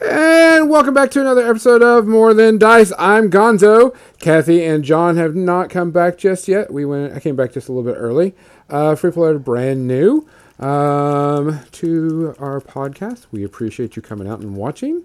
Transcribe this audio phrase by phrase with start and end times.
[0.00, 2.92] And welcome back to another episode of More Than Dice.
[2.98, 3.96] I'm Gonzo.
[4.18, 6.72] Kathy and John have not come back just yet.
[6.72, 7.14] We went.
[7.14, 8.34] I came back just a little bit early.
[8.68, 10.28] Uh, Free Flow brand new
[10.58, 13.26] um, to our podcast.
[13.30, 15.04] We appreciate you coming out and watching.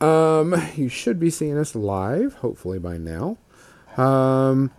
[0.00, 3.38] Um, you should be seeing us live, hopefully by now.
[3.96, 4.70] Um,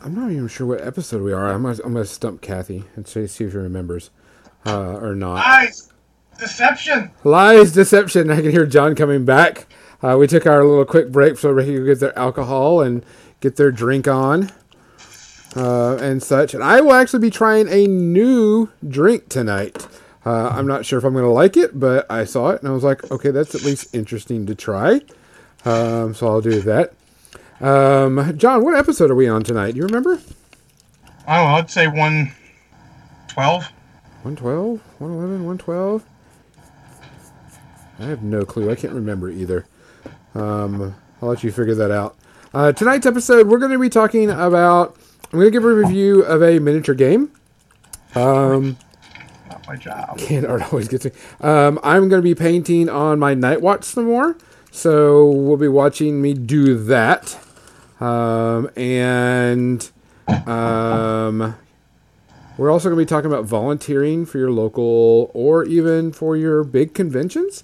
[0.00, 1.52] I'm not even sure what episode we are.
[1.52, 4.10] I'm gonna, I'm gonna stump Kathy and see, see if she remembers
[4.66, 5.44] uh, or not.
[6.42, 7.10] Deception.
[7.24, 8.30] Lies, deception.
[8.30, 9.66] I can hear John coming back.
[10.02, 13.04] Uh, we took our little quick break so they could get their alcohol and
[13.40, 14.50] get their drink on
[15.56, 16.54] uh, and such.
[16.54, 19.86] And I will actually be trying a new drink tonight.
[20.26, 22.68] Uh, I'm not sure if I'm going to like it, but I saw it and
[22.68, 25.00] I was like, okay, that's at least interesting to try.
[25.64, 26.92] Um, so I'll do that.
[27.60, 29.72] Um, John, what episode are we on tonight?
[29.72, 30.16] Do you remember?
[31.28, 31.32] Know.
[31.34, 32.32] I'd say one
[33.28, 33.68] twelve.
[34.24, 34.80] 112?
[34.98, 35.44] 111?
[35.44, 36.04] 112?
[38.02, 38.68] I have no clue.
[38.68, 39.64] I can't remember either.
[40.34, 42.16] Um, I'll let you figure that out.
[42.52, 44.96] Uh, tonight's episode, we're going to be talking about.
[45.32, 47.30] I'm going to give a review of a miniature game.
[48.16, 48.76] Um,
[49.48, 50.18] Not my job.
[50.18, 51.12] Can't art always gets me.
[51.40, 54.36] Um, I'm going to be painting on my Night Watch some more,
[54.72, 57.38] so we'll be watching me do that.
[58.00, 59.88] Um, and
[60.46, 61.56] um,
[62.58, 66.64] we're also going to be talking about volunteering for your local or even for your
[66.64, 67.62] big conventions.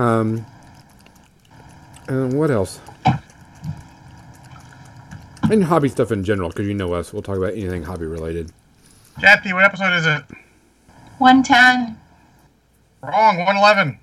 [0.00, 0.46] Um,
[2.08, 2.80] and what else?
[5.50, 7.12] And hobby stuff in general, because you know us.
[7.12, 8.50] We'll talk about anything hobby related.
[9.20, 10.22] Kathy, what episode is it?
[11.18, 11.98] 110.
[13.02, 13.44] Wrong.
[13.44, 13.98] One eleven.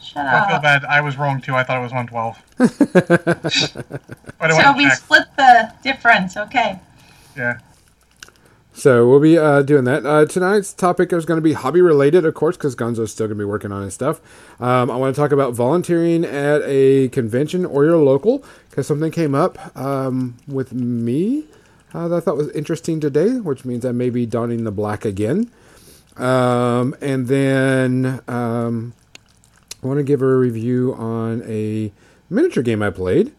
[0.00, 0.62] Shut I feel up.
[0.62, 0.84] bad.
[0.84, 1.54] I was wrong too.
[1.54, 2.36] I thought it was one twelve.
[4.50, 4.94] So we check.
[4.98, 6.36] split the difference.
[6.36, 6.80] Okay.
[7.36, 7.58] Yeah.
[8.80, 10.06] So we'll be uh, doing that.
[10.06, 13.36] Uh, tonight's topic is going to be hobby related, of course, because Gonzo's still going
[13.36, 14.22] to be working on his stuff.
[14.58, 19.12] Um, I want to talk about volunteering at a convention or your local, because something
[19.12, 21.44] came up um, with me
[21.92, 25.04] uh, that I thought was interesting today, which means I may be donning the black
[25.04, 25.50] again.
[26.16, 28.94] Um, and then um,
[29.82, 31.92] I want to give a review on a
[32.30, 33.34] miniature game I played,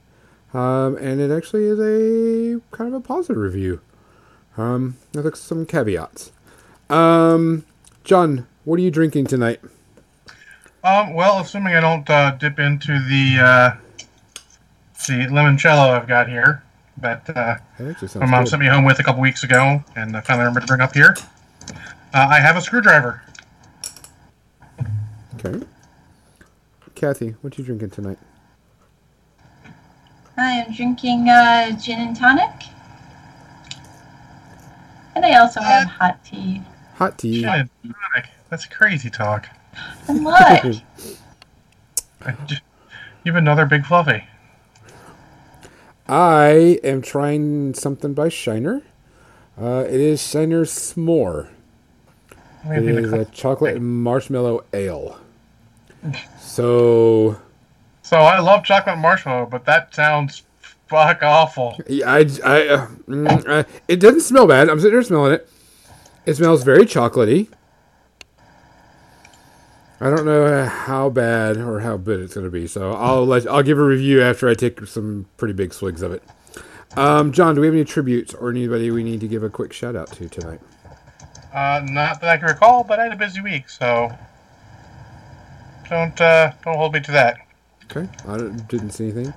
[0.53, 3.81] um, and it actually is a kind of a positive review.
[4.57, 6.31] Um, with some caveats.
[6.89, 7.65] Um,
[8.03, 9.59] John, what are you drinking tonight?
[10.83, 11.13] Um.
[11.13, 13.77] Well, assuming I don't uh, dip into the uh,
[15.07, 16.63] the limoncello I've got here
[16.97, 18.49] that uh, That my mom good.
[18.49, 20.93] sent me home with a couple weeks ago, and I finally remembered to bring up
[20.93, 21.15] here.
[22.13, 23.21] Uh, I have a screwdriver.
[25.43, 25.65] Okay.
[26.95, 28.19] Kathy, what are you drinking tonight?
[30.37, 32.49] I am drinking uh, gin and tonic.
[35.15, 36.61] And I also have hot tea.
[36.95, 37.41] Hot tea.
[37.41, 38.29] Gin and tonic.
[38.49, 39.47] That's crazy talk.
[40.07, 40.41] And what?
[42.25, 42.35] I
[43.23, 44.23] You have another big fluffy.
[46.07, 48.81] I am trying something by Shiner.
[49.59, 51.49] Uh, it is Shiner S'more.
[52.65, 55.19] It Maybe is the- a chocolate and marshmallow ale.
[56.39, 57.37] So
[58.01, 60.43] So I love chocolate marshmallow, but that sounds
[60.91, 61.79] fuck awful.
[61.87, 64.69] Yeah, I, I, uh, mm, uh, it doesn't smell bad.
[64.69, 65.49] I'm sitting here smelling it.
[66.25, 67.47] It smells very chocolatey.
[70.01, 73.47] I don't know how bad or how good it's going to be, so I'll let
[73.47, 76.23] I'll give a review after I take some pretty big swigs of it.
[76.97, 79.71] Um, John, do we have any tributes or anybody we need to give a quick
[79.71, 80.59] shout out to tonight?
[81.53, 84.11] Uh, not that I can recall, but I had a busy week, so
[85.89, 87.37] don't uh, don't hold me to that.
[87.85, 89.33] Okay, I didn't see anything.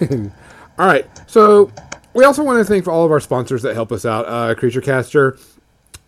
[0.78, 1.70] all right, so
[2.14, 4.26] we also want to thank all of our sponsors that help us out.
[4.26, 5.38] Uh, Creature Caster,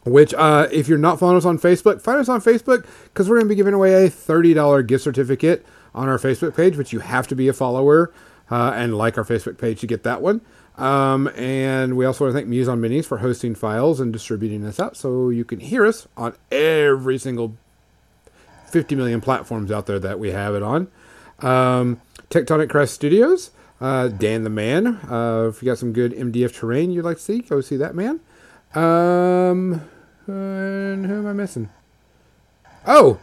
[0.04, 3.36] which uh, if you're not following us on Facebook, find us on Facebook because we're
[3.36, 5.64] going to be giving away a $30 gift certificate
[5.94, 8.12] on our Facebook page, but you have to be a follower
[8.50, 10.40] uh, and like our Facebook page to get that one.
[10.76, 14.66] Um, and we also want to thank Muse on Minis for hosting files and distributing
[14.66, 17.56] us out so you can hear us on every single
[18.66, 20.88] 50 million platforms out there that we have it on.
[21.38, 24.86] Um, Tectonic Craft Studios, uh, Dan the Man.
[24.86, 27.94] Uh, if you got some good MDF terrain you'd like to see, go see that
[27.94, 28.20] man.
[28.74, 29.88] Um,
[30.26, 31.70] and who am I missing?
[32.86, 33.18] Oh,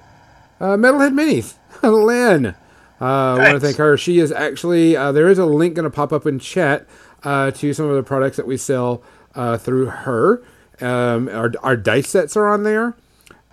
[0.59, 2.55] uh, Metalhead Minis, Lynn.
[3.01, 3.97] Uh, I want to thank her.
[3.97, 6.85] She is actually, uh, there is a link going to pop up in chat
[7.23, 9.01] uh, to some of the products that we sell
[9.33, 10.43] uh, through her.
[10.79, 12.95] Um, our, our dice sets are on there.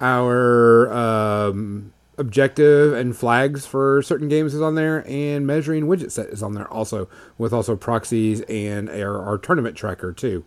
[0.00, 1.77] Our um,
[2.18, 6.54] objective and flags for certain games is on there, and measuring widget set is on
[6.54, 10.44] there also, with also proxies and our, our tournament tracker too.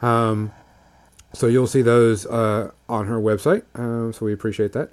[0.00, 0.52] Um,
[1.32, 3.62] so you'll see those uh, on her website.
[3.74, 4.90] Um, so we appreciate that.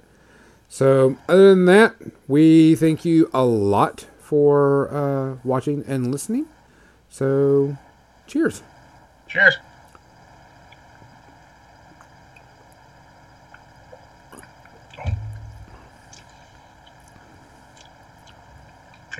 [0.72, 1.96] So, other than that,
[2.28, 6.46] we thank you a lot for uh, watching and listening.
[7.08, 7.76] So,
[8.28, 8.62] cheers.
[9.26, 9.56] Cheers.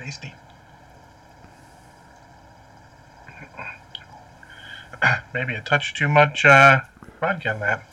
[0.03, 0.33] Tasty.
[5.33, 6.79] Maybe a touch too much uh,
[7.19, 7.83] vodka in that.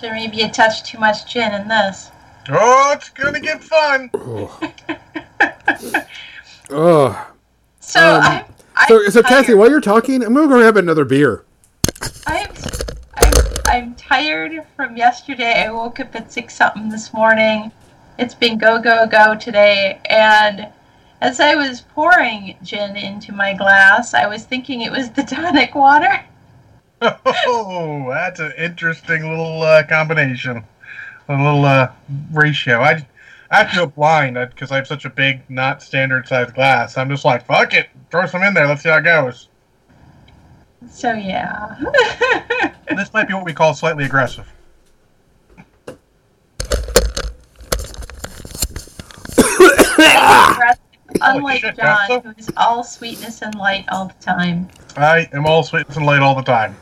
[0.00, 2.10] There may be a touch too much gin in this.
[2.48, 4.10] Oh, it's gonna get fun.
[4.12, 4.58] Oh,
[7.80, 8.44] So Um, I'm,
[8.74, 11.44] I'm so so Kathy, while you're talking, I'm gonna go grab another beer.
[12.26, 12.50] I'm,
[13.14, 13.32] I'm,
[13.66, 15.64] I'm tired from yesterday.
[15.64, 17.70] I woke up at six something this morning.
[18.18, 20.72] It's been go go go today, and
[21.20, 25.74] as I was pouring gin into my glass, I was thinking it was the tonic
[25.74, 26.24] water.
[27.02, 30.64] Oh, that's an interesting little uh, combination,
[31.28, 31.92] a little uh,
[32.32, 32.80] ratio.
[32.80, 33.06] I,
[33.50, 36.98] I feel blind because I have such a big, not standard sized glass.
[36.98, 38.66] I'm just like, fuck it, throw some in there.
[38.66, 39.48] Let's see how it goes.
[40.90, 41.76] So yeah.
[42.96, 44.52] This might be what we call slightly aggressive.
[51.22, 52.20] Unlike shit, John, Bethel.
[52.20, 54.68] who is all sweetness and light all the time.
[54.96, 56.76] I am all sweetness and light all the time.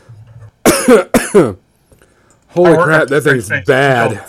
[2.49, 3.67] Holy I work crap, that thing's Straight Face.
[3.67, 4.25] bad.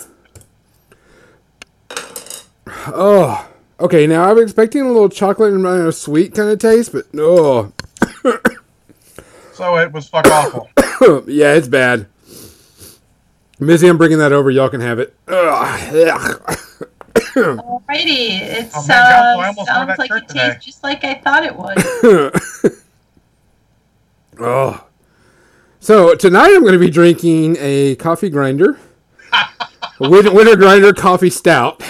[2.86, 3.48] Oh,
[3.80, 4.06] okay.
[4.06, 7.72] Now I'm expecting a little chocolate and uh, sweet kind of taste, but oh,
[9.52, 10.70] So it was fuck awful.
[11.26, 12.06] yeah, it's bad.
[13.58, 14.50] Missy, I'm bringing that over.
[14.50, 15.14] Y'all can have it.
[15.28, 16.88] Ugh, ugh.
[17.14, 20.48] Alrighty, it Oh, man, Gonzo, I uh, sounds like shirt it today.
[20.50, 22.72] tastes just like I thought it would.
[24.40, 24.86] oh.
[25.80, 28.78] So tonight I'm going to be drinking a coffee grinder,
[29.98, 31.82] Win- winter grinder coffee stout,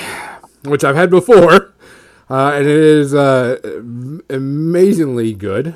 [0.64, 1.72] which I've had before,
[2.28, 3.56] uh, and it is uh,
[4.30, 5.74] amazingly good.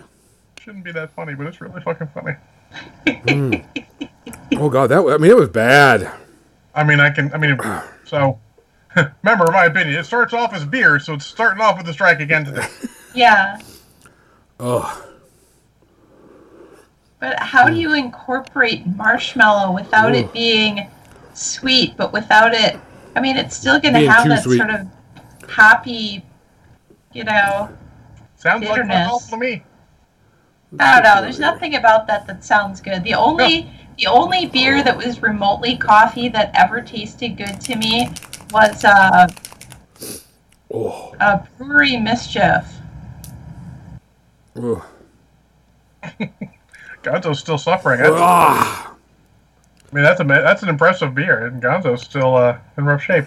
[0.60, 2.36] Shouldn't be that funny, but it's really fucking funny.
[4.56, 6.10] Oh god, that I mean it was bad.
[6.74, 7.32] I mean, I can.
[7.34, 7.58] I mean,
[8.04, 8.38] so
[9.22, 11.92] remember, in my opinion, it starts off as beer, so it's starting off with a
[11.92, 12.66] strike again today.
[13.14, 13.58] yeah.
[14.60, 15.06] Oh,
[17.18, 20.18] But how do you incorporate marshmallow without Ooh.
[20.18, 20.88] it being
[21.32, 22.78] sweet, but without it?
[23.16, 24.58] I mean, it's still going to have that sweet.
[24.58, 24.86] sort of
[25.48, 26.24] happy,
[27.12, 27.68] you know.
[28.36, 29.08] Sounds like fuck Bitterness.
[29.10, 29.62] awful to me.
[30.78, 31.22] I don't know.
[31.22, 33.04] There's nothing about that that sounds good.
[33.04, 38.10] The only the only beer that was remotely coffee that ever tasted good to me
[38.54, 39.26] was uh,
[40.72, 42.64] oh, a brewery mischief.
[44.56, 44.86] oh.
[47.02, 48.00] Gonzo's still suffering.
[48.00, 48.94] That's, I
[49.92, 53.26] mean, that's a that's an impressive beer, and Gonzo's still uh, in rough shape.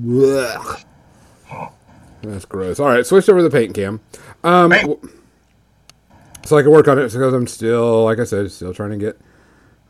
[0.00, 0.84] Blech.
[2.22, 2.80] That's gross.
[2.80, 4.00] All right, switched over to the paint cam.
[4.42, 4.98] Um, Paint.
[6.44, 8.96] so I can work on it because I'm still, like I said, still trying to
[8.96, 9.20] get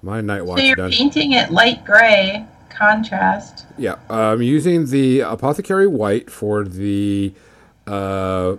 [0.02, 0.90] my night watch So you're done.
[0.90, 2.46] painting it light gray
[2.78, 3.66] contrast.
[3.76, 7.32] Yeah, I'm using the apothecary white for the
[7.86, 8.56] uh,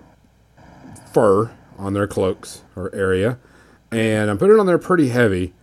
[1.13, 3.39] fur on their cloaks or area,
[3.91, 5.53] and I'm putting it on there pretty heavy,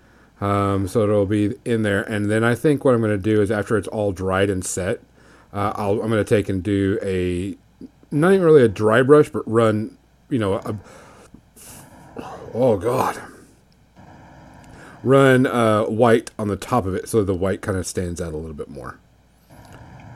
[0.40, 2.02] um, so it'll be in there.
[2.02, 4.64] And then I think what I'm going to do is after it's all dried and
[4.64, 5.00] set,
[5.52, 7.56] uh, I'll, I'm going to take and do a
[8.10, 9.96] not even really a dry brush, but run,
[10.30, 10.76] you know, a,
[12.54, 13.20] oh god,
[15.06, 18.32] run uh, white on the top of it so the white kind of stands out
[18.32, 18.98] a little bit more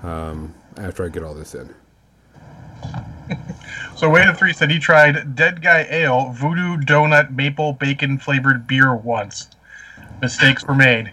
[0.03, 1.75] um, after I get all this in.
[4.01, 8.95] So Wade Three said he tried Dead Guy Ale, Voodoo Donut Maple Bacon flavored beer
[8.95, 9.51] once.
[10.23, 11.13] Mistakes were made.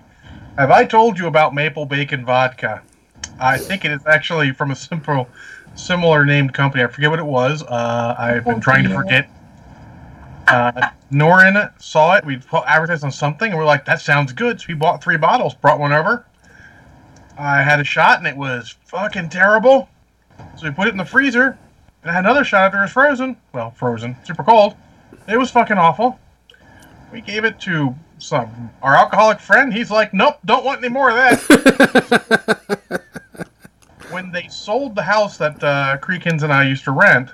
[0.58, 2.82] Have I told you about maple bacon vodka?
[3.42, 5.28] I think it is actually from a simple,
[5.76, 6.82] similar named company.
[6.82, 7.62] I forget what it was.
[7.62, 9.30] Uh, I've been trying to forget.
[10.48, 12.26] Uh, Norin saw it.
[12.26, 15.18] We put advertised on something, and we're like, "That sounds good." So we bought three
[15.18, 16.26] bottles, brought one over.
[17.38, 19.90] I had a shot, and it was fucking terrible.
[20.56, 21.58] So we put it in the freezer,
[22.02, 23.38] and I had another shot after it was frozen.
[23.54, 24.76] Well, frozen, super cold.
[25.28, 26.20] It was fucking awful.
[27.12, 29.74] We gave it to some our alcoholic friend.
[29.74, 33.02] He's like, "Nope, don't want any more of that."
[34.12, 37.30] when they sold the house that uh, Creekins and I used to rent,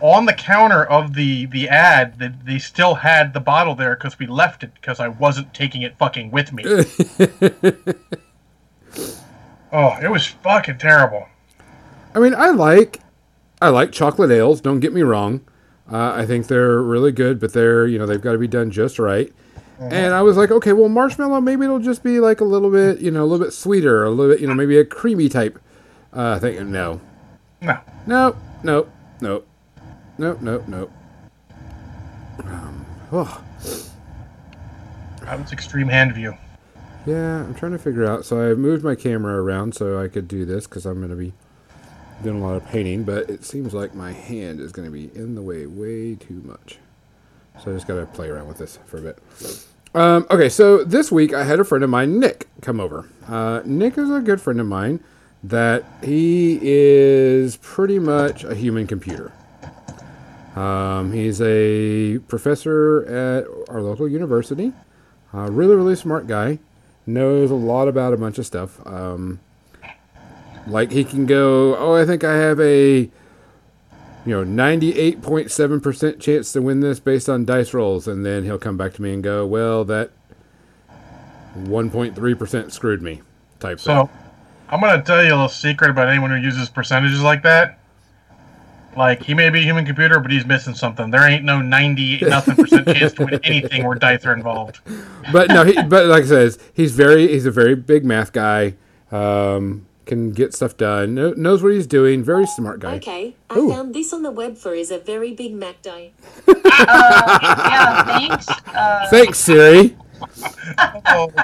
[0.00, 4.18] on the counter of the the ad, they, they still had the bottle there because
[4.18, 6.64] we left it because I wasn't taking it fucking with me.
[9.72, 11.26] oh, it was fucking terrible.
[12.14, 13.00] I mean, I like
[13.60, 14.60] I like chocolate ales.
[14.60, 15.40] Don't get me wrong.
[15.90, 18.70] Uh, I think they're really good, but they're you know they've got to be done
[18.70, 19.32] just right.
[19.80, 22.98] And I was like, okay, well, marshmallow maybe it'll just be like a little bit
[22.98, 25.58] you know a little bit sweeter, a little bit you know maybe a creamy type
[26.12, 27.00] Uh, I think no,
[27.60, 27.78] No.
[28.06, 28.88] no, no,
[29.20, 29.42] no,
[30.18, 30.90] no, nope, nope.
[32.44, 33.42] Um, oh,
[35.22, 36.36] That was extreme hand view.
[37.06, 38.24] yeah, I'm trying to figure out.
[38.24, 41.16] So I moved my camera around so I could do this because I'm going to
[41.16, 41.32] be
[42.22, 45.10] doing a lot of painting, but it seems like my hand is going to be
[45.18, 46.78] in the way way too much.
[47.62, 49.18] So I just got to play around with this for a bit.
[49.94, 53.08] Um, okay, so this week I had a friend of mine, Nick, come over.
[53.26, 55.00] Uh, Nick is a good friend of mine
[55.42, 59.32] that he is pretty much a human computer.
[60.58, 64.72] Um, he's a professor at our local university.
[65.32, 66.58] Uh, really, really smart guy.
[67.06, 68.84] Knows a lot about a bunch of stuff.
[68.86, 69.40] Um,
[70.66, 73.10] like he can go, oh, I think I have a, you
[74.26, 78.44] know, ninety-eight point seven percent chance to win this based on dice rolls, and then
[78.44, 80.10] he'll come back to me and go, well, that
[81.54, 83.22] one point three percent screwed me,
[83.60, 83.94] type thing.
[83.94, 84.10] So,
[84.68, 87.78] I'm gonna tell you a little secret about anyone who uses percentages like that.
[88.96, 91.10] Like he may be a human computer, but he's missing something.
[91.10, 94.80] There ain't no ninety nothing percent chance to win anything where dice are involved.
[95.32, 98.74] but no, he, but like I says, he's very he's a very big math guy.
[99.12, 101.14] Um, can get stuff done.
[101.14, 102.24] Kno- knows what he's doing.
[102.24, 102.96] Very smart guy.
[102.96, 103.70] Okay, I Ooh.
[103.70, 106.10] found this on the web for is a very big Mac die.
[106.48, 108.48] Uh, yeah, thanks.
[108.68, 109.96] Uh, Thanks, Siri.
[111.06, 111.30] Oh,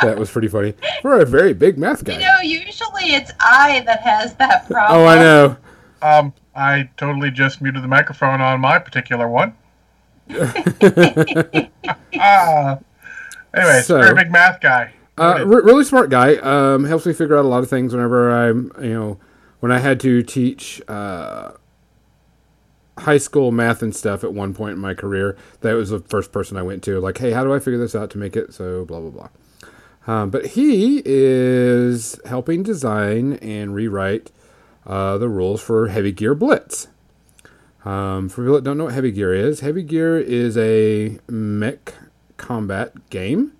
[0.00, 0.72] That was pretty funny.
[1.02, 2.14] For a very big math guy.
[2.14, 5.00] you know, usually it's I that has that problem.
[5.02, 5.56] oh, I know.
[6.00, 9.54] um, I totally just muted the microphone on my particular one.
[12.22, 12.78] Ah.
[13.54, 14.92] anyways, So- very big math guy.
[15.16, 16.36] Uh, re- really smart guy.
[16.36, 19.18] Um, helps me figure out a lot of things whenever I'm, you know,
[19.60, 21.52] when I had to teach uh,
[22.98, 25.36] high school math and stuff at one point in my career.
[25.60, 26.98] That was the first person I went to.
[27.00, 29.28] Like, hey, how do I figure this out to make it so blah blah blah.
[30.06, 34.30] Um, but he is helping design and rewrite
[34.86, 36.88] uh, the rules for Heavy Gear Blitz.
[37.84, 41.94] Um, for people that don't know what Heavy Gear is, Heavy Gear is a mech
[42.36, 43.52] combat game.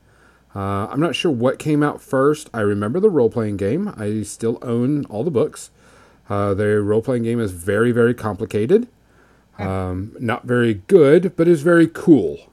[0.54, 2.50] Uh, I'm not sure what came out first.
[2.52, 3.94] I remember the role playing game.
[3.96, 5.70] I still own all the books.
[6.28, 8.88] Uh, the role playing game is very, very complicated.
[9.58, 12.50] Um, not very good, but is very cool.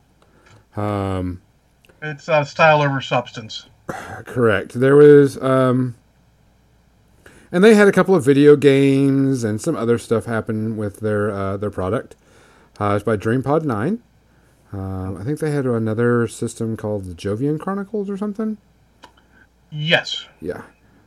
[0.75, 1.41] Um,
[2.01, 3.67] It's uh, style over substance.
[3.87, 4.73] correct.
[4.73, 5.95] There was, um,
[7.51, 11.31] and they had a couple of video games and some other stuff happen with their
[11.31, 12.15] uh, their product.
[12.79, 14.01] Uh, it's by DreamPod Nine.
[14.71, 18.57] Um, I think they had another system called the Jovian Chronicles or something.
[19.71, 20.27] Yes.
[20.41, 20.63] Yeah.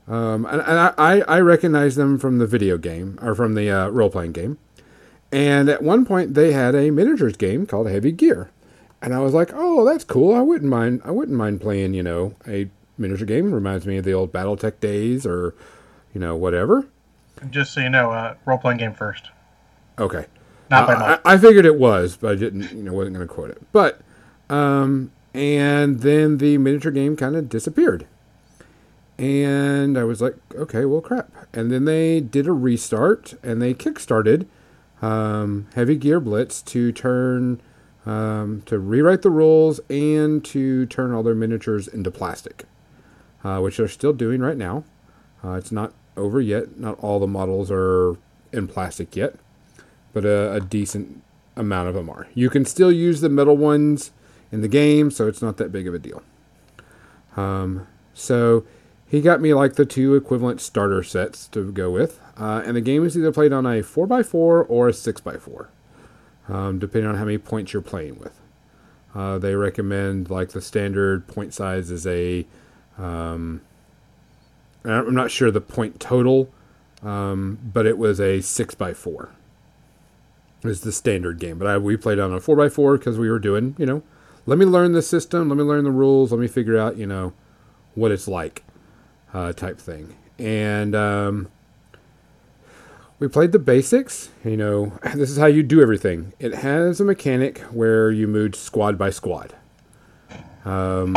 [0.08, 3.70] Um, and and I, I, I recognize them from the video game or from the
[3.70, 4.58] uh, role playing game.
[5.32, 8.50] And at one point, they had a miniatures game called Heavy Gear,
[9.00, 10.34] and I was like, "Oh, that's cool.
[10.34, 11.02] I wouldn't mind.
[11.04, 11.94] I wouldn't mind playing.
[11.94, 12.68] You know, a
[12.98, 13.54] miniature game.
[13.54, 15.54] Reminds me of the old BattleTech days, or
[16.14, 16.86] you know, whatever."
[17.50, 19.30] Just so you know, uh, role playing game first.
[19.98, 20.26] Okay.
[20.70, 21.20] Not by much.
[21.24, 23.62] I, I figured it was, but I didn't, you know, wasn't going to quote it.
[23.72, 24.00] But,
[24.48, 28.06] um, and then the miniature game kind of disappeared.
[29.18, 31.30] And I was like, okay, well, crap.
[31.52, 34.46] And then they did a restart and they kickstarted
[35.02, 37.60] um, Heavy Gear Blitz to turn,
[38.06, 42.64] um, to rewrite the rules and to turn all their miniatures into plastic,
[43.44, 44.84] uh, which they're still doing right now.
[45.44, 46.78] Uh, it's not over yet.
[46.78, 48.16] Not all the models are
[48.52, 49.36] in plastic yet
[50.12, 51.22] but a, a decent
[51.56, 52.26] amount of them are.
[52.34, 54.12] You can still use the metal ones
[54.52, 56.22] in the game, so it's not that big of a deal.
[57.36, 58.64] Um, so
[59.06, 62.80] he got me like the two equivalent starter sets to go with, uh, and the
[62.80, 65.68] game is either played on a 4x4 or a 6x4,
[66.48, 68.38] um, depending on how many points you're playing with.
[69.14, 72.46] Uh, they recommend like the standard point size is a.
[72.96, 73.62] Um,
[74.84, 76.50] I'm not sure the point total,
[77.02, 79.28] um, but it was a 6x4
[80.64, 81.58] is the standard game.
[81.58, 84.02] But I, we played on a 4x4 because we were doing, you know,
[84.46, 87.06] let me learn the system, let me learn the rules, let me figure out, you
[87.06, 87.32] know,
[87.94, 88.64] what it's like
[89.32, 90.16] uh, type thing.
[90.38, 91.48] And um,
[93.18, 94.30] we played the basics.
[94.44, 96.32] You know, this is how you do everything.
[96.38, 99.54] It has a mechanic where you move squad by squad.
[100.64, 101.16] Um,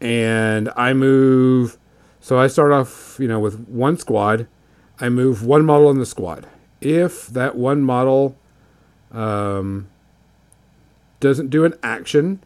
[0.00, 1.78] and I move,
[2.26, 4.48] so I start off, you know, with one squad.
[4.98, 6.48] I move one model in the squad.
[6.80, 8.36] If that one model
[9.12, 9.86] um,
[11.20, 12.42] doesn't do an action,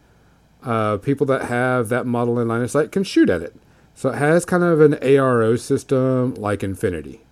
[0.63, 3.57] uh, people that have that model in line of sight can shoot at it.
[3.95, 7.23] So it has kind of an ARO system like Infinity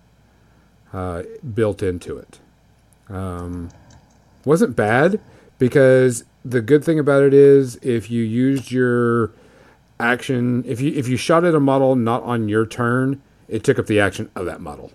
[0.91, 1.21] uh,
[1.53, 2.39] built into it.
[3.09, 3.69] Um,
[4.43, 5.19] wasn't bad
[5.59, 9.33] because the good thing about it is if you used your
[9.99, 13.79] action, if you if you shot at a model not on your turn, it took
[13.79, 14.91] up the action of that model.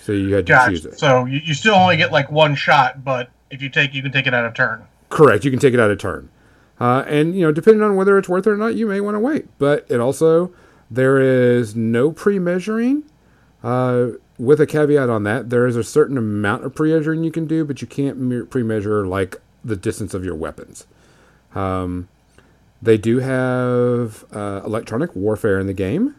[0.00, 0.98] So you had to choose it.
[0.98, 4.12] So you, you still only get like one shot, but if you take, you can
[4.12, 4.84] take it out of turn.
[5.08, 5.44] Correct.
[5.44, 6.30] You can take it out of turn.
[6.80, 9.14] Uh, and, you know, depending on whether it's worth it or not, you may want
[9.16, 9.46] to wait.
[9.58, 10.52] But it also,
[10.90, 13.04] there is no pre measuring.
[13.62, 17.32] Uh, with a caveat on that, there is a certain amount of pre measuring you
[17.32, 20.86] can do, but you can't pre measure like the distance of your weapons.
[21.54, 22.08] Um,
[22.80, 26.14] they do have uh, electronic warfare in the game,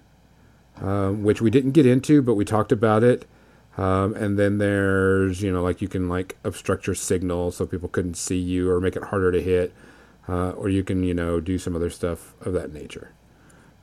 [0.81, 3.25] um, which we didn't get into, but we talked about it.
[3.77, 7.87] Um, and then there's, you know, like you can like obstruct your signal so people
[7.87, 9.73] couldn't see you or make it harder to hit.
[10.27, 13.11] Uh, or you can, you know, do some other stuff of that nature.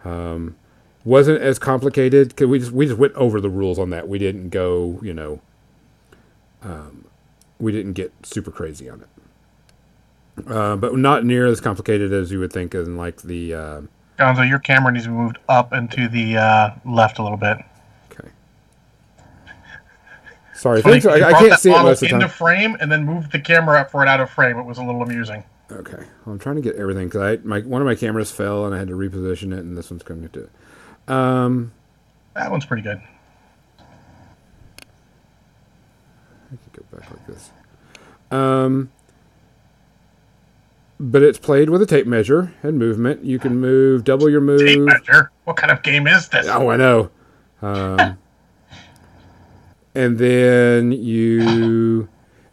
[0.05, 0.57] Um,
[1.05, 4.09] wasn't as complicated because we just we just went over the rules on that.
[4.09, 5.41] We didn't go, you know,
[6.63, 7.07] um,
[7.59, 9.09] we didn't get super crazy on it.
[10.47, 13.81] Uh, but not near as complicated as you would think in like the uh,
[14.19, 17.39] Gonzo, your camera needs to be moved up and to the uh, left a little
[17.39, 17.59] bit.
[18.13, 18.29] okay.
[20.55, 20.83] Sorry.
[20.85, 20.91] I,
[21.29, 22.37] I can't see it most of the into time.
[22.37, 24.59] frame and then moved the camera up for it out of frame.
[24.59, 25.43] It was a little amusing.
[25.71, 28.67] Okay, well, I'm trying to get everything because I my one of my cameras fell
[28.67, 30.51] and I had to reposition it, and this one's coming to it.
[31.11, 31.73] Um,
[32.35, 33.01] That one's pretty good.
[33.79, 33.83] I
[36.51, 37.51] can go back like this.
[38.31, 38.91] Um,
[40.99, 43.25] but it's played with a tape measure and movement.
[43.25, 44.61] You can move double your move.
[44.61, 45.31] Tape measure.
[45.45, 46.47] What kind of game is this?
[46.49, 47.11] Oh, I know.
[47.63, 48.19] Um,
[49.95, 52.09] and then you,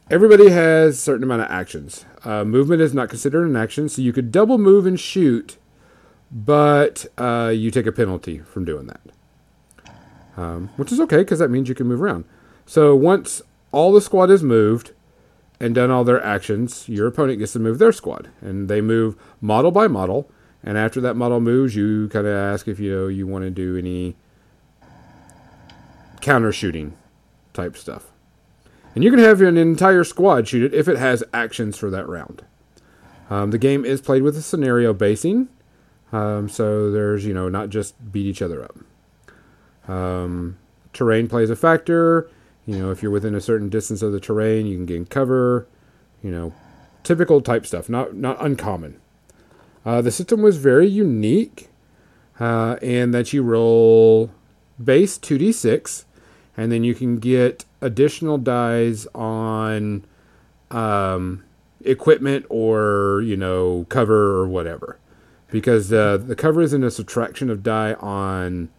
[0.10, 2.06] everybody has a certain amount of actions.
[2.23, 5.58] Uh, movement is not considered an action, so you could double move and shoot,
[6.32, 9.01] but uh, you take a penalty from doing that,
[10.38, 12.23] um, which is okay because that means you can move around.
[12.65, 13.41] So once
[13.73, 14.93] all the squad is moved
[15.63, 19.15] and done all their actions, your opponent gets to move their squad, and they move
[19.39, 20.30] model by model.
[20.62, 23.49] And after that model moves, you kind of ask if you know you want to
[23.49, 24.17] do any
[26.19, 26.97] counter shooting
[27.54, 28.12] type stuff.
[28.93, 32.10] And you can have an entire squad shoot it if it has actions for that
[32.10, 32.43] round.
[33.30, 35.47] Um, the game is played with a scenario basing,
[36.12, 39.89] um, so there's you know not just beat each other up.
[39.89, 40.58] Um,
[40.91, 42.30] terrain plays a factor.
[42.65, 45.67] You know, if you're within a certain distance of the terrain, you can gain cover.
[46.21, 46.54] You know,
[47.04, 48.99] typical type stuff, not not uncommon.
[49.86, 51.69] Uh, the system was very unique,
[52.39, 54.32] uh, in that you roll
[54.82, 56.06] base 2d6,
[56.56, 60.06] and then you can get additional dies on
[60.71, 61.43] um,
[61.84, 64.97] equipment or you know cover or whatever,
[65.52, 68.69] because uh, the cover isn't a subtraction of die on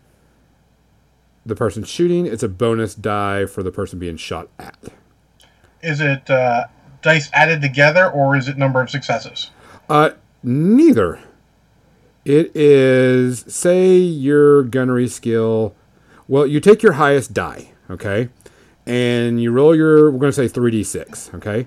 [1.47, 4.79] the person shooting; it's a bonus die for the person being shot at.
[5.83, 6.65] Is it uh,
[7.03, 9.51] dice added together or is it number of successes?
[9.89, 10.11] Uh,
[10.43, 11.21] neither.
[12.25, 15.75] It is say your gunnery skill.
[16.27, 18.31] Well, you take your highest die, okay,
[18.87, 20.11] and you roll your.
[20.11, 21.67] We're going to say three d six, okay,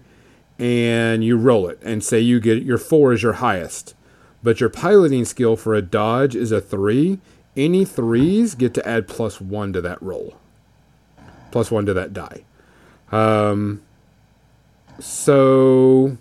[0.57, 3.93] and you roll it, and say you get your four is your highest,
[4.41, 7.19] but your piloting skill for a dodge is a three.
[7.57, 10.37] Any threes get to add plus one to that roll,
[11.51, 12.45] plus one to that die.
[13.11, 13.81] Um.
[14.99, 16.17] So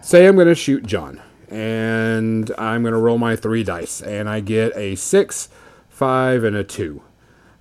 [0.00, 1.20] say I'm going to shoot John,
[1.50, 5.48] and I'm going to roll my three dice, and I get a six,
[5.88, 7.02] five, and a two.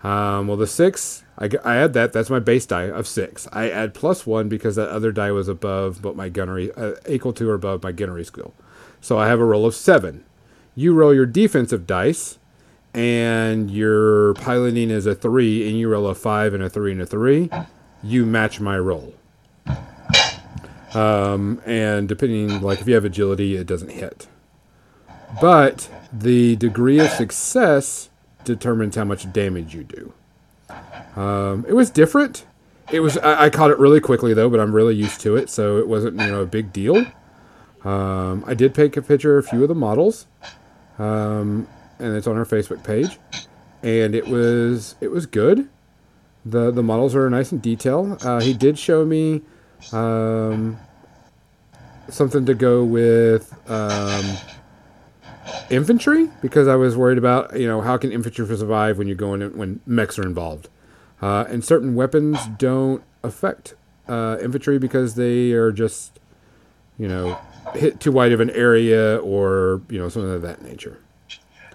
[0.03, 2.13] Um, well, the six, I add that.
[2.13, 3.47] That's my base die of six.
[3.51, 7.33] I add plus one because that other die was above, but my gunnery uh, equal
[7.33, 8.53] to or above my gunnery skill.
[9.01, 10.23] So I have a roll of seven.
[10.75, 12.37] You roll your defensive dice,
[12.95, 17.01] and your piloting is a three, and you roll a five and a three and
[17.01, 17.49] a three.
[18.01, 19.13] You match my roll.
[20.93, 24.27] Um, and depending, like if you have agility, it doesn't hit.
[25.41, 28.09] But the degree of success
[28.45, 30.13] determines how much damage you do.
[31.19, 32.45] Um, it was different.
[32.91, 35.49] It was I, I caught it really quickly though, but I'm really used to it,
[35.49, 37.05] so it wasn't you know a big deal.
[37.83, 40.27] Um, I did take a picture of a few of the models,
[40.97, 41.67] um,
[41.99, 43.17] and it's on our Facebook page,
[43.83, 45.69] and it was it was good.
[46.45, 48.17] the The models are nice in detail.
[48.21, 49.41] Uh, he did show me
[49.91, 50.77] um,
[52.09, 54.37] something to go with um,
[55.69, 59.41] infantry because I was worried about you know how can infantry survive when you're going
[59.41, 60.69] in, when mechs are involved,
[61.21, 63.75] uh, and certain weapons don't affect
[64.07, 66.19] uh, infantry because they are just
[66.97, 67.37] you know
[67.73, 70.99] hit too wide of an area or you know something of that nature.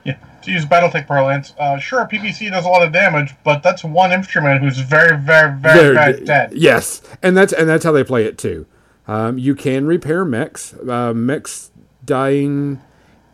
[0.04, 3.84] Yeah, to use BattleTech parlance, uh, sure, PPC does a lot of damage, but that's
[3.84, 6.52] one instrument who's very, very, very, very dead.
[6.54, 8.66] Yes, and that's and that's how they play it too.
[9.06, 10.74] Um, you can repair mechs.
[10.74, 11.70] Uh, mechs
[12.04, 12.80] dying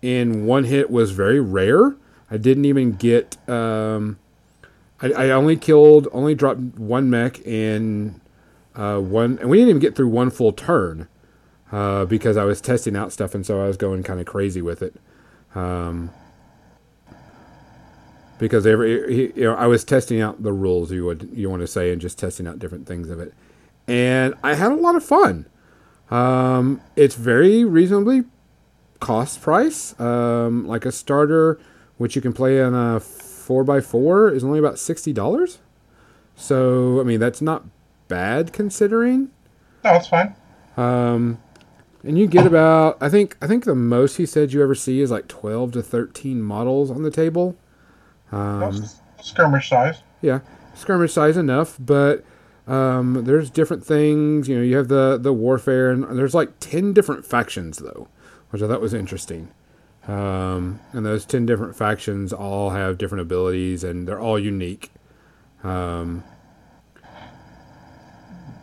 [0.02, 1.96] in one hit was very rare.
[2.30, 4.18] I didn't even get um,
[5.00, 8.20] I, I only killed, only dropped one mech in
[8.74, 11.08] uh, one, and we didn't even get through one full turn
[11.70, 14.62] uh, because I was testing out stuff, and so I was going kind of crazy
[14.62, 14.94] with it.
[15.54, 16.10] Um,
[18.38, 21.66] because every you know I was testing out the rules you would you want to
[21.66, 23.34] say and just testing out different things of it,
[23.86, 25.46] and I had a lot of fun.
[26.10, 28.24] Um, it's very reasonably
[29.00, 29.98] cost price.
[30.00, 31.58] Um, like a starter,
[31.98, 35.58] which you can play on a four x four, is only about sixty dollars.
[36.34, 37.64] So I mean that's not
[38.08, 39.30] bad considering.
[39.84, 40.34] No, it's fine.
[40.76, 41.38] Um,
[42.02, 45.00] and you get about I think I think the most he said you ever see
[45.00, 47.56] is like twelve to thirteen models on the table.
[48.36, 48.84] Um,
[49.22, 50.02] skirmish size.
[50.20, 50.40] Yeah,
[50.74, 52.24] skirmish size enough, but
[52.66, 54.48] um, there's different things.
[54.48, 58.08] You know, you have the the warfare, and there's like ten different factions though,
[58.50, 59.48] which I thought was interesting.
[60.08, 64.90] Um, and those ten different factions all have different abilities, and they're all unique.
[65.64, 66.22] Um,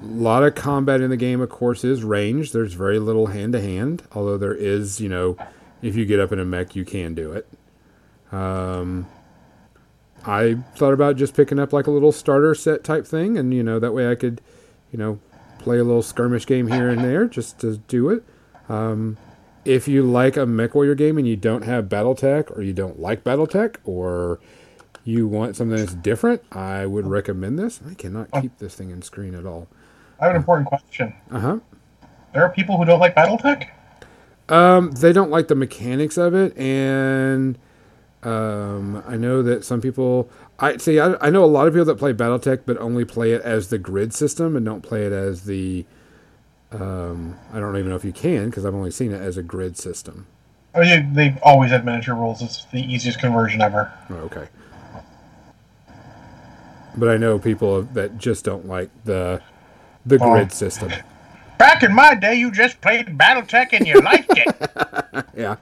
[0.01, 2.51] a lot of combat in the game, of course, is range.
[2.51, 5.37] There's very little hand to hand, although there is, you know,
[5.81, 7.47] if you get up in a mech, you can do it.
[8.31, 9.07] Um,
[10.25, 13.63] I thought about just picking up like a little starter set type thing, and you
[13.63, 14.41] know that way I could,
[14.91, 15.19] you know,
[15.59, 18.23] play a little skirmish game here and there just to do it.
[18.69, 19.17] Um,
[19.65, 23.23] if you like a MechWarrior game and you don't have BattleTech, or you don't like
[23.23, 24.39] BattleTech, or
[25.03, 27.81] you want something that's different, I would recommend this.
[27.89, 29.67] I cannot keep this thing in screen at all.
[30.19, 31.13] I have an important question.
[31.31, 31.59] Uh huh.
[32.33, 33.69] There are people who don't like BattleTech.
[34.49, 37.57] Um, they don't like the mechanics of it, and
[38.23, 40.29] um, I know that some people.
[40.59, 40.99] I see.
[40.99, 43.69] I, I know a lot of people that play BattleTech, but only play it as
[43.69, 45.85] the grid system and don't play it as the.
[46.71, 49.43] Um, I don't even know if you can because I've only seen it as a
[49.43, 50.25] grid system.
[50.75, 52.41] I mean, they've always had miniature rules.
[52.41, 53.91] It's the easiest conversion ever.
[54.09, 54.47] Oh, okay.
[56.95, 59.41] But I know people that just don't like the
[60.05, 60.31] the Oh.
[60.33, 60.91] grid system.
[61.57, 65.25] Back in my day, you just played BattleTech and you liked it.
[65.37, 65.55] yeah.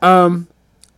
[0.00, 0.46] Um,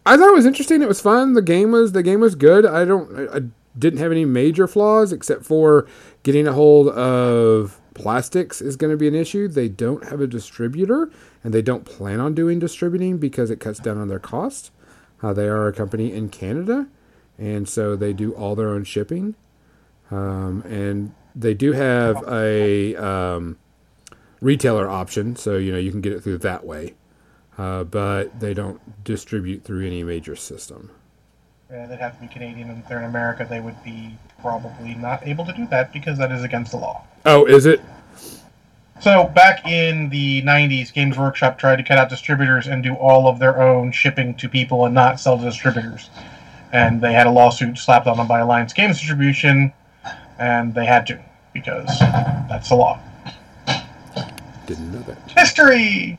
[0.06, 0.82] I thought it was interesting.
[0.82, 1.32] It was fun.
[1.32, 2.66] The game was the game was good.
[2.66, 3.28] I don't.
[3.30, 3.40] I,
[3.76, 5.86] didn't have any major flaws except for
[6.22, 9.48] getting a hold of plastics is going to be an issue.
[9.48, 11.10] They don't have a distributor,
[11.42, 14.70] and they don't plan on doing distributing because it cuts down on their cost.
[15.22, 16.86] Uh, they are a company in Canada,
[17.38, 19.34] and so they do all their own shipping.
[20.10, 23.58] Um, and they do have a um,
[24.40, 26.94] retailer option, so you know you can get it through that way
[27.58, 30.90] uh, but they don't distribute through any major system.
[31.70, 34.94] Yeah, they'd have to be Canadian, and if they're in America, they would be probably
[34.94, 37.04] not able to do that because that is against the law.
[37.24, 37.80] Oh, is it?
[39.00, 43.28] So back in the '90s, Games Workshop tried to cut out distributors and do all
[43.28, 46.10] of their own shipping to people and not sell to distributors.
[46.72, 49.72] And they had a lawsuit slapped on them by Alliance Games Distribution,
[50.38, 51.20] and they had to
[51.52, 53.00] because that's the law.
[54.66, 55.18] Didn't know that.
[55.30, 56.18] History.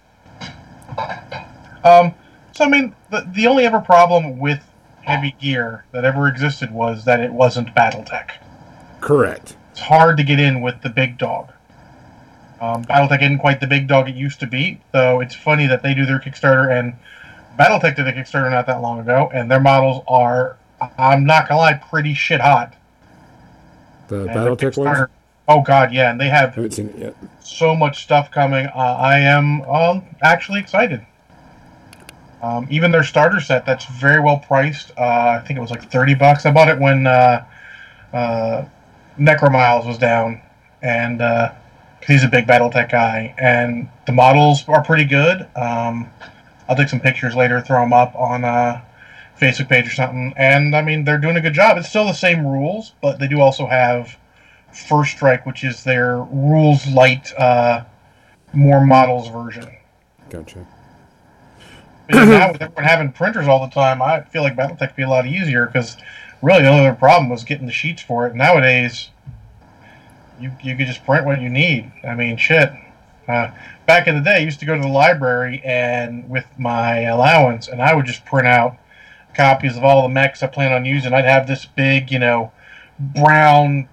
[1.84, 2.14] Um,
[2.54, 4.64] so I mean, the the only ever problem with
[5.04, 8.32] heavy gear that ever existed was that it wasn't BattleTech.
[9.02, 9.56] Correct.
[9.72, 11.52] It's hard to get in with the big dog.
[12.60, 15.84] Um, BattleTech isn't quite the big dog it used to be, though it's funny that
[15.84, 16.94] they do their Kickstarter and
[17.60, 20.58] BattleTech did a Kickstarter not that long ago, and their models are,
[20.98, 22.76] I'm not gonna lie, pretty shit hot.
[24.08, 25.10] The And BattleTech ones.
[25.48, 27.16] Oh god, yeah, and they have haven't seen it yet.
[27.46, 28.68] So much stuff coming.
[28.68, 31.06] Uh, I am um, actually excited.
[32.42, 34.92] Um, even their starter set that's very well priced.
[34.98, 36.46] Uh, I think it was like thirty bucks.
[36.46, 37.46] I bought it when uh,
[38.14, 38.66] uh,
[39.18, 40.42] Necromiles was down,
[40.82, 41.54] and uh
[42.08, 45.42] he's a big BattleTech guy, and the models are pretty good.
[45.56, 46.10] Um,
[46.68, 48.84] I'll take some pictures later, throw them up on a
[49.40, 50.34] Facebook page or something.
[50.38, 51.78] And I mean, they're doing a good job.
[51.78, 54.18] It's still the same rules, but they do also have
[54.76, 57.86] First Strike, which is their rules light, uh,
[58.54, 59.68] more models version.
[60.30, 60.66] Gotcha.
[62.08, 65.04] But now with everyone having printers all the time, I feel like BattleTech would be
[65.04, 65.98] a lot easier because
[66.42, 68.36] really the only other problem was getting the sheets for it.
[68.36, 69.10] Nowadays,
[70.40, 71.92] you you could just print what you need.
[72.08, 72.70] I mean, shit.
[73.28, 73.50] Uh,
[73.88, 77.68] back in the day, I used to go to the library and with my allowance,
[77.68, 78.78] and I would just print out
[79.34, 81.14] copies of all the mechs I plan on using.
[81.14, 82.52] I'd have this big, you know,
[83.00, 83.90] brown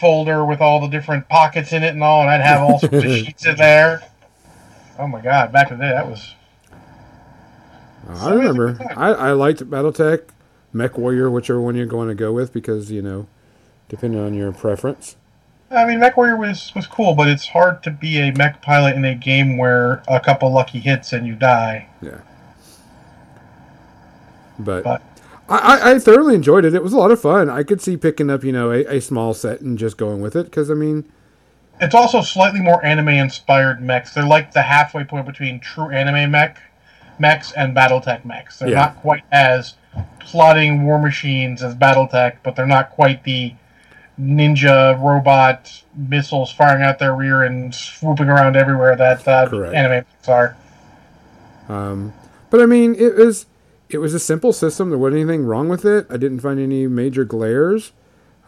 [0.00, 2.94] folder with all the different pockets in it and all, and I'd have all sorts
[2.94, 4.02] of sheets in there.
[4.98, 6.34] Oh my god, back in the day, that was
[8.08, 8.78] I remember.
[8.96, 10.24] I, I liked BattleTech,
[10.74, 13.26] MechWarrior, whichever one you're going to go with, because you know,
[13.88, 15.16] depending on your preference.
[15.70, 19.04] I mean, MechWarrior was, was cool, but it's hard to be a mech pilot in
[19.04, 21.88] a game where a couple lucky hits and you die.
[22.00, 22.20] Yeah.
[24.58, 25.02] But, But-
[25.48, 26.74] I, I, thoroughly enjoyed it.
[26.74, 27.50] It was a lot of fun.
[27.50, 30.36] I could see picking up, you know, a, a small set and just going with
[30.36, 31.04] it because I mean,
[31.80, 34.14] It's also slightly more anime inspired mechs.
[34.14, 36.58] They're like the halfway point between true anime mech
[37.18, 38.58] mechs and BattleTech mechs.
[38.58, 38.76] They're Yeah.
[38.76, 39.74] not quite as
[40.18, 43.54] plotting war machines as BattleTech, but they're not quite the
[44.20, 50.28] ninja robot missiles firing out their rear and swooping around everywhere that uh, anime mechs
[50.28, 50.56] are.
[51.68, 52.12] Um,
[52.50, 53.46] but I mean, it was
[53.94, 54.90] it was a simple system.
[54.90, 56.06] There wasn't anything wrong with it.
[56.10, 57.92] I didn't find any major glares,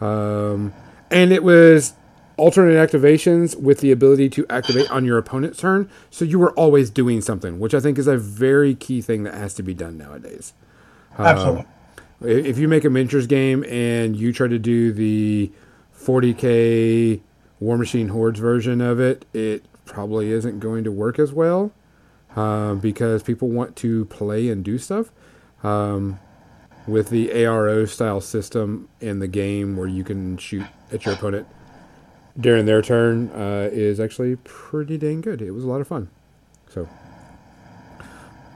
[0.01, 0.73] um,
[1.09, 1.93] and it was
[2.37, 5.89] alternate activations with the ability to activate on your opponent's turn.
[6.11, 9.33] So you were always doing something, which I think is a very key thing that
[9.33, 10.53] has to be done nowadays.
[11.17, 11.65] Absolutely.
[12.21, 15.51] I- If you make a miniatures game and you try to do the
[15.97, 17.21] 40k
[17.61, 21.71] Warmachine Hordes version of it, it probably isn't going to work as well
[22.35, 25.11] um, because people want to play and do stuff.
[25.63, 26.19] Um,
[26.87, 31.45] with the ARO style system in the game where you can shoot at your opponent
[32.39, 35.41] during their turn uh, is actually pretty dang good.
[35.41, 36.09] It was a lot of fun.
[36.69, 36.87] So,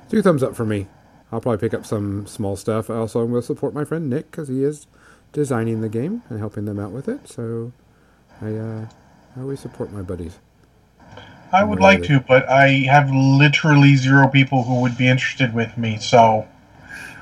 [0.10, 0.88] two thumbs up for me.
[1.32, 2.90] I'll probably pick up some small stuff.
[2.90, 4.88] Also, I also will support my friend Nick because he is
[5.32, 7.28] designing the game and helping them out with it.
[7.28, 7.72] So,
[8.42, 8.88] I uh,
[9.36, 10.38] I always support my buddies.
[11.54, 15.78] I would like to, but I have literally zero people who would be interested with
[15.78, 15.98] me.
[15.98, 16.48] So,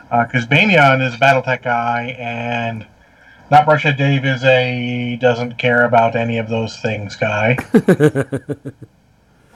[0.09, 2.85] because Banyan is a BattleTech guy, and
[3.51, 7.57] not Brushead Dave is a doesn't care about any of those things guy.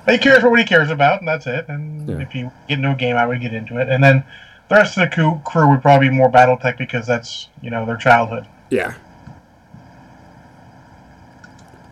[0.07, 1.65] he cares for what he cares about, and that's it.
[1.67, 2.19] And Yeah.
[2.19, 3.89] if you get into a game, I would get into it.
[3.89, 4.23] And then
[4.69, 7.85] the rest of the crew, crew would probably be more BattleTech because that's you know
[7.85, 8.45] their childhood.
[8.69, 8.93] Yeah.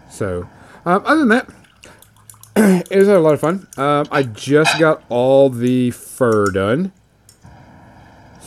[0.10, 0.48] So,
[0.86, 1.50] um, other than that,
[2.92, 3.68] it was a lot of fun.
[3.78, 6.92] Um, I just got all the fur done.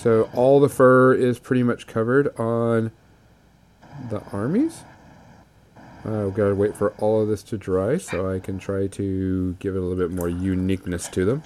[0.04, 2.92] So, all the fur is pretty much covered on
[4.10, 4.82] the armies.
[6.04, 9.56] I've got to wait for all of this to dry so I can try to
[9.60, 11.42] give it a little bit more uniqueness to them.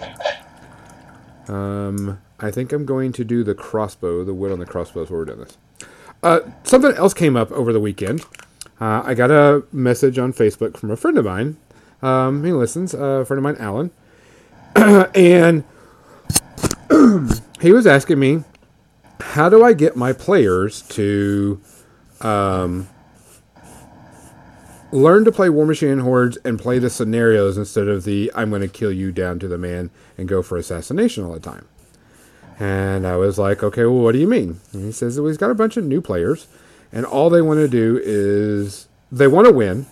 [1.46, 5.10] Um, I think I'm going to do the crossbow, the wood on the crossbow is
[5.10, 5.56] where we're doing this.
[6.24, 8.22] Uh, something else came up over the weekend.
[8.80, 11.58] Uh, I got a message on Facebook from a friend of mine.
[12.02, 13.92] Um, he listens, uh, a friend of mine, Alan,
[15.14, 15.62] and
[17.60, 18.42] he was asking me,
[19.20, 21.60] "How do I get my players to
[22.20, 22.88] um,
[24.92, 28.68] learn to play Warmachine Hordes and play the scenarios instead of the I'm going to
[28.68, 31.66] kill you down to the man and go for assassination all the time?"
[32.60, 34.60] And I was like, okay, well, what do you mean?
[34.72, 36.48] And he says, well, he's got a bunch of new players,
[36.92, 39.86] and all they want to do is they want to win,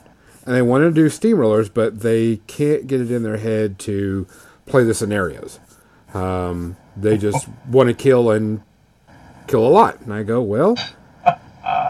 [0.45, 4.27] and they want to do steamrollers, but they can't get it in their head to
[4.67, 5.61] play the scenarios.
[6.13, 8.63] Um, they just want to kill and
[9.47, 10.01] kill a lot.
[10.01, 10.77] And I go, well,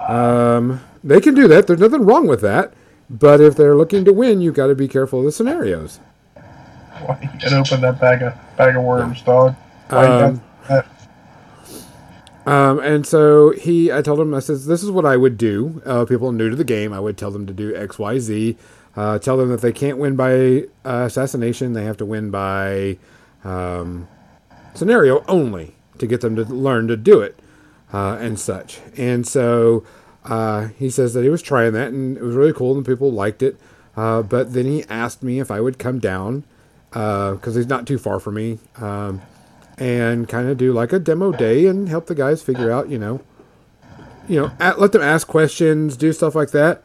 [0.09, 1.67] um, they can do that.
[1.67, 2.73] There's nothing wrong with that.
[3.09, 6.01] But if they're looking to win, you've got to be careful of the scenarios.
[7.05, 9.55] Why you gotta open that bag of bag of worms, dog?
[9.91, 10.41] Um.
[12.47, 15.83] Um, and so he, I told him, I says, this is what I would do.
[15.85, 18.57] Uh, people new to the game, I would tell them to do X, Y, Z.
[18.95, 22.99] Uh, tell them that they can't win by uh, assassination; they have to win by
[23.45, 24.09] um,
[24.75, 27.39] scenario only to get them to learn to do it
[27.93, 28.81] uh, and such.
[28.97, 29.85] And so
[30.25, 33.13] uh, he says that he was trying that, and it was really cool, and people
[33.13, 33.59] liked it.
[33.97, 36.45] Uh, but then he asked me if I would come down
[36.91, 38.59] because he's not too far from me.
[38.77, 39.23] Um,
[39.79, 42.99] and kind of do like a demo day and help the guys figure out, you
[42.99, 43.21] know,
[44.29, 46.83] you know, at, let them ask questions, do stuff like that,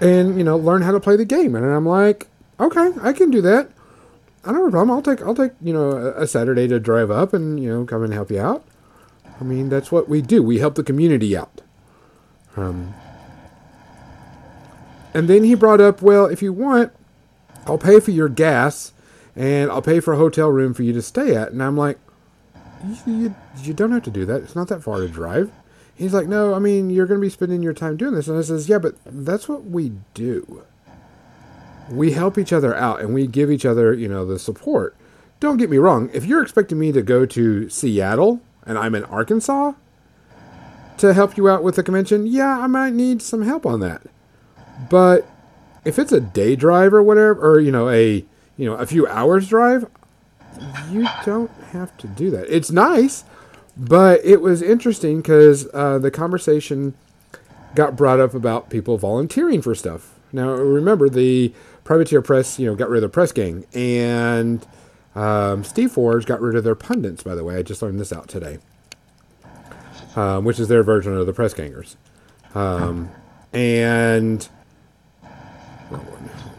[0.00, 1.54] and you know, learn how to play the game.
[1.54, 2.28] And I'm like,
[2.60, 3.70] okay, I can do that.
[4.44, 4.90] I don't have a problem.
[4.90, 8.02] I'll take, I'll take, you know, a Saturday to drive up and you know, come
[8.02, 8.64] and help you out.
[9.40, 10.42] I mean, that's what we do.
[10.42, 11.60] We help the community out.
[12.56, 12.94] Um,
[15.12, 16.92] and then he brought up, well, if you want,
[17.66, 18.92] I'll pay for your gas
[19.36, 21.52] and I'll pay for a hotel room for you to stay at.
[21.52, 21.98] And I'm like,
[22.84, 24.42] you, you, you don't have to do that.
[24.42, 25.50] It's not that far to drive.
[25.94, 28.28] He's like, no, I mean, you're going to be spending your time doing this.
[28.28, 30.64] And I says, yeah, but that's what we do.
[31.90, 34.96] We help each other out and we give each other, you know, the support.
[35.38, 36.10] Don't get me wrong.
[36.12, 39.72] If you're expecting me to go to Seattle and I'm in Arkansas
[40.98, 44.02] to help you out with the convention, yeah, I might need some help on that.
[44.88, 45.26] But
[45.84, 48.24] if it's a day drive or whatever, or, you know, a,
[48.56, 49.86] you know, a few hours drive,
[50.90, 52.46] you don't have to do that.
[52.48, 53.24] It's nice,
[53.76, 56.94] but it was interesting because uh, the conversation
[57.74, 60.14] got brought up about people volunteering for stuff.
[60.32, 64.66] Now, remember the Privateer Press, you know, got rid of the press gang, and
[65.14, 67.22] um, Steamforged got rid of their pundits.
[67.22, 68.58] By the way, I just learned this out today.
[70.16, 71.96] um, which is their version of the press gangers.
[72.54, 73.10] Um,
[73.52, 74.48] and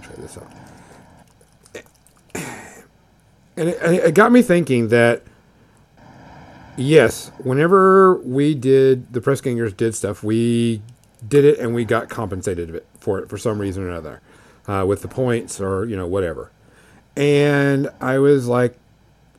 [0.04, 0.52] try this out.
[3.58, 5.24] And it, it got me thinking that
[6.78, 10.82] yes, whenever we did the press gangers did stuff, we
[11.28, 14.22] did it and we got compensated for it for some reason or another,
[14.68, 16.52] uh, with the points or you know whatever.
[17.15, 18.78] And I was like,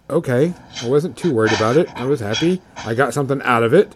[0.09, 1.89] okay, I wasn't too worried about it.
[1.95, 2.63] I was happy.
[2.77, 3.95] I got something out of it.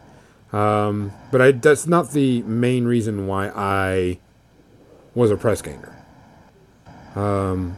[0.52, 4.18] Um, but I, that's not the main reason why I
[5.14, 5.94] was a press ganger.
[7.14, 7.76] Um,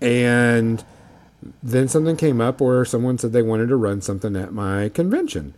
[0.00, 0.84] and
[1.62, 5.54] then something came up where someone said they wanted to run something at my convention.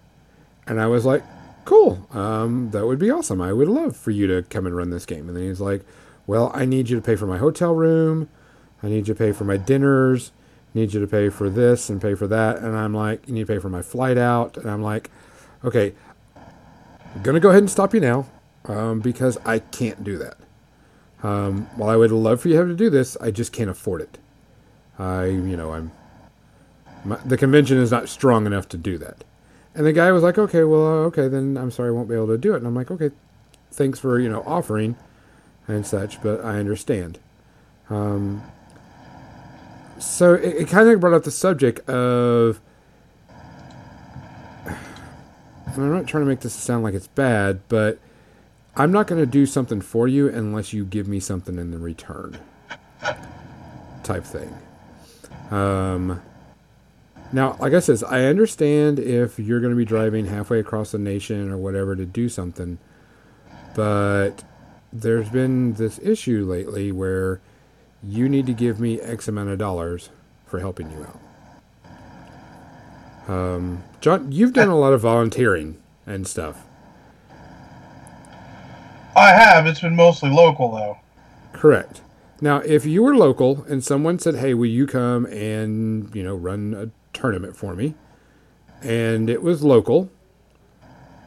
[0.67, 1.23] And I was like,
[1.65, 3.41] cool, um, that would be awesome.
[3.41, 5.29] I would love for you to come and run this game.
[5.29, 5.85] And then he's like,
[6.27, 8.29] well, I need you to pay for my hotel room.
[8.83, 10.33] I need you to pay for my dinners.
[10.75, 12.59] Need you to pay for this and pay for that.
[12.59, 14.57] And I'm like, you need to pay for my flight out.
[14.57, 15.11] And I'm like,
[15.65, 15.95] okay,
[17.15, 18.27] I'm going to go ahead and stop you now
[18.67, 20.37] um, because I can't do that.
[21.23, 23.71] Um, while I would love for you to have to do this, I just can't
[23.71, 24.19] afford it.
[24.99, 25.93] I, you know, I'm,
[27.05, 29.25] my, the convention is not strong enough to do that.
[29.75, 32.15] And the guy was like, okay, well, uh, okay, then I'm sorry I won't be
[32.15, 32.59] able to do it.
[32.59, 33.11] And I'm like, okay,
[33.71, 34.97] thanks for, you know, offering
[35.69, 37.19] and such, but I understand.
[37.91, 38.43] Um,
[39.99, 42.61] so it, it kind of brought up the subject of,
[44.67, 44.77] and
[45.77, 47.99] I'm not trying to make this sound like it's bad, but
[48.77, 51.79] I'm not going to do something for you unless you give me something in the
[51.79, 52.39] return
[54.03, 54.55] type thing.
[55.51, 56.23] Um,
[57.33, 60.99] now, like I says, I understand if you're going to be driving halfway across the
[60.99, 62.79] nation or whatever to do something,
[63.75, 64.45] but
[64.93, 67.41] there's been this issue lately where
[68.07, 70.11] you need to give me X amount of dollars
[70.47, 71.21] for helping you out.
[73.29, 76.65] Um, John, you've done a lot of volunteering and stuff.
[79.17, 79.67] I have.
[79.67, 80.99] It's been mostly local though.
[81.53, 82.03] Correct.
[82.41, 86.37] Now, if you were local and someone said, "Hey, will you come and you know
[86.37, 87.95] run a tournament for me?"
[88.83, 90.11] and it was local,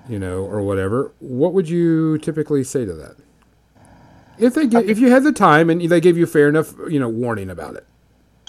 [0.08, 3.16] you know, or whatever, what would you typically say to that?
[4.40, 7.00] If they get, if you had the time and they gave you fair enough, you
[7.00, 7.86] know, warning about it.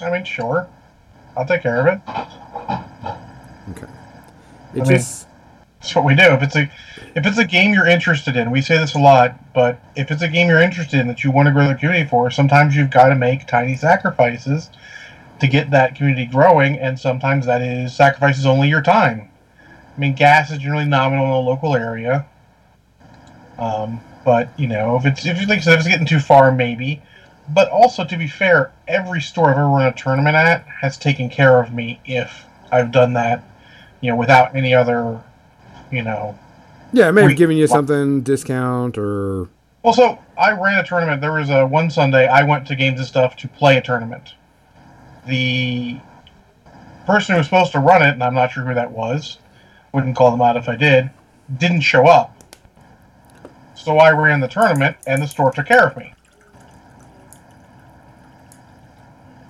[0.01, 0.69] I mean, sure.
[1.37, 2.01] I'll take care of it.
[3.71, 3.93] Okay.
[4.75, 6.23] It I mean- That's what we do.
[6.25, 6.71] If it's a
[7.17, 10.23] if it's a game you're interested in, we say this a lot, but if it's
[10.23, 12.91] a game you're interested in that you want to grow the community for, sometimes you've
[12.91, 14.71] got to make tiny sacrifices
[15.41, 19.29] to get that community growing, and sometimes that is sacrifices only your time.
[19.97, 22.27] I mean, gas is generally nominal in a local area,
[23.59, 26.53] um, but you know, if it's if you like said, if it's getting too far,
[26.53, 27.03] maybe.
[27.53, 31.29] But also, to be fair, every store I've ever run a tournament at has taken
[31.29, 33.43] care of me if I've done that,
[34.01, 35.21] you know, without any other
[35.91, 36.39] you know.
[36.93, 39.49] yeah, it may have given you something discount or
[39.83, 41.21] Also, I ran a tournament.
[41.21, 44.35] There was a one Sunday I went to Games and Stuff to play a tournament.
[45.27, 45.99] The
[47.07, 49.39] person who was supposed to run it, and I'm not sure who that was,
[49.93, 51.11] wouldn't call them out if I did,
[51.59, 52.40] didn't show up.
[53.83, 56.13] So I ran the tournament, and the store took care of me.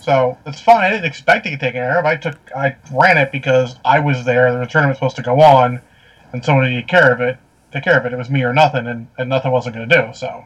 [0.01, 0.85] So it's fine.
[0.85, 2.05] I didn't expect to get taken care of.
[2.05, 4.53] I took, I ran it because I was there.
[4.53, 5.81] The tournament was supposed to go on,
[6.33, 7.39] and someone needed to take care of it.
[7.73, 8.13] Take care of it.
[8.13, 10.15] It was me or nothing, and, and nothing wasn't going to do.
[10.15, 10.45] So,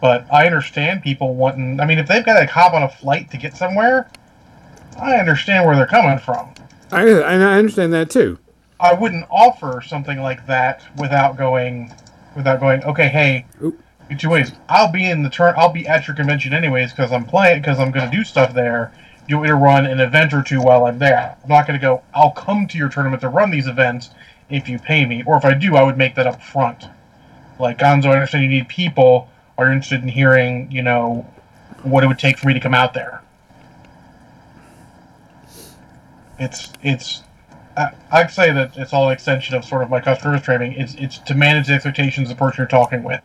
[0.00, 1.80] but I understand people wanting.
[1.80, 4.08] I mean, if they've got to hop on a flight to get somewhere,
[4.98, 6.54] I understand where they're coming from.
[6.90, 8.38] I I understand that too.
[8.80, 11.92] I wouldn't offer something like that without going,
[12.36, 12.84] without going.
[12.84, 13.80] Okay, hey, Oop.
[14.18, 14.52] two ways.
[14.68, 15.54] I'll be in the turn.
[15.56, 18.54] I'll be at your convention anyways because I'm playing because I'm going to do stuff
[18.54, 18.92] there.
[19.28, 21.36] You want me to run an event or two while I'm there?
[21.42, 22.02] I'm not going to go.
[22.14, 24.10] I'll come to your tournament to run these events
[24.48, 26.84] if you pay me, or if I do, I would make that up front.
[27.60, 29.28] Like Gonzo, I understand you need people.
[29.58, 31.26] Are you interested in hearing, you know,
[31.82, 33.22] what it would take for me to come out there?
[36.38, 37.22] It's it's
[37.78, 40.72] I- I'd say that it's all an extension of sort of my customer service training.
[40.72, 43.20] It's it's to manage the expectations of the person you're talking with.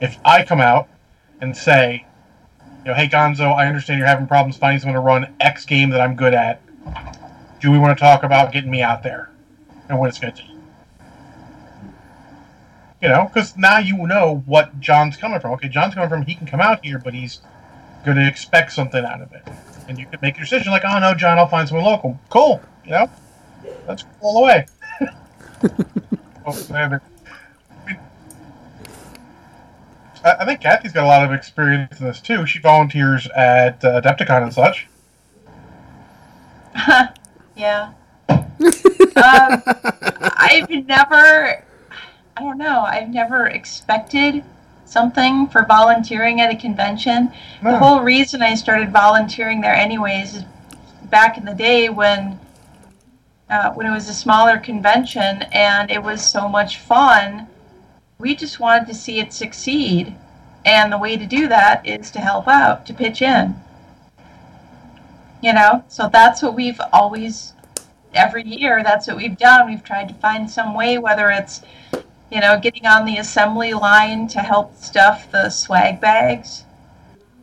[0.00, 0.88] If I come out
[1.40, 2.04] and say,
[2.84, 5.90] you know, hey Gonzo, I understand you're having problems finding someone to run X game
[5.90, 6.60] that I'm good at.
[7.60, 9.30] Do we want to talk about getting me out there
[9.88, 10.50] and what it's going to take?
[13.00, 15.52] You know, because now you know what John's coming from.
[15.52, 16.22] Okay, John's coming from.
[16.22, 17.40] He can come out here, but he's
[18.04, 19.48] going to expect something out of it,
[19.88, 22.20] and you can make your decision like, oh no, John, I'll find someone local.
[22.28, 23.10] Cool, you know.
[23.86, 24.66] That's cool all away.
[26.44, 27.00] Oh, man,
[27.86, 27.98] I mean,
[30.24, 32.46] I I think Kathy's got a lot of experience in this too.
[32.46, 34.88] She volunteers at uh, Adepticon and such.
[37.56, 37.92] yeah.
[38.28, 38.42] um,
[39.16, 41.62] I've never,
[42.36, 44.42] I don't know, I've never expected
[44.84, 47.32] something for volunteering at a convention.
[47.62, 50.44] The whole reason I started volunteering there, anyways, is
[51.04, 52.40] back in the day when.
[53.52, 57.46] Uh, when it was a smaller convention and it was so much fun,
[58.18, 60.16] we just wanted to see it succeed.
[60.64, 63.54] And the way to do that is to help out, to pitch in.
[65.42, 67.52] You know, so that's what we've always,
[68.14, 69.68] every year, that's what we've done.
[69.68, 71.60] We've tried to find some way, whether it's,
[72.30, 76.64] you know, getting on the assembly line to help stuff the swag bags,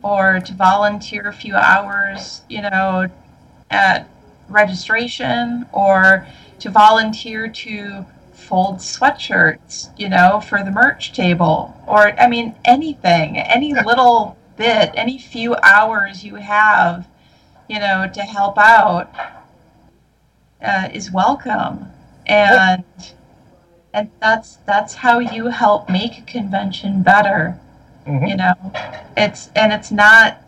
[0.02, 3.08] or to volunteer a few hours, you know,
[3.70, 4.08] at
[4.50, 6.26] registration, or
[6.60, 13.38] to volunteer to fold sweatshirts, you know, for the merch table, or I mean, anything,
[13.38, 17.06] any little bit, any few hours you have,
[17.68, 19.10] you know, to help out
[20.62, 21.86] uh, is welcome,
[22.26, 22.84] and
[23.94, 27.58] and that's that's how you help make a convention better.
[28.06, 28.28] Mhm.
[28.28, 28.72] You know,
[29.16, 30.38] it's and it's not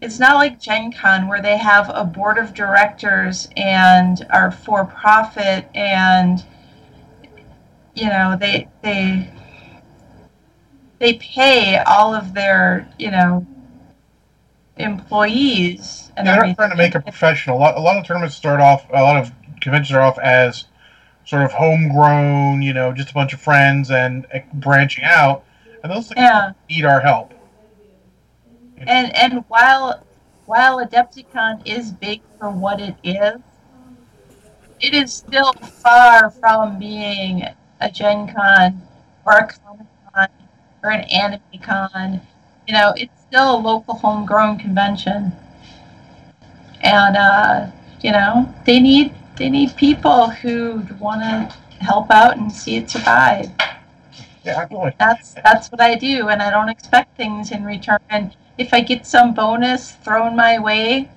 [0.00, 4.84] it's not like Gen Con where they have a board of directors and are for
[4.84, 6.44] profit and
[7.94, 9.30] you know they they
[10.98, 13.46] they pay all of their you know
[14.76, 16.56] employees and Yeah, they're everything.
[16.56, 17.56] trying to make it professional.
[17.56, 20.64] A lot, a lot of tournaments start off, a lot of conventions start off as
[21.24, 25.44] sort of homegrown, you know, just a bunch of friends and branching out,
[25.82, 26.52] and those things Yeah.
[26.68, 27.32] need our help.
[28.78, 30.02] And and while
[30.46, 33.40] while Adepticon is big for what it is,
[34.80, 35.52] it is still
[35.82, 37.44] far from being
[37.80, 38.82] a Gen Con
[39.24, 40.28] or a Comic Con
[40.82, 42.20] or an Anime Con.
[42.66, 45.32] You know, it's still a local homegrown convention.
[46.82, 47.66] And uh,
[48.02, 52.88] you know, they need they need people who want to help out and see it
[52.90, 53.50] survive
[54.44, 57.98] Yeah, that's that's what I do, and I don't expect things in return.
[58.10, 61.08] And if I get some bonus thrown my way,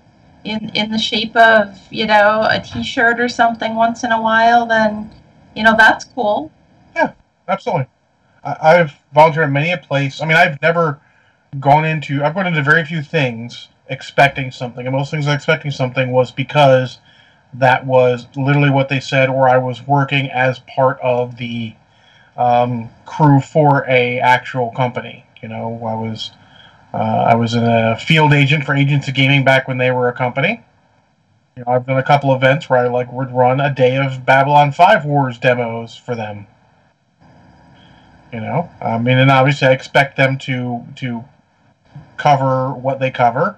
[0.44, 4.66] in in the shape of you know a T-shirt or something once in a while,
[4.66, 5.10] then
[5.56, 6.52] you know that's cool.
[6.96, 7.14] Yeah,
[7.48, 7.88] absolutely.
[8.44, 10.22] I, I've volunteered at many a place.
[10.22, 11.00] I mean, I've never
[11.60, 12.24] gone into.
[12.24, 16.32] I've gone into very few things expecting something, and most things I expecting something was
[16.32, 17.00] because
[17.54, 21.74] that was literally what they said, or I was working as part of the
[22.38, 25.26] um, crew for a actual company.
[25.42, 26.32] You know, I was
[26.94, 30.14] uh, I was a field agent for Agents of Gaming back when they were a
[30.14, 30.64] company.
[31.56, 34.26] You know, I've done a couple events where I like would run a day of
[34.26, 36.48] Babylon Five Wars demos for them.
[38.34, 41.26] You know, I mean, and obviously I expect them to to
[42.18, 43.58] cover what they cover.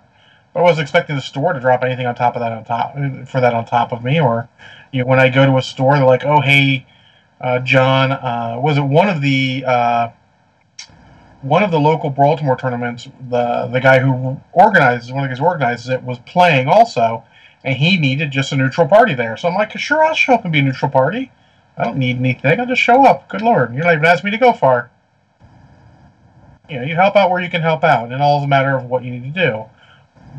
[0.53, 2.93] But I wasn't expecting the store to drop anything on top of that on top
[3.27, 4.19] for that on top of me.
[4.19, 4.49] Or,
[4.91, 6.85] you know, when I go to a store, they're like, "Oh, hey,
[7.39, 10.09] uh, John, uh, was it one of the uh,
[11.41, 13.07] one of the local Baltimore tournaments?
[13.29, 17.23] The the guy who organizes one of the guys organizes it was playing also,
[17.63, 19.37] and he needed just a neutral party there.
[19.37, 21.31] So I'm like, sure, I'll show up and be a neutral party.
[21.77, 22.59] I don't need anything.
[22.59, 23.27] I'll just show up.
[23.29, 24.91] Good lord, you're not even asking me to go far.
[26.69, 28.77] You know, you help out where you can help out, and all is a matter
[28.77, 29.65] of what you need to do.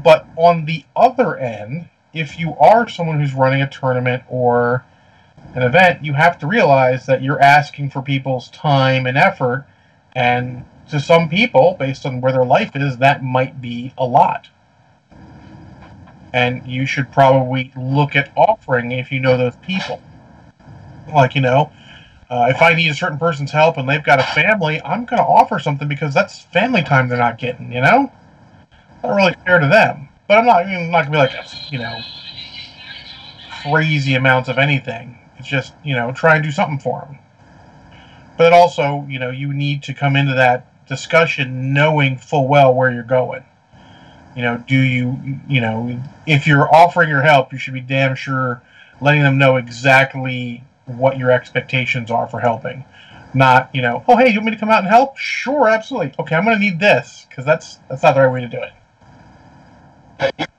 [0.03, 4.84] But on the other end, if you are someone who's running a tournament or
[5.55, 9.66] an event, you have to realize that you're asking for people's time and effort,
[10.14, 14.49] and to some people, based on where their life is, that might be a lot.
[16.32, 20.01] And you should probably look at offering if you know those people.
[21.12, 21.72] Like, you know,
[22.30, 25.18] uh, if I need a certain person's help and they've got a family, I'm going
[25.18, 28.12] to offer something because that's family time they're not getting, you know?
[29.03, 30.09] Not really fair to them.
[30.28, 32.01] But I'm not, I'm not going to be like, you know,
[33.62, 35.18] crazy amounts of anything.
[35.38, 37.18] It's just, you know, try and do something for them.
[38.38, 42.91] But also, you know, you need to come into that discussion knowing full well where
[42.91, 43.45] you're going.
[44.37, 48.14] You know, do you, you know, if you're offering your help, you should be damn
[48.14, 48.62] sure
[49.01, 52.85] letting them know exactly what your expectations are for helping.
[53.35, 55.16] Not, you know, oh hey, you want me to come out and help?
[55.16, 56.14] Sure, absolutely.
[56.18, 58.61] Okay, I'm going to need this because that's that's not the right way to do
[58.62, 60.51] it.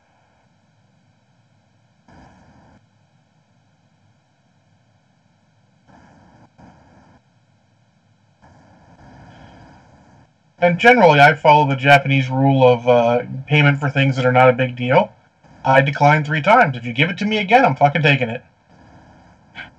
[10.63, 14.49] And generally, I follow the Japanese rule of uh, payment for things that are not
[14.49, 15.11] a big deal.
[15.65, 16.77] I decline three times.
[16.77, 18.45] If you give it to me again, I'm fucking taking it.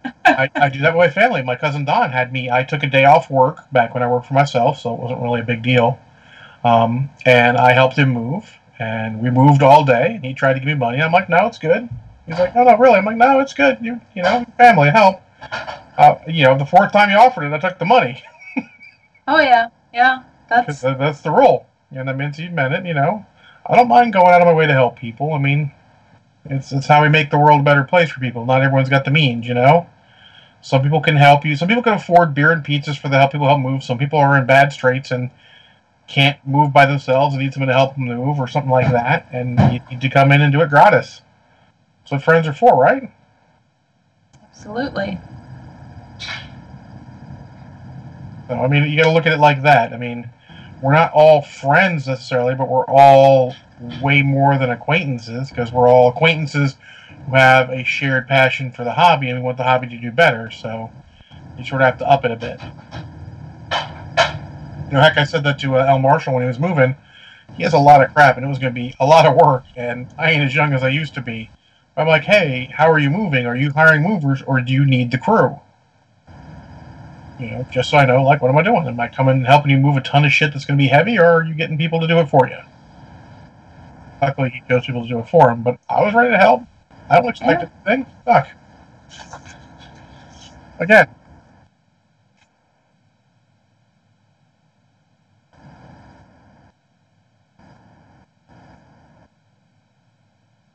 [0.26, 1.40] I, I do that with my family.
[1.40, 2.50] My cousin Don had me.
[2.50, 5.22] I took a day off work back when I worked for myself, so it wasn't
[5.22, 5.98] really a big deal.
[6.64, 10.16] Um, and I helped him move, and we moved all day.
[10.16, 11.00] And he tried to give me money.
[11.00, 11.88] I'm like, no, it's good.
[12.26, 12.96] He's like, no, no, really.
[12.96, 13.78] I'm like, no, it's good.
[13.80, 15.22] You, you know, family help.
[15.96, 18.22] Uh, you know, the fourth time you offered it, I took the money
[19.28, 20.24] Oh yeah, yeah.
[20.48, 21.66] That's that's the rule.
[21.90, 22.84] And that means you meant it.
[22.86, 23.26] You know,
[23.66, 25.32] I don't mind going out of my way to help people.
[25.32, 25.72] I mean,
[26.44, 28.44] it's it's how we make the world a better place for people.
[28.44, 29.88] Not everyone's got the means, you know.
[30.60, 31.56] Some people can help you.
[31.56, 33.82] Some people can afford beer and pizzas for the help people help move.
[33.82, 35.30] Some people are in bad straits and
[36.06, 39.26] can't move by themselves and need someone to help them move or something like that.
[39.30, 41.20] And you need to come in and do it gratis.
[42.02, 43.10] That's what friends are for, right?
[44.64, 45.18] absolutely.
[48.48, 49.92] So, I mean, you got to look at it like that.
[49.92, 50.28] I mean,
[50.82, 53.54] we're not all friends necessarily, but we're all
[54.02, 56.76] way more than acquaintances because we're all acquaintances
[57.26, 60.10] who have a shared passion for the hobby and we want the hobby to do
[60.10, 60.50] better.
[60.50, 60.90] So
[61.58, 62.60] you sort of have to up it a bit.
[64.86, 66.94] You know, heck, I said that to uh, El Marshall when he was moving.
[67.56, 69.36] He has a lot of crap and it was going to be a lot of
[69.36, 71.50] work, and I ain't as young as I used to be.
[71.96, 73.46] I'm like, hey, how are you moving?
[73.46, 75.60] Are you hiring movers or do you need the crew?
[77.38, 78.86] You know, just so I know, like, what am I doing?
[78.86, 80.88] Am I coming and helping you move a ton of shit that's going to be
[80.88, 82.58] heavy, or are you getting people to do it for you?
[84.22, 86.62] Luckily, he chose people to do it for him, but I was ready to help.
[87.10, 87.68] I don't expect Yeah.
[87.68, 88.06] a thing.
[88.24, 88.48] Fuck.
[90.78, 91.08] Again.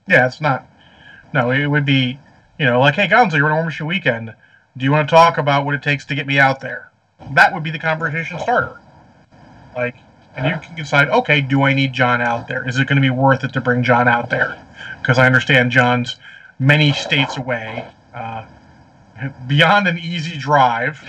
[0.07, 0.67] Yeah, it's not.
[1.33, 2.19] No, it would be,
[2.57, 4.33] you know, like, hey, Gonzo, you're on a Warmachine weekend.
[4.79, 6.89] Do you want to talk about what it takes to get me out there?
[7.33, 8.79] That would be the conversation starter.
[9.75, 9.97] Like,
[10.37, 12.65] and you can decide, okay, do I need John out there?
[12.65, 14.57] Is it going to be worth it to bring John out there?
[15.01, 16.15] Because I understand John's
[16.59, 18.45] many states away, uh,
[19.47, 21.03] beyond an easy drive.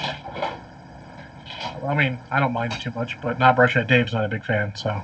[1.87, 4.29] I mean, I don't mind it too much, but not brushing at Dave's not a
[4.29, 5.01] big fan, so.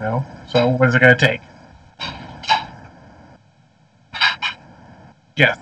[0.00, 1.40] Know, so what is it going to take?
[5.36, 5.58] Yes.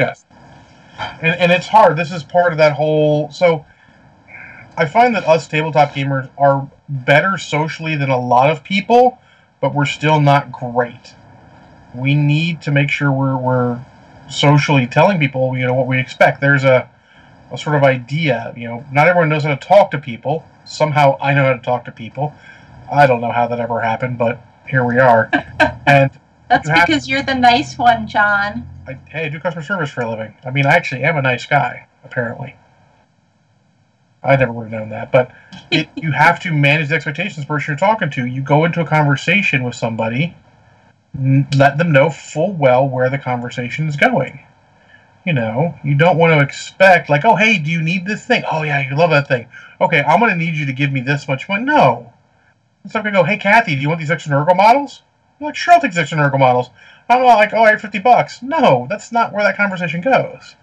[0.00, 0.24] Yes.
[1.20, 1.96] And, and it's hard.
[1.96, 3.30] This is part of that whole.
[3.30, 3.66] So
[4.76, 9.18] I find that us tabletop gamers are better socially than a lot of people,
[9.60, 11.14] but we're still not great.
[11.94, 13.84] We need to make sure we're, we're
[14.30, 16.40] socially telling people, you know, what we expect.
[16.40, 16.88] There's a,
[17.52, 20.46] a sort of idea, you know, not everyone knows how to talk to people.
[20.64, 22.32] Somehow I know how to talk to people.
[22.90, 25.28] I don't know how that ever happened, but here we are.
[25.86, 26.10] and
[26.48, 28.66] That's You because you're the nice one, John.
[28.90, 30.34] I, hey, I do customer service for a living.
[30.44, 32.56] I mean, I actually am a nice guy, apparently.
[34.22, 35.32] I never would have known that, but
[35.70, 38.26] it, you have to manage the expectations the person you're talking to.
[38.26, 40.36] You go into a conversation with somebody,
[41.16, 44.40] n- let them know full well where the conversation is going.
[45.24, 48.42] You know, you don't want to expect like, oh, hey, do you need this thing?
[48.50, 49.48] Oh yeah, you love that thing.
[49.80, 51.64] Okay, I'm going to need you to give me this much money.
[51.64, 52.12] No,
[52.84, 53.24] it's not going to go.
[53.24, 55.02] Hey, Kathy, do you want these extra Nurgle models?
[55.40, 56.70] I'm like, sure, I'll take these extra Nurgle models.
[57.10, 58.40] I'm not like, oh, I have 50 bucks.
[58.40, 60.54] No, that's not where that conversation goes.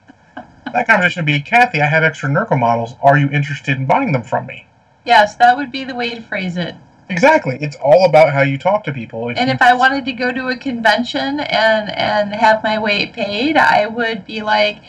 [0.72, 2.96] That conversation would be, Kathy, I have extra Nurgle models.
[3.04, 4.66] Are you interested in buying them from me?
[5.04, 6.76] Yes, that would be the way to phrase it.
[7.10, 7.58] Exactly.
[7.60, 9.28] It's all about how you talk to people.
[9.30, 13.06] And you- if I wanted to go to a convention and and have my way
[13.06, 14.80] paid, I would be like,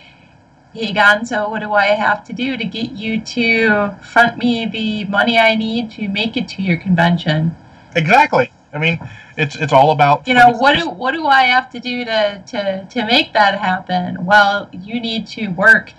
[0.75, 5.05] "Hey Gonzo, what do I have to do to get you to front me the
[5.05, 7.55] money I need to make it to your convention?
[7.95, 8.51] exactly.
[8.73, 8.99] I mean,
[9.37, 12.43] it's it's all about You know, what do what do I have to do to
[12.49, 14.25] to to make that happen?
[14.25, 15.93] Well, you need to work,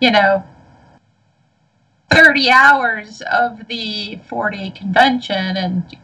[0.00, 0.44] you know,
[2.10, 5.96] 30 hours of the 4-day convention and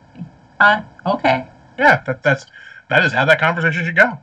[0.59, 1.47] uh, okay.
[1.79, 2.47] Yeah, that, that's
[2.91, 4.19] that is how that conversation should go.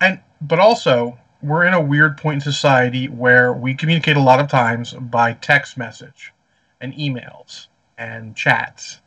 [0.00, 4.40] And but also, we're in a weird point in society where we communicate a lot
[4.40, 6.32] of times by text message
[6.80, 7.66] and emails
[7.98, 9.00] and chats.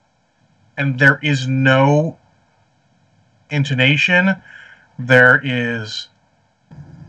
[0.78, 2.18] And there is no
[3.50, 4.36] intonation,
[4.98, 6.08] there is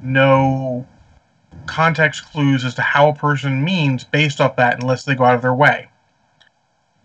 [0.02, 0.86] no
[1.66, 5.36] context clues as to how a person means based off that unless they go out
[5.36, 5.88] of their way.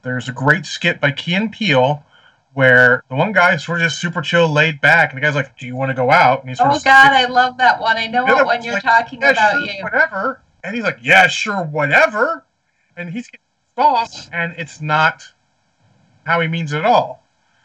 [0.02, 2.04] There's a great skit by Key and Peele
[2.54, 5.56] where the one guy's sort of just super chill, laid back, and the guy's like,
[5.60, 7.80] "Do you want to go out?" And he's sort Oh of God, I love that
[7.80, 7.98] one.
[7.98, 9.52] I know what one you're like, talking "Yeah, about.
[9.52, 9.84] sure, You.
[9.84, 10.42] whatever.
[10.64, 12.46] And he's like, "Yeah, sure, whatever,"
[12.96, 13.44] and he's getting
[13.78, 15.24] off, and it's not
[16.28, 17.24] how he means it all.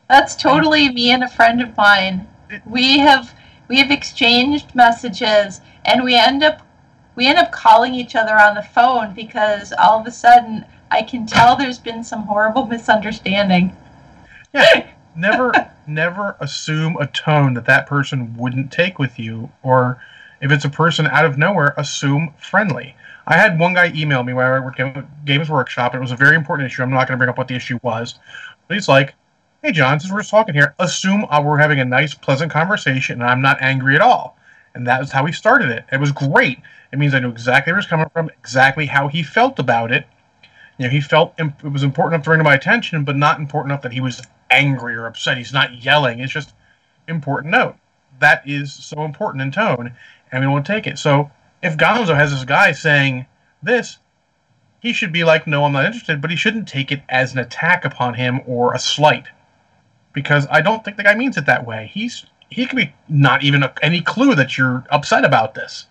[0.09, 2.27] That's totally me and a friend of mine.
[2.65, 3.35] We have
[3.69, 6.67] we have exchanged messages, and we end up
[7.17, 11.03] we end up calling each other on the phone because all of a sudden I
[11.03, 13.75] can tell there's been some horrible misunderstanding.
[14.53, 14.87] Yeah,
[15.17, 15.53] never,
[15.87, 20.03] never assume a tone that that person wouldn't take with you, or
[20.43, 22.95] if it's a person out of nowhere, assume friendly.
[23.27, 26.13] I had one guy email me while I worked at Games Workshop, and it was
[26.13, 26.83] a very important issue.
[26.83, 28.17] I'm not going to bring up what the issue was,
[28.69, 29.15] he's like,
[29.63, 33.31] hey, John, since we're talking here, assume uh, we're having a nice, pleasant conversation and
[33.31, 34.37] I'm not angry at all.
[34.75, 35.85] And that was how he started it.
[35.93, 36.59] It was great.
[36.93, 39.93] It means I knew exactly where he was coming from, exactly how he felt about
[39.93, 40.07] it.
[40.79, 43.39] You know, he felt it was important enough to bring to my attention, but not
[43.39, 45.39] important enough that he was angry or upset.
[45.39, 46.21] He's not yelling.
[46.21, 46.55] It's just
[47.09, 47.77] important note.
[48.21, 49.93] That is so important in tone,
[50.31, 50.99] and we want to take it.
[50.99, 51.31] So
[51.63, 53.27] if Gonzo has this guy saying
[53.63, 53.99] this,
[54.83, 57.39] he should be like, no, I'm not interested, but he shouldn't take it as an
[57.39, 59.27] attack upon him or a slight.
[60.13, 61.89] Because I don't think the guy means it that way.
[61.95, 65.87] He's he could be not even a, any clue that you're upset about this,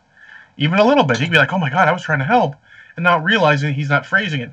[0.58, 1.18] even a little bit.
[1.18, 2.56] He'd be like, "Oh my god, I was trying to help,"
[2.96, 4.52] and not realizing he's not phrasing it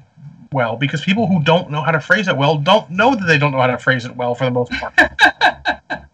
[0.52, 0.76] well.
[0.76, 3.50] Because people who don't know how to phrase it well don't know that they don't
[3.50, 4.94] know how to phrase it well for the most part.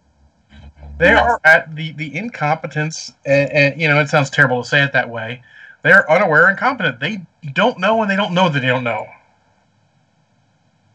[0.98, 4.82] they are at the the incompetence, and, and you know it sounds terrible to say
[4.82, 5.42] it that way.
[5.84, 6.98] They're unaware and incompetent.
[6.98, 9.06] They don't know, and they don't know that they don't know.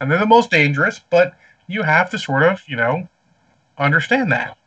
[0.01, 1.37] And they're the most dangerous, but
[1.67, 3.07] you have to sort of, you know,
[3.77, 4.57] understand that.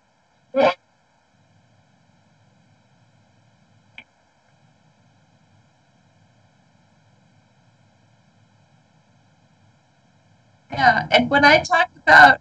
[10.71, 12.41] Yeah, and when I talk about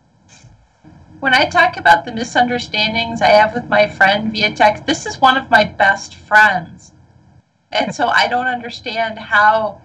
[1.19, 5.19] when I talk about the misunderstandings I have with my friend via text, this is
[5.19, 6.90] one of my best friends.
[7.71, 9.81] And so I don't understand how,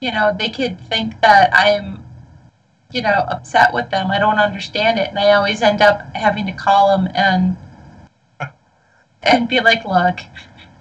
[0.00, 2.04] you know, they could think that I'm,
[2.92, 4.10] you know, upset with them.
[4.10, 5.08] I don't understand it.
[5.08, 7.56] And I always end up having to call them and
[9.22, 10.20] and be like, look.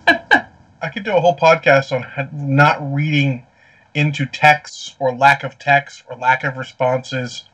[0.08, 3.45] I could do a whole podcast on not reading
[3.93, 7.45] into texts or lack of text or lack of responses.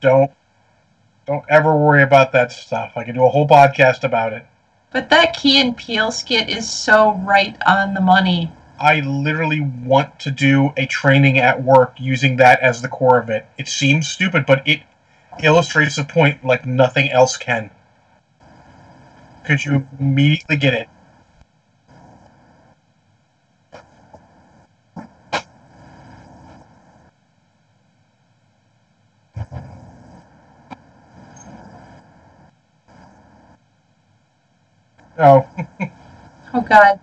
[0.00, 0.32] Don't
[1.26, 2.92] don't ever worry about that stuff.
[2.96, 4.46] I could do a whole podcast about it.
[4.96, 8.50] But that Key and Peele skit is so right on the money.
[8.80, 13.28] I literally want to do a training at work using that as the core of
[13.28, 13.44] it.
[13.58, 14.80] It seems stupid, but it
[15.42, 17.68] illustrates the point like nothing else can.
[19.42, 20.88] Because you immediately get it.
[35.18, 35.48] Oh.
[36.54, 37.00] oh God.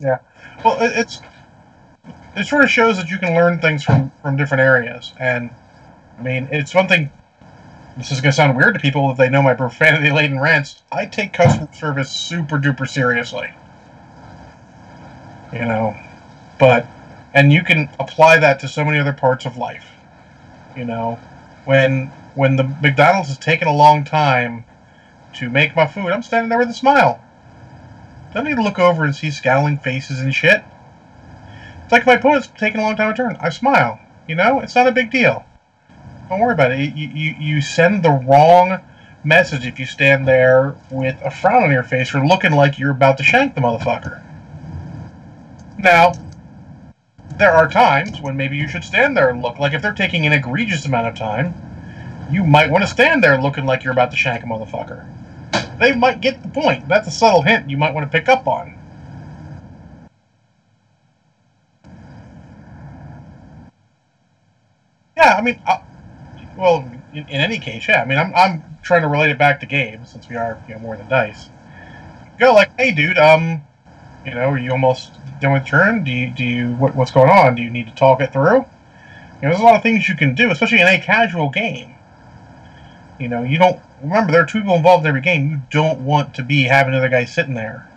[0.00, 0.18] Yeah.
[0.64, 1.20] Well, it's
[2.42, 5.12] it sort of shows that you can learn things from from different areas.
[5.18, 5.50] And
[6.18, 7.10] I mean, it's one thing.
[7.96, 10.82] This is to sound weird to people if they know my profanity laden rants.
[10.90, 13.52] I take customer service super duper seriously.
[15.52, 15.96] You know,
[16.58, 16.86] but
[17.32, 19.86] and you can apply that to so many other parts of life.
[20.76, 21.20] You know,
[21.64, 24.64] when when the McDonald's has taken a long time
[25.34, 27.22] to make my food, I'm standing there with a smile.
[28.34, 30.64] Don't need to look over and see scowling faces and shit.
[31.92, 33.36] Like my opponent's taking a long time to turn.
[33.38, 34.00] I smile.
[34.26, 35.44] You know, it's not a big deal.
[36.30, 36.96] Don't worry about it.
[36.96, 38.80] You, you, you send the wrong
[39.22, 42.92] message if you stand there with a frown on your face or looking like you're
[42.92, 44.22] about to shank the motherfucker.
[45.78, 46.14] Now,
[47.36, 49.58] there are times when maybe you should stand there and look.
[49.58, 51.54] Like if they're taking an egregious amount of time,
[52.30, 55.06] you might want to stand there looking like you're about to shank a motherfucker.
[55.78, 56.88] They might get the point.
[56.88, 58.78] That's a subtle hint you might want to pick up on.
[65.16, 65.78] Yeah, I mean, uh,
[66.56, 68.02] well, in, in, any case, yeah.
[68.02, 70.74] I mean, I'm, I'm trying to relate it back to games since we are you
[70.74, 71.48] know more than dice.
[72.38, 73.62] Go like, hey, dude, um,
[74.24, 76.04] you know, are you almost done with turn?
[76.04, 77.54] Do you do you what, what's going on?
[77.54, 78.64] Do you need to talk it through?
[79.42, 81.94] You know, there's a lot of things you can do, especially in a casual game.
[83.18, 85.50] You know, you don't remember there are two people involved in every game.
[85.50, 87.88] You don't want to be having another guy sitting there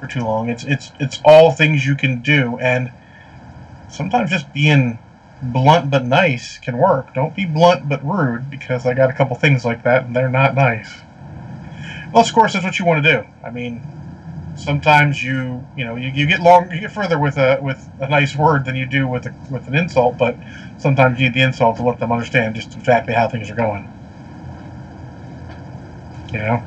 [0.00, 0.48] for too long.
[0.48, 2.90] It's it's it's all things you can do, and
[3.90, 4.98] sometimes just being
[5.42, 7.14] blunt but nice can work.
[7.14, 10.28] Don't be blunt but rude because I got a couple things like that and they're
[10.28, 11.02] not nice.
[12.12, 13.26] Well, of course, that's what you want to do.
[13.44, 13.82] I mean,
[14.56, 18.08] sometimes you you know you, you get long you get further with a with a
[18.08, 20.34] nice word than you do with a, with an insult, but
[20.78, 23.90] sometimes you need the insult to let them understand just exactly how things are going.
[26.32, 26.62] You know,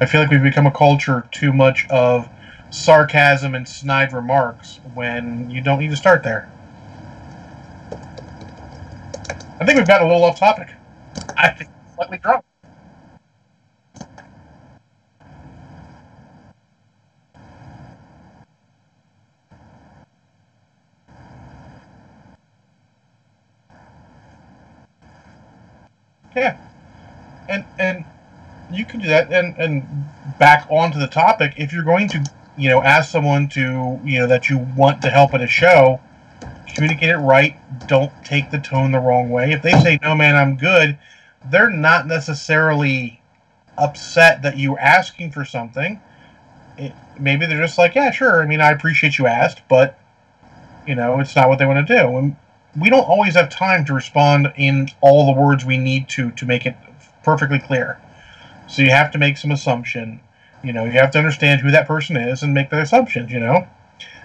[0.00, 2.28] I feel like we've become a culture too much of
[2.70, 6.51] sarcasm and snide remarks when you don't need to start there.
[9.62, 10.70] I think we've got a little off topic.
[11.36, 12.44] I think slightly drunk.
[26.34, 26.56] Yeah.
[27.48, 28.04] And and
[28.72, 29.86] you can do that and and
[30.40, 32.24] back onto the topic if you're going to,
[32.58, 36.00] you know, ask someone to, you know, that you want to help at a show,
[36.74, 37.56] communicate it right.
[37.86, 39.52] Don't take the tone the wrong way.
[39.52, 40.98] If they say, "No, man, I'm good,"
[41.44, 43.20] they're not necessarily
[43.78, 46.00] upset that you're asking for something.
[46.78, 48.42] It, maybe they're just like, "Yeah, sure.
[48.42, 49.98] I mean, I appreciate you asked, but."
[50.84, 52.16] You know, it's not what they want to do.
[52.16, 52.36] And
[52.76, 56.46] we don't always have time to respond in all the words we need to to
[56.46, 56.76] make it
[57.22, 57.98] perfectly clear.
[58.66, 60.20] So you have to make some assumption.
[60.64, 63.30] You know, you have to understand who that person is and make the assumptions.
[63.30, 63.66] You know,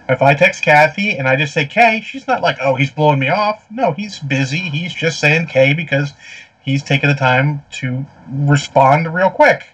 [0.08, 3.18] if I text Kathy and I just say K, she's not like, oh, he's blowing
[3.18, 3.66] me off.
[3.70, 4.70] No, he's busy.
[4.70, 6.14] He's just saying K because
[6.60, 9.68] he's taking the time to respond real quick.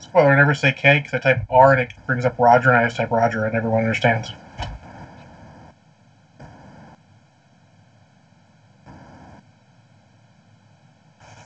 [0.00, 2.78] Spoiler: I never say K because I type R and it brings up Roger, and
[2.78, 4.32] I just type Roger, and everyone understands.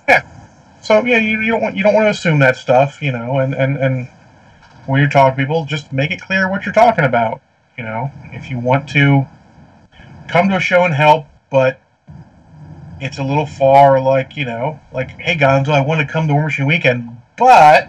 [0.08, 0.22] Yeah.
[0.82, 3.38] So yeah, you, you don't want you don't want to assume that stuff, you know,
[3.38, 4.08] and, and, and
[4.86, 7.40] when you're talking to people, just make it clear what you're talking about.
[7.76, 9.26] You know, if you want to
[10.28, 11.80] come to a show and help, but
[13.00, 16.34] it's a little far, like you know, like hey Gonzo, I want to come to
[16.34, 17.88] Warmachine Weekend, but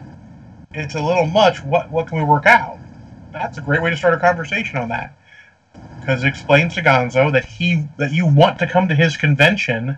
[0.73, 1.63] it's a little much.
[1.63, 2.77] What what can we work out?
[3.31, 5.17] That's a great way to start a conversation on that,
[5.99, 9.97] because it explains to Gonzo that he that you want to come to his convention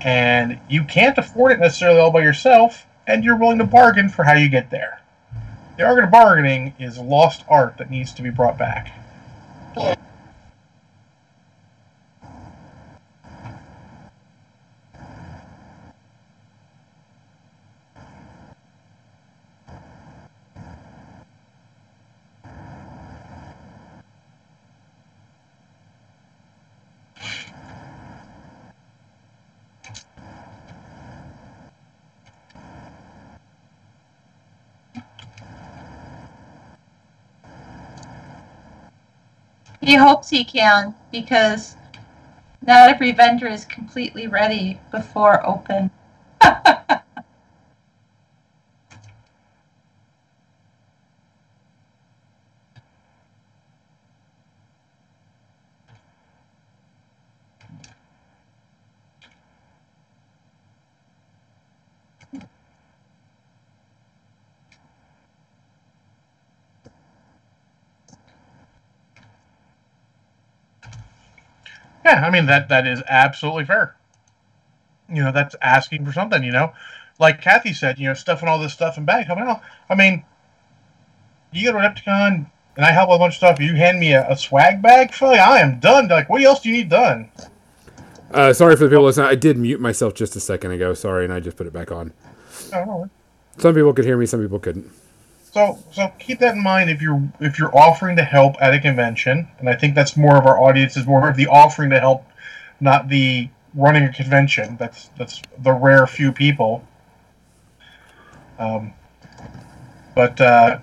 [0.00, 4.24] and you can't afford it necessarily all by yourself, and you're willing to bargain for
[4.24, 5.00] how you get there.
[5.76, 8.92] The art of bargaining is lost art that needs to be brought back.
[39.86, 41.76] He hopes he can because
[42.66, 45.92] not every vendor is completely ready before open.
[72.16, 73.94] Yeah, I mean that that is absolutely fair.
[75.08, 76.42] You know, that's asking for something.
[76.42, 76.72] You know,
[77.18, 79.28] like Kathy said, you know, stuffing all this stuff in bags.
[79.30, 79.56] I mean,
[79.90, 80.24] I mean,
[81.52, 83.60] you go to Repticon and I help with a bunch of stuff.
[83.60, 85.38] You hand me a, a swag bag, Philly.
[85.38, 86.08] I am done.
[86.08, 87.30] Like, what else do you need done?
[88.30, 89.26] Uh, sorry for the people listening.
[89.26, 90.94] I did mute myself just a second ago.
[90.94, 92.12] Sorry, and I just put it back on.
[92.70, 93.10] Don't.
[93.58, 94.90] Some people could hear me, some people couldn't.
[95.52, 98.80] So, so keep that in mind if you're if you're offering to help at a
[98.80, 102.00] convention, and I think that's more of our audience is more of the offering to
[102.00, 102.26] help,
[102.80, 104.76] not the running a convention.
[104.76, 106.86] That's that's the rare few people.
[108.58, 108.92] Um,
[110.14, 110.78] but uh,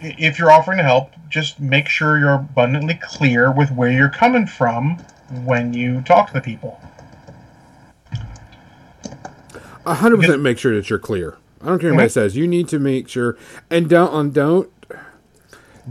[0.00, 4.46] if you're offering to help, just make sure you're abundantly clear with where you're coming
[4.46, 4.98] from
[5.44, 6.80] when you talk to the people.
[9.84, 11.38] A hundred percent make sure that you're clear.
[11.62, 12.36] I don't care what anybody says.
[12.36, 13.36] You need to make sure
[13.70, 14.70] and don't on don't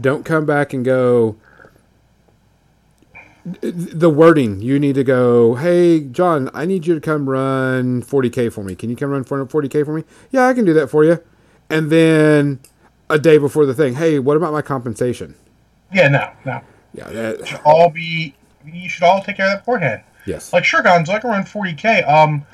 [0.00, 1.36] don't come back and go
[3.62, 8.52] the wording you need to go hey john i need you to come run 40k
[8.52, 11.02] for me can you come run 40k for me yeah i can do that for
[11.02, 11.22] you
[11.70, 12.60] and then
[13.08, 15.34] a day before the thing hey what about my compensation
[15.92, 16.60] Yeah, no, no.
[16.92, 18.34] yeah that All be
[18.66, 20.02] you should all take care of that beforehand.
[20.26, 22.06] yes Like, sure, Gonzo, I can run 40k.
[22.06, 22.44] Um,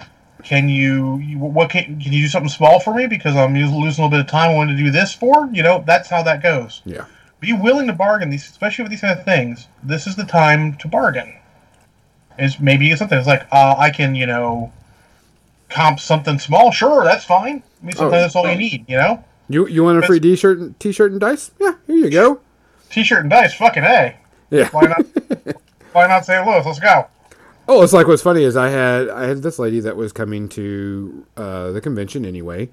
[0.44, 3.78] can you, what can, can you do something small for me because I'm losing a
[3.86, 4.50] little bit of time.
[4.50, 5.82] I want to do this for you know.
[5.86, 6.82] That's how that goes.
[6.84, 7.06] yeah
[7.40, 9.66] Be willing to bargain these, especially with these kind of things.
[9.82, 11.34] This is the time to bargain.
[12.38, 13.16] Is maybe it's something.
[13.18, 14.72] It's like uh, I can you know
[15.70, 16.70] comp something small.
[16.72, 17.62] Sure, that's fine.
[17.82, 18.20] I mean, sometimes Oh.
[18.22, 18.84] that's all you need.
[18.88, 22.10] You know, you you want a free t-shirt and t-shirt and dice yeah here you
[22.10, 22.40] go
[22.90, 23.54] t-shirt and dice.
[23.54, 24.16] Fucking a.
[24.50, 25.06] yeah Why not?
[25.92, 26.46] why not St.
[26.46, 26.62] Louis?
[26.66, 27.06] Let's go.
[27.66, 30.48] Oh, it's like what's funny is I had I had this lady that was coming
[30.50, 32.68] to uh, the convention anyway,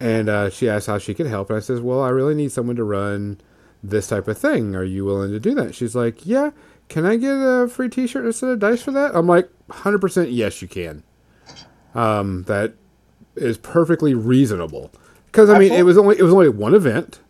[0.00, 2.52] and uh, she asked how she could help, and I says, "Well, I really need
[2.52, 3.40] someone to run
[3.82, 4.74] this type of thing.
[4.76, 6.50] Are you willing to do that?" She's like, "Yeah.
[6.90, 10.30] Can I get a free T-shirt instead of dice for that?" I'm like, "100 percent
[10.30, 11.02] yes, you can."
[11.94, 12.74] Um, that
[13.36, 14.90] is perfectly reasonable
[15.26, 17.20] because I mean it was only it was only one event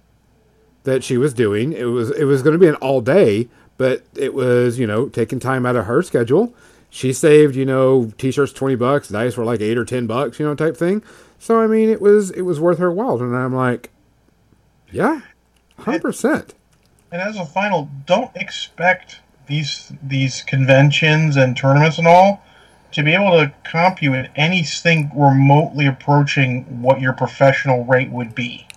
[0.85, 1.73] that she was doing.
[1.73, 3.49] It was it was going to be an all day,
[3.79, 6.55] but it was you know taking time out of her schedule.
[6.95, 10.47] She saved, you know, t-shirts twenty bucks, dice were like eight or ten bucks, you
[10.47, 11.03] know, type thing.
[11.40, 13.90] So I mean, it was it was worth her while, and I'm like,
[14.92, 15.22] yeah,
[15.76, 16.55] hundred percent.
[17.11, 19.18] And as a final, don't expect
[19.49, 22.45] these these conventions and tournaments and all
[22.92, 28.36] to be able to comp you at anything remotely approaching what your professional rate would
[28.36, 28.68] be.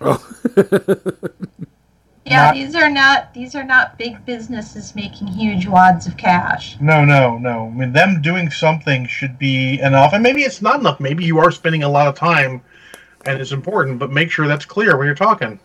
[2.28, 6.76] Yeah, Not- these are not these are not big businesses making huge wads of cash.
[6.80, 7.66] No, no, no.
[7.66, 10.12] I mean, them doing something should be enough.
[10.12, 11.00] And maybe it's not enough.
[11.00, 12.62] Maybe you are spending a lot of time
[13.26, 15.58] and it's important, but make sure that's clear when you're talking.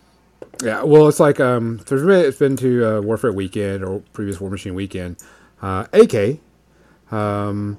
[0.64, 4.38] Yeah, well, it's like um, for me, it's been to uh, Warfare Weekend or previous
[4.38, 5.18] Warmachine Weekend.
[5.62, 6.40] Uh, AK
[7.12, 7.78] um,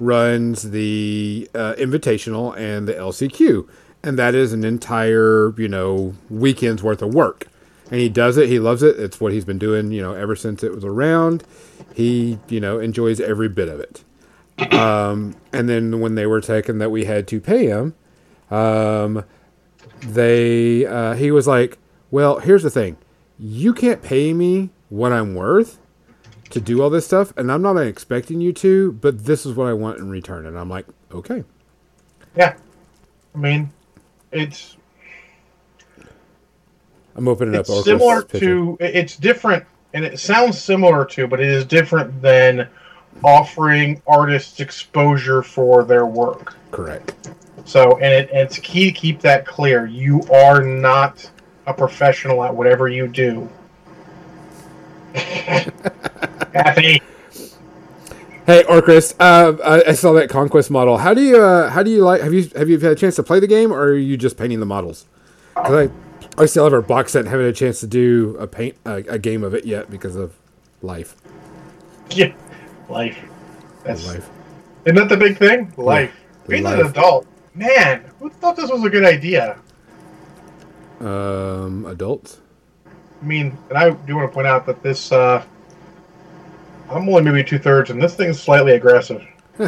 [0.00, 3.68] runs the uh, Invitational and the LCQ,
[4.02, 7.46] and that is an entire you know weekend's worth of work.
[7.90, 8.48] And he does it.
[8.48, 8.98] He loves it.
[8.98, 11.44] It's what he's been doing, you know, ever since it was around.
[11.94, 14.04] He, you know, enjoys every bit of it.
[14.72, 17.94] Um, and then when they were taken that we had to pay him,
[18.50, 19.24] um,
[20.00, 21.78] they uh, he was like,
[22.10, 22.96] "Well, here's the thing.
[23.38, 25.78] You can't pay me what I'm worth
[26.50, 29.68] to do all this stuff, and I'm not expecting you to, but this is what
[29.68, 31.44] I want in return." And I'm like, "Okay."
[32.36, 32.56] Yeah.
[33.34, 33.70] I mean,
[34.32, 34.76] it's
[37.18, 37.84] I'm opening it's up.
[37.84, 42.68] Similar to it's different and it sounds similar to but it is different than
[43.24, 47.30] offering artists exposure for their work correct.
[47.64, 51.28] so and, it, and it's key to keep that clear you are not
[51.66, 53.48] a professional at whatever you do
[56.52, 57.02] Kathy,
[58.46, 60.98] Hey, Orcris, uh, I, I saw that conquest model.
[60.98, 62.22] How do you uh, how do you like?
[62.22, 64.38] Have you have you had a chance to play the game, or are you just
[64.38, 65.06] painting the models?
[65.54, 66.07] Because I
[66.38, 68.76] I still have a box set and haven't had a chance to do a paint
[68.86, 70.34] a, a game of it yet because of
[70.82, 71.16] life.
[72.10, 72.32] yeah,
[72.88, 73.18] life
[73.84, 74.28] that's Life.
[74.84, 76.14] isn't that the big thing life
[76.46, 79.58] being an adult man who thought this was a good idea
[81.00, 82.38] Um, adults.
[82.86, 85.42] I mean, and I do want to point out that this, uh,
[86.90, 89.22] I'm only maybe two thirds, and this thing's slightly aggressive.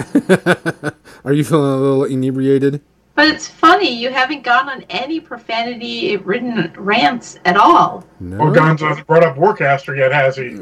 [1.25, 2.81] Are you feeling a little inebriated?
[3.21, 8.03] But it's funny, you haven't gone on any profanity ridden rants at all.
[8.19, 8.39] No.
[8.39, 10.57] Oh, Gonzo hasn't brought up Warcaster yet, has he?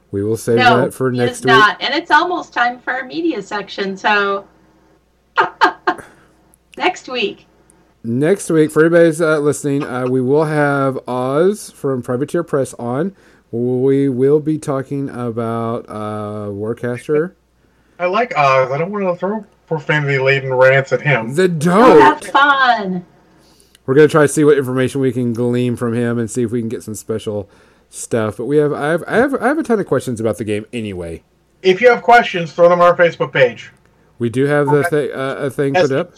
[0.10, 1.48] we will save no, that for he next is week.
[1.48, 1.82] not.
[1.82, 4.48] And it's almost time for our media section, so
[6.78, 7.44] next week.
[8.02, 13.14] Next week, for everybody's uh, listening, uh, we will have Oz from Privateer Press on.
[13.50, 17.34] We will be talking about uh, Warcaster.
[17.98, 18.70] I like Oz.
[18.70, 21.34] I don't want to throw profanity laden rants at him.
[21.34, 23.04] The Oh, have fun.
[23.86, 26.50] We're gonna try to see what information we can glean from him and see if
[26.50, 27.48] we can get some special
[27.90, 28.36] stuff.
[28.38, 30.44] But we have, I have, I have, I have a ton of questions about the
[30.44, 31.22] game anyway.
[31.62, 33.72] If you have questions, throw them on our Facebook page.
[34.18, 36.12] We do have the th- uh, a thing put up.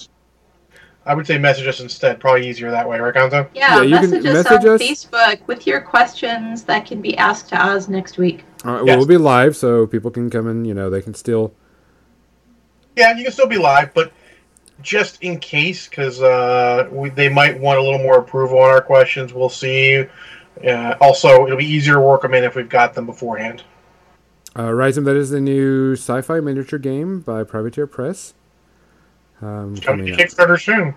[1.06, 2.20] I would say message us instead.
[2.20, 3.48] Probably easier that way, right, Gonzo?
[3.54, 4.82] Yeah, Yeah, you can message us message on us.
[4.82, 8.44] Facebook with your questions that can be asked to Oz next week.
[8.64, 8.96] All right, well, Yes.
[8.98, 11.52] we'll be live, so people can come and you know they can still.
[12.96, 14.12] Yeah, you can still be live, but
[14.82, 18.80] just in case, because uh, we, they might want a little more approval on our
[18.80, 19.32] questions.
[19.32, 20.06] We'll see.
[20.66, 23.62] Uh, also, it'll be easier to work them in if we've got them beforehand.
[24.58, 28.34] Uh, Rhizome, that is the new sci-fi miniature game by Privateer Press.
[29.40, 30.18] Um, Coming coming to up.
[30.18, 30.94] Kickstarter soon.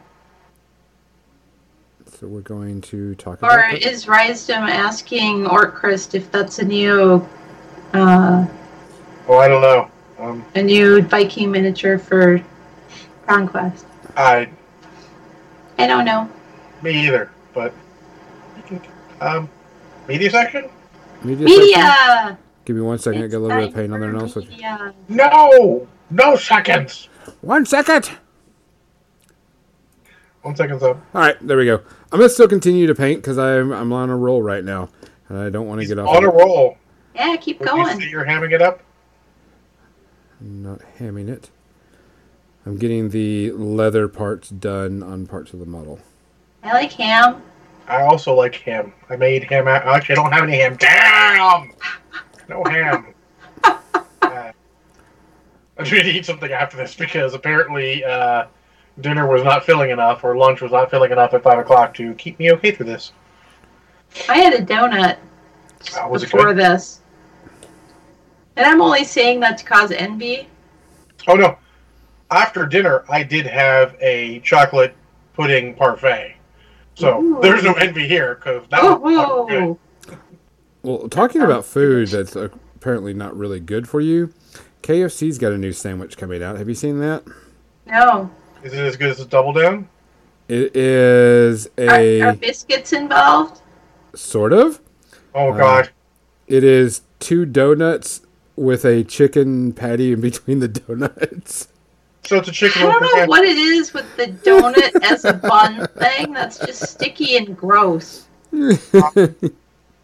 [2.19, 3.71] So we're going to talk Or about.
[3.71, 3.83] that.
[3.83, 7.25] is Rysdom asking Orchrist if that's a new
[7.93, 8.45] uh,
[9.27, 9.89] Oh, I don't know.
[10.19, 12.41] Um, a new Viking miniature for
[13.27, 13.85] Conquest?
[14.15, 14.49] I
[15.79, 16.29] I don't know.
[16.81, 17.73] me either, but
[19.21, 19.49] um,
[20.07, 20.69] media section?
[21.23, 21.47] Media.
[21.47, 22.37] section?
[22.65, 23.23] Give me one second.
[23.23, 24.27] I got a little bit of time paint on there for now.
[24.27, 24.61] switch.
[25.09, 27.09] No, no seconds.
[27.41, 28.11] One second.
[30.43, 30.97] One second's up.
[31.15, 31.81] All right, there we go.
[32.11, 34.89] I'm gonna still continue to paint because I'm I'm on a roll right now,
[35.29, 36.09] and I don't want to get off.
[36.15, 36.77] on a roll.
[37.15, 37.99] Yeah, keep Would you going.
[37.99, 38.81] say you're hamming it up?
[40.43, 41.49] I'm not hamming it.
[42.65, 45.99] I'm getting the leather parts done on parts of the model.
[46.63, 47.41] I like ham.
[47.87, 48.93] I also like ham.
[49.09, 49.67] I made ham.
[49.67, 50.75] out- Actually, I don't have any ham.
[50.77, 51.71] Damn!
[52.47, 53.13] No ham.
[53.63, 54.51] uh,
[55.77, 58.45] I'm trying to eat something after this because apparently uh,
[59.01, 62.13] dinner was not filling enough or lunch was not filling enough at 5 o'clock to
[62.15, 63.11] keep me okay through this.
[64.29, 65.17] I had a donut
[65.99, 66.57] Uh, was it before good?
[66.57, 67.01] this.
[68.55, 70.47] And I'm only saying that to cause envy.
[71.27, 71.57] Oh, no.
[72.31, 74.95] After dinner, I did have a chocolate
[75.33, 76.35] pudding parfait.
[76.95, 77.39] So Ooh.
[77.41, 79.77] there's no envy here because that Oh, was fucking
[80.07, 80.17] good.
[80.83, 84.33] Well, talking about food that's uh, apparently not really good for you.
[84.83, 86.57] KFC's got a new sandwich coming out.
[86.57, 87.23] Have you seen that?
[87.87, 88.29] No.
[88.63, 89.87] Is it as good as a double down?
[90.49, 93.61] It is a Are, are biscuits involved?
[94.13, 94.81] sort of.
[95.33, 95.89] Oh Uh, god.
[96.47, 98.21] It is two donuts
[98.55, 101.67] with a chicken patty in between the donuts.
[102.25, 102.83] So it's a chicken.
[102.83, 106.31] I don't know open what it is with the donut as a bun thing.
[106.31, 108.27] That's just sticky and gross.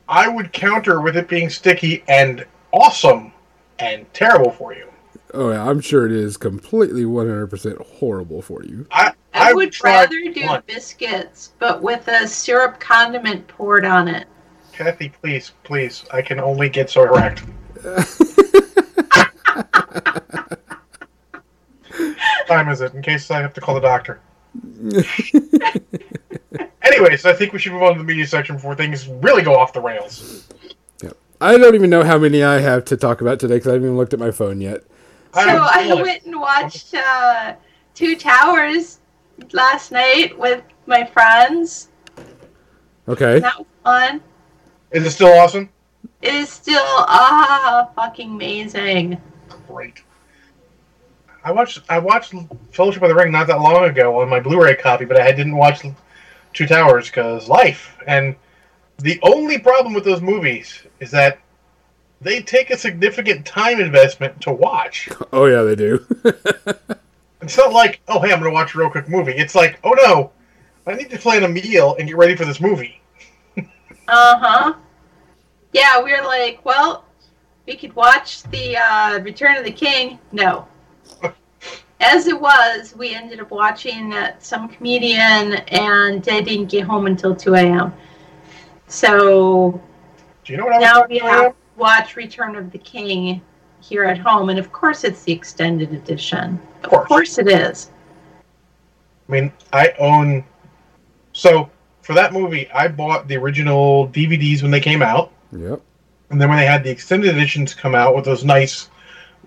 [0.09, 3.31] I would counter with it being sticky and awesome
[3.77, 4.89] and terrible for you.
[5.33, 8.87] Oh yeah, I'm sure it is completely 100% horrible for you.
[8.91, 10.63] I, I, would rather do one.
[10.65, 14.27] biscuits, but with a syrup condiment poured on it.
[14.73, 16.05] Kathy, please, please.
[16.11, 17.43] I can only get so erect.
[22.49, 22.93] Time is it?
[22.93, 24.19] In case I have to call the doctor.
[26.81, 29.55] Anyways, I think we should move on to the media section before things really go
[29.55, 30.47] off the rails.
[31.03, 31.15] Yep.
[31.39, 33.87] I don't even know how many I have to talk about today because I haven't
[33.87, 34.83] even looked at my phone yet.
[35.33, 37.53] So don't I went and watched uh,
[37.93, 38.99] Two Towers
[39.51, 41.89] last night with my friends.
[43.07, 43.39] Okay.
[43.39, 44.21] That was fun.
[44.91, 45.69] Is it still awesome?
[46.21, 49.21] It is still ah fucking amazing.
[49.67, 50.03] Great.
[51.43, 52.33] I watched I watched
[52.71, 55.55] Fellowship of the Ring not that long ago on my Blu-ray copy, but I didn't
[55.55, 55.81] watch
[56.53, 57.97] Two Towers because life.
[58.05, 58.35] And
[58.97, 61.39] the only problem with those movies is that
[62.21, 65.09] they take a significant time investment to watch.
[65.31, 66.05] Oh yeah, they do.
[67.41, 69.31] It's not like, oh hey, I'm gonna watch a real quick movie.
[69.31, 70.31] It's like, oh no,
[70.85, 73.01] I need to plan a meal and get ready for this movie.
[74.11, 74.73] Uh huh.
[75.73, 77.05] Yeah, we were like, well,
[77.67, 80.19] we could watch the uh, Return of the King.
[80.31, 80.67] No.
[82.01, 87.05] As it was, we ended up watching uh, some comedian, and I didn't get home
[87.05, 87.93] until 2 a.m.
[88.87, 89.81] So
[90.43, 93.41] Do you know what now we have to watch Return of the King
[93.81, 96.59] here at home, and of course it's the extended edition.
[96.83, 97.07] Of course.
[97.07, 97.91] course it is.
[99.27, 100.43] I mean, I own.
[101.33, 101.69] So
[102.01, 105.81] for that movie, I bought the original DVDs when they came out, yep.
[106.29, 108.89] and then when they had the extended editions come out with those nice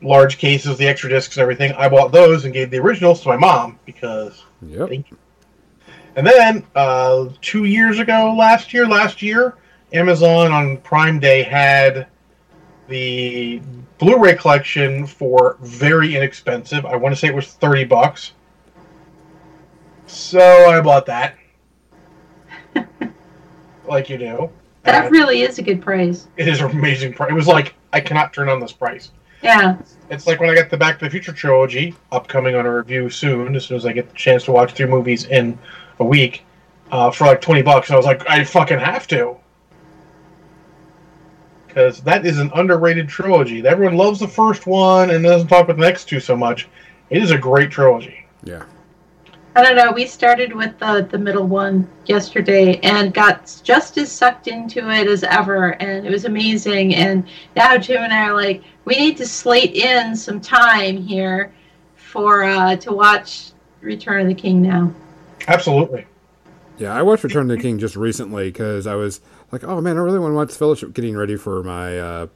[0.03, 3.28] large cases, the extra discs and everything, I bought those and gave the originals to
[3.28, 4.44] my mom because.
[4.62, 4.88] Yep.
[4.88, 5.16] Thank you.
[6.14, 9.57] And then uh, two years ago, last year, last year,
[9.92, 12.07] Amazon on Prime Day had
[12.88, 13.62] the
[13.98, 16.84] Blu-ray collection for very inexpensive.
[16.84, 18.32] I want to say it was thirty bucks.
[20.07, 21.36] So I bought that,
[23.86, 24.50] like you do.
[24.85, 26.28] That And really is a good price.
[26.37, 27.30] it is an amazing price.
[27.30, 29.11] It was like I cannot turn on this price.
[29.43, 29.76] Yeah.
[30.11, 33.11] It's like when I got the Back to the Future trilogy, upcoming on a review
[33.11, 35.59] soon, as soon as I get the chance to watch three movies in
[35.99, 36.45] a week,
[36.93, 37.89] uh, for like 20 bucks.
[37.89, 39.37] And I was like, I fucking have to.
[41.66, 43.66] Because that is an underrated trilogy.
[43.66, 46.68] Everyone loves the first one and doesn't talk about the next two so much.
[47.11, 48.26] It is a great trilogy.
[48.45, 48.64] Yeah.
[49.55, 49.92] I don't know.
[49.92, 55.07] We started with the the middle one yesterday and got just as sucked into it
[55.07, 56.94] as ever, and it was amazing.
[56.94, 61.53] And now Jim and I are like, we need to slate in some time here
[61.96, 64.92] for uh, to watch Return of the King now.
[65.46, 66.07] Absolutely.
[66.78, 69.98] Yeah, I watched Return of the King just recently because I was like, oh man,
[69.98, 72.26] I really want to watch Fellowship getting ready for my uh,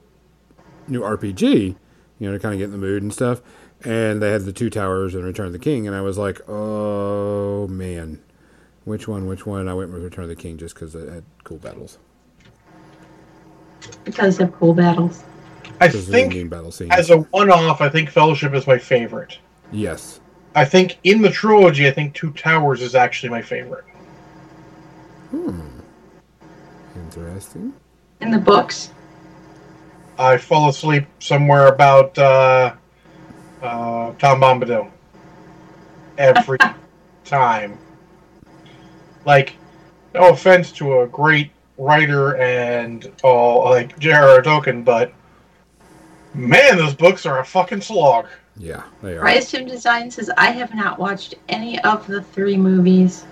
[0.87, 1.75] new RPG,
[2.19, 3.41] you know, to kind of get in the mood and stuff.
[3.85, 6.41] And they had the Two Towers and Return of the King, and I was like,
[6.49, 8.21] oh man,
[8.85, 9.69] which one, which one?
[9.69, 11.99] I went with Return of the King just because it had cool battles.
[14.05, 15.23] because of cool battles.
[15.81, 16.91] I Because of the think, battle scene.
[16.91, 19.39] as a one off, I think Fellowship is my favorite.
[19.71, 20.21] yes.
[20.55, 23.85] I think in the trilogy, I think Two Towers is actually my favorite.
[25.31, 25.61] Hmm.
[26.95, 27.75] Interesting.
[28.23, 28.91] In the books,
[30.19, 32.73] I fall asleep somewhere about uh,
[33.67, 34.91] uh, Tom Bombadil
[36.19, 36.59] every
[37.25, 37.79] time.
[39.25, 39.57] Like,
[40.15, 44.43] no offense to a great writer and all like J.R.R.
[44.43, 45.13] Tolkien, but
[46.35, 48.29] man, those books are a fucking slog.
[48.57, 49.23] Yeah, they are.
[49.23, 53.25] Rise Jim Design says I have not watched any of the three movies.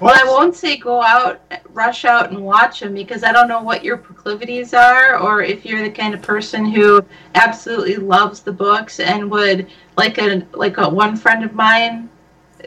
[0.00, 1.40] Well, I won't say go out,
[1.70, 5.64] rush out and watch them because I don't know what your proclivities are, or if
[5.64, 10.78] you're the kind of person who absolutely loves the books and would like a like
[10.78, 12.08] a one friend of mine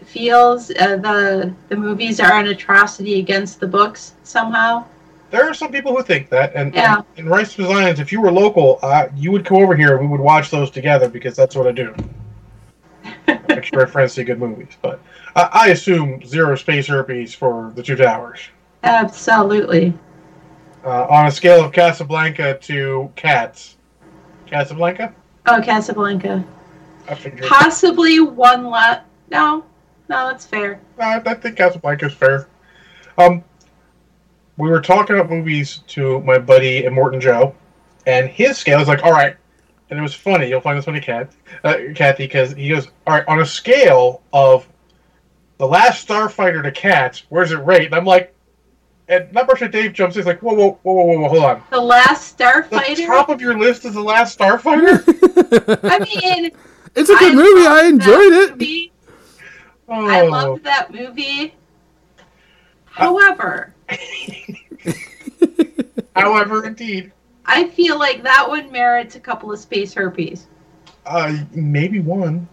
[0.05, 4.85] feels uh, the the movies are an atrocity against the books somehow.
[5.29, 7.01] There are some people who think that, and Yeah.
[7.17, 10.07] in Rice Designs, if you were local, uh, you would come over here and we
[10.07, 11.93] would watch those together because that's what I do.
[13.27, 14.99] Make sure my friends see good movies, but
[15.35, 18.39] I, I assume zero space herpes for the two towers.
[18.83, 19.93] Absolutely.
[20.85, 23.75] Uh, on a scale of Casablanca to Cats,
[24.45, 25.13] Casablanca.
[25.45, 26.45] Oh, Casablanca.
[27.41, 29.05] Possibly one left.
[29.29, 29.65] No,
[30.09, 30.79] no, that's fair.
[30.99, 31.59] I, I think
[32.03, 32.47] is fair.
[33.17, 33.43] Um,
[34.57, 37.55] we were talking about movies to my buddy Morton Joe,
[38.05, 39.35] and his scale is like, all right,
[39.89, 40.49] and it was funny.
[40.49, 41.31] You'll find this funny, Cat,
[41.63, 44.67] uh, Kathy, because he goes, all right, on a scale of
[45.57, 47.85] the Last Starfighter to Cats, where's it rate?
[47.85, 48.33] And I'm like,
[49.07, 50.19] and not much Dave jumps in.
[50.21, 51.63] He's like, whoa, whoa, whoa, whoa, whoa, whoa, hold on.
[51.71, 52.69] The Last Starfighter.
[52.69, 53.07] The Starfighter.
[53.07, 55.01] top of your list is the Last Starfighter.
[55.83, 56.51] I mean,
[56.95, 57.67] it's a good I movie.
[57.67, 58.51] I enjoyed it.
[58.51, 58.91] movie.
[59.87, 60.07] oh.
[60.07, 61.53] I loved that movie.
[62.85, 63.73] However,
[66.15, 67.11] However, indeed,
[67.47, 70.47] I feel like that one merits a couple of space herpes.
[71.05, 72.47] uh, maybe one,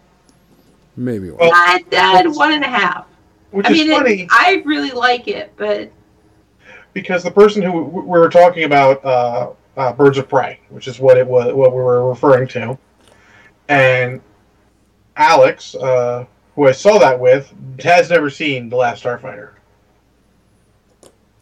[0.97, 1.39] Maybe one.
[1.39, 3.05] Well, Not that one and a half.
[3.51, 4.21] which I is mean, funny.
[4.21, 5.91] it, I really like it, but
[6.93, 10.87] because the person who we we were talking about uh, uh, birds of prey which
[10.87, 12.77] is what it was what we were referring to
[13.67, 14.21] and
[15.17, 16.25] alex uh,
[16.55, 19.51] who i saw that with has never seen the last starfighter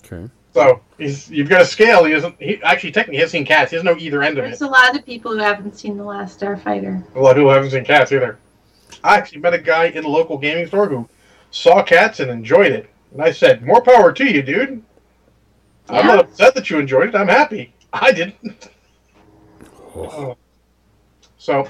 [0.04, 0.28] Okay.
[0.54, 3.78] So he's you've got a scale he doesn't he actually technically has seen cats he
[3.78, 4.49] doesn't know either end of it.
[4.49, 7.04] there's it a lot of people who haven't seen The Last Starfighter.
[7.16, 8.38] a lot of people haven't seen cats either
[9.04, 11.08] i actually met a guy in a local gaming store who
[11.51, 14.82] saw cats and enjoyed it and i said more power to you dude
[15.89, 16.16] i'm Yeah.
[16.16, 18.70] not upset that you enjoyed it i'm happy i didn't
[19.95, 20.38] Oh.
[21.38, 21.68] So,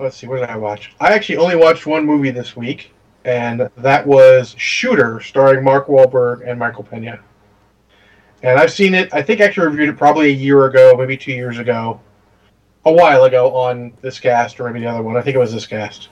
[0.00, 0.92] let's see, what did I watch?
[0.98, 2.90] I actually only watched one movie this week,
[3.24, 7.20] and that was Shooter, starring Mark Wahlberg and Michael Pena.
[8.42, 11.16] And I've seen it, I think I actually reviewed it probably a year ago, maybe
[11.16, 12.00] two years ago,
[12.84, 15.16] a while ago on this cast, or maybe the other one.
[15.16, 16.08] I think it was this cast.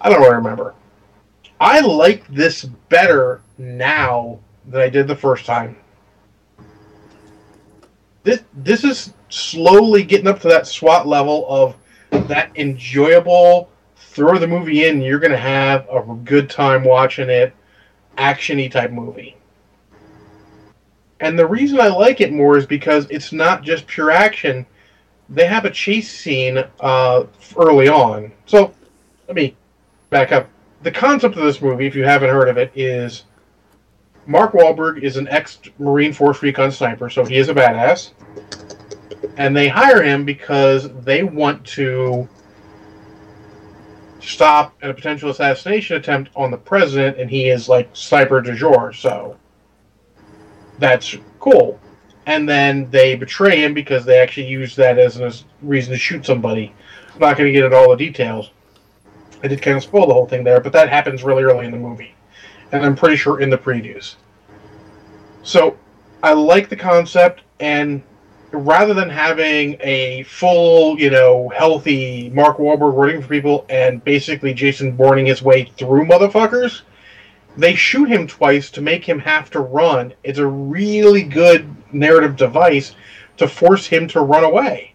[0.00, 0.74] I don't really remember.
[1.60, 5.76] I like this better now than I did the first time.
[8.24, 11.76] This this is slowly getting up to that SWAT level of
[12.28, 15.00] that enjoyable throw the movie in.
[15.00, 17.54] You're gonna have a good time watching it,
[18.18, 19.36] actiony type movie.
[21.22, 24.66] And the reason I like it more is because it's not just pure action.
[25.28, 28.32] They have a chase scene uh, early on.
[28.44, 28.74] So
[29.28, 29.56] let me
[30.10, 30.48] back up.
[30.82, 33.22] The concept of this movie, if you haven't heard of it, is
[34.26, 38.10] Mark Wahlberg is an ex Marine Force Recon sniper, so he is a badass.
[39.36, 42.28] And they hire him because they want to
[44.18, 48.92] stop a potential assassination attempt on the president, and he is like sniper du jour,
[48.92, 49.36] so
[50.78, 51.78] that's cool.
[52.26, 56.24] And then they betray him because they actually use that as a reason to shoot
[56.24, 56.74] somebody.
[57.14, 58.50] I'm not going to get into all the details.
[59.42, 61.72] I did kind of spoil the whole thing there, but that happens really early in
[61.72, 62.14] the movie.
[62.70, 64.14] And I'm pretty sure in the previews.
[65.42, 65.76] So
[66.22, 68.02] I like the concept, and
[68.52, 74.54] rather than having a full, you know, healthy Mark Wahlberg running for people and basically
[74.54, 76.82] Jason Bourning his way through motherfuckers,
[77.56, 80.14] they shoot him twice to make him have to run.
[80.24, 82.94] It's a really good narrative device
[83.36, 84.94] to force him to run away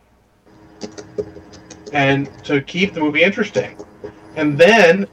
[1.93, 3.77] and to keep the movie interesting.
[4.35, 5.07] And then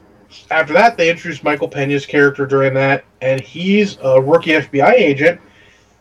[0.51, 5.39] after that, they introduced Michael Pena's character during that, and he's a rookie FBI agent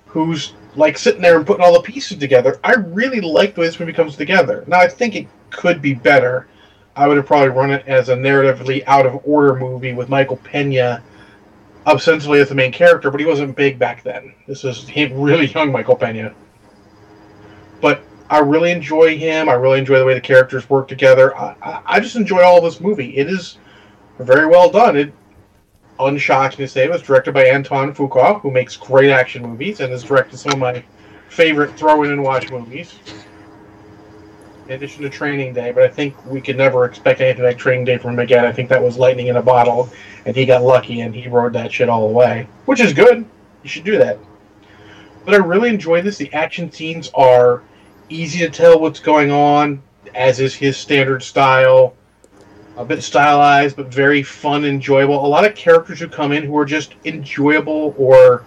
[0.07, 2.59] who's like sitting there and putting all the pieces together.
[2.65, 4.65] I really like the way this movie comes together.
[4.67, 6.49] Now, I think it could be better.
[6.97, 10.37] I would have probably run it as a narratively out of order movie with Michael
[10.39, 11.03] Pena
[11.87, 14.35] ostensibly as the main character, but he wasn't big back then.
[14.47, 16.35] This is him, really young Michael Pena.
[17.81, 19.49] But I really enjoy him.
[19.49, 21.37] I really enjoy the way the characters work together.
[21.37, 23.17] I, I, I just enjoy all this movie.
[23.17, 23.59] It is
[24.19, 24.97] very well done.
[24.97, 25.13] It
[26.01, 29.93] unshocking to say it was directed by Anton Fuqua, who makes great action movies and
[29.93, 30.83] has directed some of my
[31.29, 32.95] favorite throw in and watch movies.
[34.67, 37.85] In addition to Training Day, but I think we could never expect anything like Training
[37.85, 38.47] Day from him again.
[38.47, 39.91] I think that was lightning in a bottle,
[40.25, 43.27] and he got lucky and he rode that shit all the way, which is good.
[43.63, 44.19] You should do that.
[45.27, 46.17] But I really enjoy this.
[46.17, 47.63] The action scenes are
[48.09, 49.83] easy to tell what's going on,
[50.15, 51.95] as is his standard style
[52.77, 55.25] a bit stylized, but very fun, enjoyable.
[55.25, 58.45] A lot of characters who come in who are just enjoyable or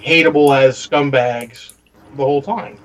[0.00, 1.74] hateable as scumbags
[2.16, 2.78] the whole time.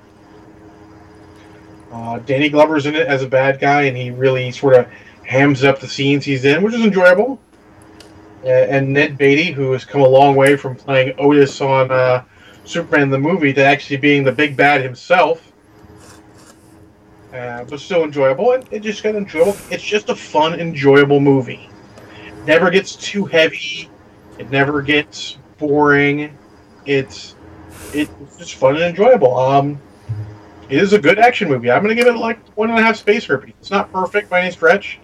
[1.92, 4.86] Uh, Danny Glover's in it as a bad guy, and he really sort of
[5.24, 7.40] hams up the scenes he's in, which is enjoyable.
[8.44, 12.24] Uh, and Ned Beatty, who has come a long way from playing Otis on uh,
[12.64, 15.52] Superman the movie to actually being the big bad himself
[17.32, 18.52] uh, but still enjoyable.
[18.52, 19.56] And it just got enjoyable.
[19.70, 21.68] It's just a fun, enjoyable movie.
[22.26, 23.88] It never gets too heavy.
[24.38, 26.36] It never gets boring.
[26.86, 27.36] It's
[27.92, 29.36] it's just fun and enjoyable.
[29.36, 29.80] Um,
[30.68, 31.70] it is a good action movie.
[31.70, 33.54] I'm going to give it like one and a half space herpes.
[33.60, 35.00] It's not perfect by any stretch,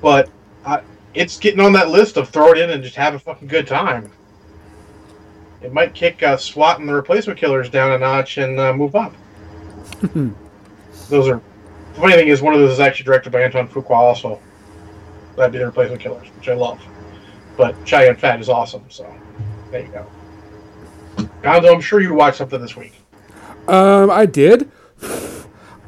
[0.00, 0.30] but
[0.64, 0.80] uh,
[1.14, 3.66] it's getting on that list of throw it in and just have a fucking good
[3.66, 4.10] time.
[5.62, 8.96] It might kick uh, SWAT and the replacement killers down a notch and uh, move
[8.96, 9.14] up.
[11.08, 11.40] those are.
[11.94, 14.40] The funny thing is, one of those is actually directed by Anton Fuqua also.
[15.36, 16.82] That'd be the replacement killers, which I love.
[17.56, 19.14] But Chow Yun-fat is awesome, so
[19.70, 20.06] there you go.
[21.42, 23.01] Gonzo, I'm sure you watched something this week.
[23.68, 24.70] Um, I did.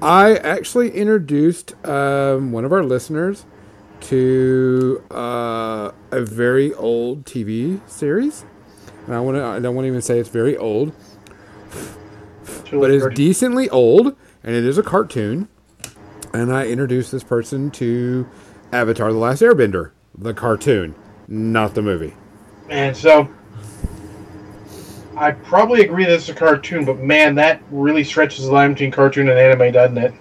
[0.02, 3.46] I actually introduced um, one of our listeners
[4.00, 8.44] to uh, a very old TV series.
[9.06, 9.44] And I want to.
[9.44, 10.92] I don't want to even say it's very old,
[12.70, 15.48] but it's decently old, and it is a cartoon.
[16.32, 18.26] And I introduced this person to
[18.72, 20.94] Avatar: The Last Airbender, the cartoon,
[21.28, 22.14] not the movie.
[22.70, 23.28] And so
[25.16, 28.90] I probably agree that it's a cartoon, but man, that really stretches the line between
[28.90, 30.14] cartoon and anime, doesn't it?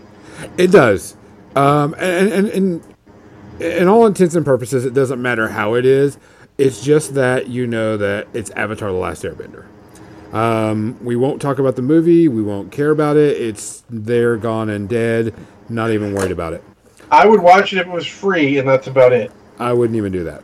[0.57, 1.15] It does.
[1.56, 2.95] Um, and, and, and
[3.60, 6.18] in all intents and purposes, it doesn't matter how it is.
[6.57, 9.65] It's just that you know that it's Avatar: The Last Airbender.
[10.34, 12.28] Um, we won't talk about the movie.
[12.28, 13.38] We won't care about it.
[13.40, 15.34] It's there, gone, and dead.
[15.70, 16.64] Not even worried about it.
[17.11, 19.32] I would watch it if it was free, and that's about it.
[19.60, 20.44] I wouldn't even do that.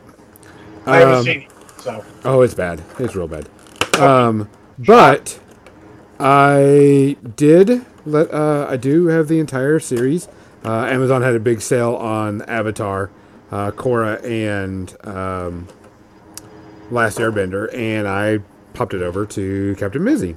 [0.86, 1.50] I haven't Um, seen it,
[1.80, 2.82] so Oh, it's bad.
[2.98, 3.48] It's real bad.
[3.98, 4.48] Um,
[4.78, 5.38] but
[6.18, 8.32] I did let.
[8.32, 10.28] Uh, I do have the entire series.
[10.64, 13.10] Uh, Amazon had a big sale on Avatar,
[13.50, 15.68] uh, Korra, and um,
[16.90, 18.40] Last Airbender, and I
[18.74, 20.36] popped it over to Captain Mizzy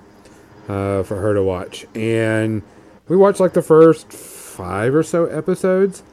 [0.69, 2.63] uh, for her to watch, and
[3.07, 6.03] we watched like the first five or so episodes,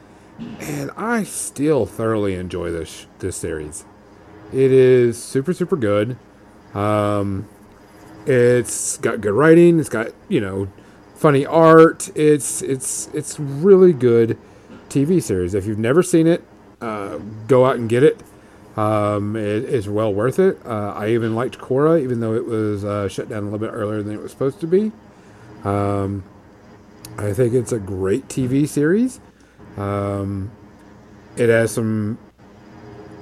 [0.59, 3.85] and I still thoroughly enjoy this this series.
[4.51, 6.17] It is super super good.
[6.73, 7.47] Um,
[8.25, 9.79] it's got good writing.
[9.79, 10.67] It's got you know
[11.15, 12.09] funny art.
[12.15, 14.37] It's it's it's really good
[14.89, 15.53] TV series.
[15.53, 16.43] If you've never seen it,
[16.81, 17.17] uh,
[17.47, 18.21] go out and get it.
[18.77, 20.57] Um, it is well worth it.
[20.65, 23.71] Uh, I even liked Korra, even though it was uh, shut down a little bit
[23.71, 24.91] earlier than it was supposed to be.
[25.63, 26.23] Um,
[27.17, 29.19] I think it's a great TV series.
[29.77, 30.51] Um,
[31.35, 32.17] it has some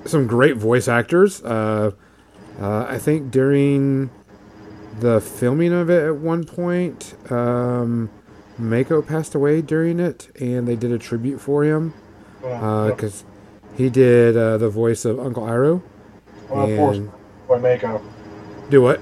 [0.06, 1.44] some great voice actors.
[1.44, 1.92] Uh,
[2.60, 4.10] uh, I think during
[5.00, 8.10] the filming of it at one point, um,
[8.58, 11.94] Mako passed away during it, and they did a tribute for him
[12.42, 13.24] because
[13.78, 15.82] he did uh, the voice of Uncle Iroh.
[16.50, 17.12] well, of course, and-
[17.48, 18.02] boy Mako.
[18.70, 19.00] Do what?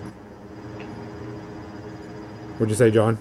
[2.58, 3.18] What'd you say, John?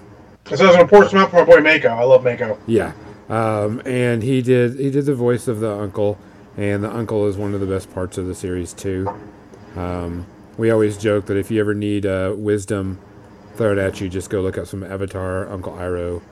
[0.51, 1.89] It says an important amount for my boy Mako.
[1.89, 2.59] I love Mako.
[2.67, 2.93] Yeah,
[3.29, 6.19] um, and he did he did the voice of the uncle,
[6.57, 9.09] and the uncle is one of the best parts of the series too.
[9.77, 10.27] Um,
[10.57, 12.99] we always joke that if you ever need uh, wisdom
[13.57, 16.23] thrown at you, just go look up some Avatar Uncle Iroh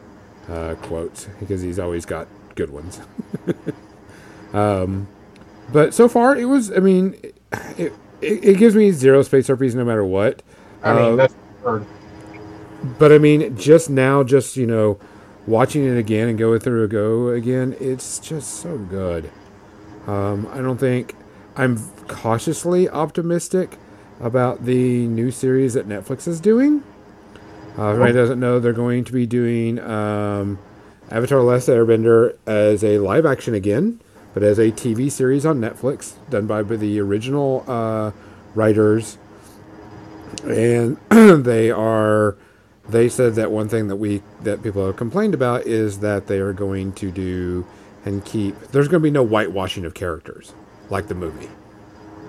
[0.48, 3.00] uh, quotes because he's always got good ones.
[4.52, 5.08] um,
[5.72, 6.70] but so far, it was.
[6.72, 7.16] I mean,
[7.76, 10.42] it, it, it gives me zero space herpes no matter what.
[10.82, 11.86] I mean, Uh, that's heard.
[12.98, 14.98] but I mean, just now, just you know,
[15.46, 19.30] watching it again and going through a go again, it's just so good.
[20.06, 21.14] Um, I don't think
[21.56, 21.78] I'm
[22.08, 23.78] cautiously optimistic
[24.20, 26.82] about the new series that Netflix is doing.
[27.78, 30.58] Uh, if anybody doesn't know, they're going to be doing um,
[31.10, 34.00] Avatar: Last Airbender as a live action again,
[34.32, 38.10] but as a TV series on Netflix, done by the original uh,
[38.54, 39.18] writers.
[40.44, 40.98] And
[41.44, 42.36] they are
[42.88, 46.38] they said that one thing that we that people have complained about is that they
[46.38, 47.66] are going to do
[48.04, 50.52] and keep there's going to be no whitewashing of characters
[50.90, 51.48] like the movie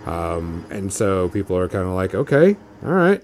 [0.06, 3.24] um, and so people are kind of like okay all right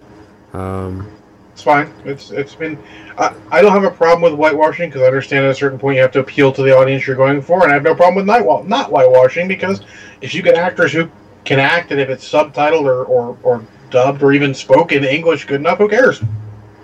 [0.54, 1.10] um,
[1.54, 1.94] It's fine.
[2.04, 2.78] It's it's been.
[3.18, 5.96] I, I don't have a problem with whitewashing because I understand at a certain point
[5.96, 8.16] you have to appeal to the audience you're going for, and I have no problem
[8.16, 9.82] with night not whitewashing because
[10.22, 11.10] if you get actors who
[11.46, 15.62] can act and if it's subtitled or, or, or dubbed or even spoken English good
[15.62, 16.22] enough, who cares?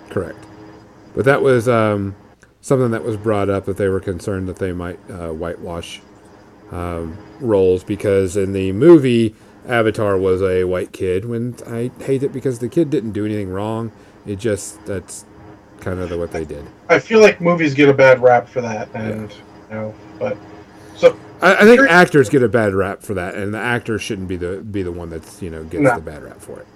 [0.08, 0.38] correct
[1.14, 2.14] but that was um,
[2.60, 6.00] something that was brought up that they were concerned that they might uh, whitewash
[6.70, 9.34] um, roles because in the movie
[9.66, 11.26] Avatar was a white kid.
[11.26, 13.92] When I hate it because the kid didn't do anything wrong.
[14.26, 15.24] It just that's
[15.80, 16.66] kind of the, what they did.
[16.88, 20.36] I feel like movies get a bad rap for that, and you know, but
[20.96, 24.28] so I, I think actors get a bad rap for that, and the actor shouldn't
[24.28, 25.94] be the be the one that's you know gets No.
[25.96, 26.66] the bad rap for it.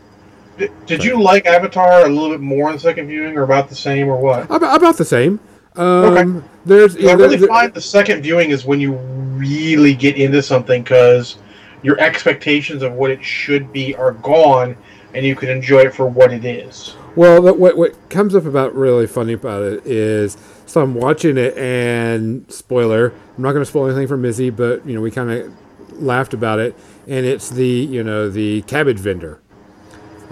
[0.59, 3.69] did, did you like Avatar a little bit more in the second viewing, or about
[3.69, 4.45] the same, or what?
[4.45, 5.41] About, about the same.
[5.77, 10.43] Um, There's I really there- find the second viewing is when you really get into
[10.43, 11.37] something because
[11.83, 14.77] your expectations of what it should be are gone
[15.15, 16.95] and you can enjoy it for what it is.
[17.17, 21.37] Well, the, what what comes up about really funny about it is, so I'm watching
[21.37, 25.11] it, and spoiler, I'm not going to spoil anything for Mizzy, but you know we
[25.11, 26.75] kind of laughed about it,
[27.07, 29.42] and it's the you know the cabbage vendor.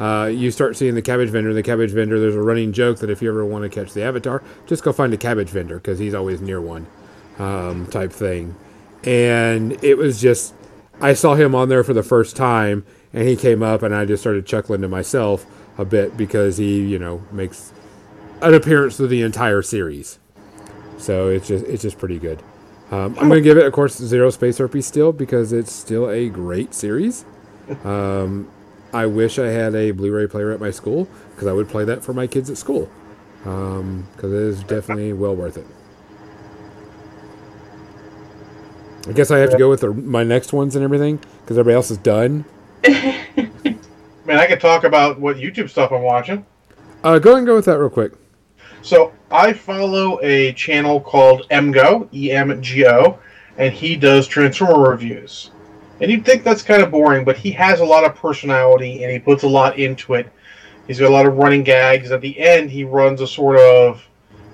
[0.00, 1.52] Uh, you start seeing the cabbage vendor.
[1.52, 2.18] The cabbage vendor.
[2.18, 4.94] There's a running joke that if you ever want to catch the avatar, just go
[4.94, 6.86] find a cabbage vendor because he's always near one,
[7.38, 8.56] um, type thing.
[9.04, 10.54] And it was just,
[11.02, 14.06] I saw him on there for the first time, and he came up, and I
[14.06, 15.44] just started chuckling to myself
[15.76, 17.72] a bit because he, you know, makes
[18.40, 20.18] an appearance through the entire series.
[20.96, 22.42] So it's just it's just pretty good.
[22.90, 26.30] Um, I'm to give it, of course, zero space herpes still because it's still a
[26.30, 27.26] great series.
[27.84, 28.50] Um,
[28.92, 32.02] I wish I had a Blu-ray player at my school because I would play that
[32.02, 32.90] for my kids at school
[33.42, 35.66] because it is definitely well worth it.
[39.08, 41.74] I guess I have to go with the, my next ones and everything because everybody
[41.74, 42.44] else is done.
[42.84, 46.44] Man, I could talk about what YouTube stuff I'm watching.
[47.02, 48.12] Uh, go ahead and go with that real quick.
[48.82, 53.18] So I follow a channel called MGO, E M G O,
[53.56, 55.50] and he does Transformer reviews.
[56.00, 59.12] And you'd think that's kind of boring, but he has a lot of personality and
[59.12, 60.30] he puts a lot into it.
[60.86, 62.10] He's got a lot of running gags.
[62.10, 64.02] At the end, he runs a sort of,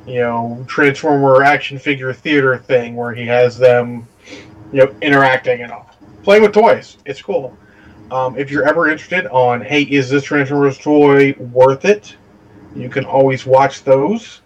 [0.07, 4.07] you know, Transformer action figure theater thing where he has them,
[4.73, 5.91] you know, interacting and all.
[6.25, 6.99] Playing with toys.
[7.07, 7.57] It's cool.
[8.11, 12.17] Um, if you're ever interested on, hey, is this Transformers toy worth it?
[12.75, 14.43] You can always watch those.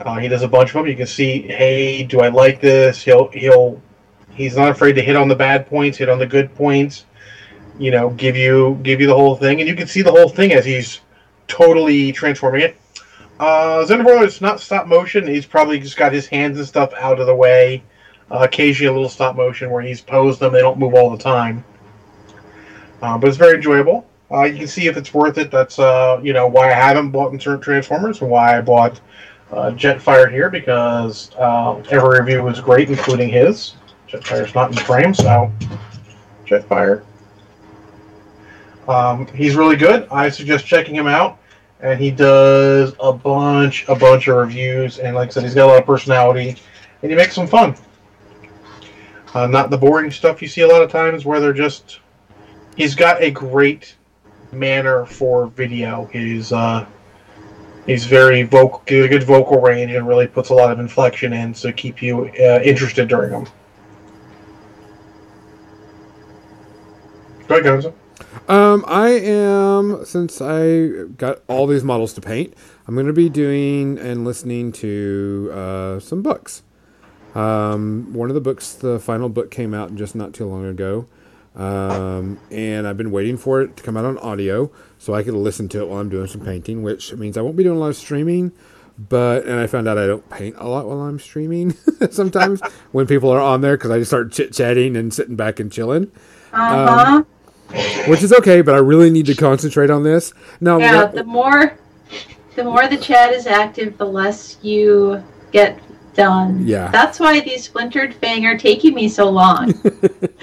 [0.00, 0.86] Uh, he does a bunch of them.
[0.86, 3.02] You can see, hey, do I like this?
[3.02, 3.82] He'll he'll
[4.38, 7.04] he's not afraid to hit on the bad points, hit on the good points.
[7.78, 10.28] You know, give you give you the whole thing, and you can see the whole
[10.28, 11.00] thing as he's
[11.48, 12.76] totally transforming it.
[13.38, 15.26] Uh, Xenoverse is not stop motion.
[15.26, 17.82] He's probably just got his hands and stuff out of the way.
[18.30, 20.52] Uh, occasionally, a little stop motion where he's posed them.
[20.52, 21.64] They don't move all the time,
[23.02, 24.06] uh, but it's very enjoyable.
[24.30, 25.50] Uh, you can see if it's worth it.
[25.50, 29.00] That's uh, you know why I haven't bought certain Transformers and why I bought
[29.52, 33.74] uh, Jetfire here because uh, every review was great, including his.
[34.08, 35.52] Jetfire's not in the frame, so
[36.46, 37.04] Jetfire.
[38.88, 40.08] Um, he's really good.
[40.10, 41.38] I suggest checking him out.
[41.80, 45.66] And he does a bunch, a bunch of reviews, and like I said, he's got
[45.66, 46.56] a lot of personality,
[47.02, 47.76] and he makes them fun.
[49.32, 52.00] Uh, not the boring stuff you see a lot of times where they're just.
[52.76, 53.94] He's got a great
[54.50, 56.06] manner for video.
[56.12, 56.84] He's uh,
[57.86, 61.72] he's very vocal, good vocal range, and really puts a lot of inflection in to
[61.72, 63.46] keep you uh, interested during them.
[67.48, 67.94] Go ahead, Gonzo.
[68.48, 72.54] Um, I am since I got all these models to paint.
[72.86, 76.62] I'm going to be doing and listening to uh, some books.
[77.34, 81.06] Um, one of the books, the final book, came out just not too long ago,
[81.54, 85.34] um, and I've been waiting for it to come out on audio so I could
[85.34, 86.82] listen to it while I'm doing some painting.
[86.82, 88.52] Which means I won't be doing a lot of streaming.
[88.98, 91.72] But and I found out I don't paint a lot while I'm streaming
[92.10, 92.60] sometimes
[92.92, 95.70] when people are on there because I just start chit chatting and sitting back and
[95.70, 96.10] chilling
[96.52, 97.24] Uh huh.
[98.06, 100.32] Which is okay, but I really need to concentrate on this.
[100.60, 101.78] Now, yeah, what- the more
[102.56, 105.22] the more the chat is active, the less you
[105.52, 105.78] get
[106.14, 106.66] done.
[106.66, 106.90] Yeah.
[106.90, 109.72] That's why these splintered fang are taking me so long.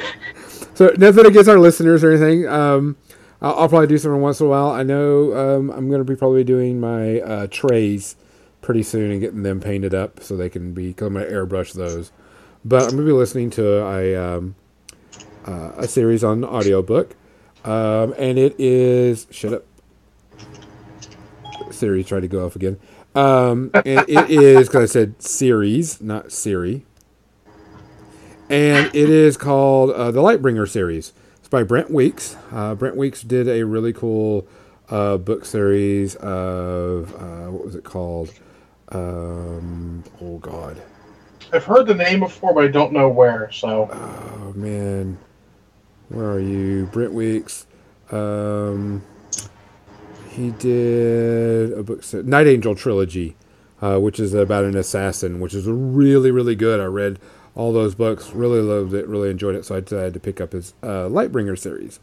[0.74, 2.48] so nothing against our listeners or anything.
[2.48, 2.96] Um,
[3.42, 4.70] I'll, I'll probably do something once in a while.
[4.70, 8.16] I know um, I'm going to be probably doing my uh, trays
[8.62, 10.94] pretty soon and getting them painted up so they can be.
[10.94, 12.12] Cause I'm going to airbrush those.
[12.64, 14.56] But I'm going to be listening to a um,
[15.46, 17.16] uh, a series on audiobook.
[17.64, 19.66] Um, and it is shut up.
[21.72, 22.80] Siri tried to go off again.
[23.16, 26.86] Um, and it is because I said series, not Siri.
[28.50, 31.14] And it is called uh, the Lightbringer series.
[31.40, 32.38] It's by Brent Weeks.
[32.52, 34.48] Uh, Brent Weeks did a really cool
[34.90, 38.32] uh, book series of uh, what was it called?
[38.90, 40.82] Um, oh God,
[41.52, 43.52] I've heard the name before, but I don't know where.
[43.52, 45.18] So oh man,
[46.10, 47.66] where are you, Brent Weeks?
[48.12, 49.04] Um,
[50.30, 53.36] he did a book Night Angel trilogy,
[53.82, 56.80] uh, which is about an assassin, which is really really good.
[56.80, 57.20] I read
[57.56, 60.52] all those books, really loved it, really enjoyed it, so I decided to pick up
[60.52, 62.00] his uh, Lightbringer series.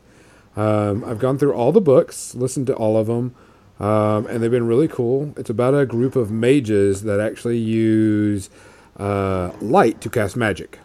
[0.57, 3.35] Um, I've gone through all the books, listened to all of them,
[3.79, 5.35] um, and they've been really cool.
[5.37, 8.49] It's about a group of mages that actually use
[8.97, 10.79] uh, light to cast magic,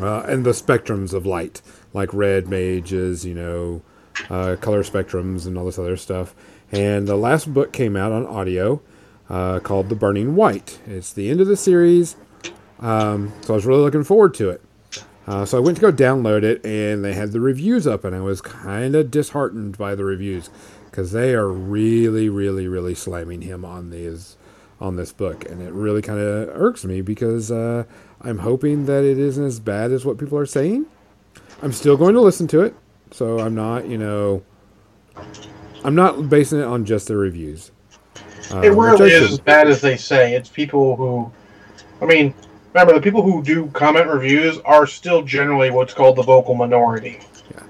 [0.00, 3.82] uh, and the spectrums of light, like red mages, you know,
[4.28, 6.34] uh, color spectrums, and all this other stuff.
[6.72, 8.80] And the last book came out on audio
[9.28, 10.78] uh, called The Burning White.
[10.86, 12.16] It's the end of the series,
[12.80, 14.62] um, so I was really looking forward to it.
[15.26, 18.16] Uh, so I went to go download it, and they had the reviews up, and
[18.16, 20.50] I was kind of disheartened by the reviews
[20.90, 24.36] because they are really, really, really slamming him on these
[24.80, 27.84] on this book, and it really kind of irks me because uh,
[28.22, 30.86] I'm hoping that it isn't as bad as what people are saying.
[31.62, 32.74] I'm still going to listen to it,
[33.10, 34.42] so I'm not, you know,
[35.84, 37.70] I'm not basing it on just the reviews.
[38.52, 40.34] Uh, It rarely is as bad as they say.
[40.34, 41.30] It's people who,
[42.00, 42.34] I mean,
[42.72, 47.20] remember the people who do comment reviews are still generally what's called the vocal minority.
[47.54, 47.62] Yeah.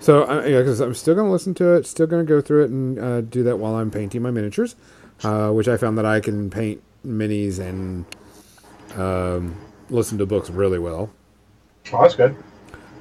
[0.00, 2.40] So I, yeah, 'cause I'm still going to listen to it, still going to go
[2.40, 4.74] through it and uh, do that while I'm painting my miniatures,
[5.22, 8.04] uh, which I found that I can paint minis and
[8.96, 9.56] um,
[9.88, 11.10] listen to books really well.
[11.92, 12.36] Oh, that's good.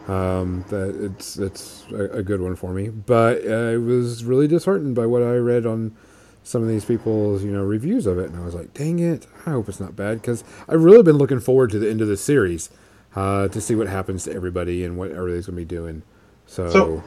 [0.08, 2.90] Um, that it's it's a, a good one for me.
[2.90, 5.96] But I was really disheartened by what I read on
[6.44, 9.26] some of these people's you know reviews of it, and I was like, dang it!
[9.46, 12.08] I hope it's not bad because I've really been looking forward to the end of
[12.08, 12.70] the series
[13.16, 16.04] uh, to see what happens to everybody and what everybody's to be doing.
[16.46, 17.04] So, So-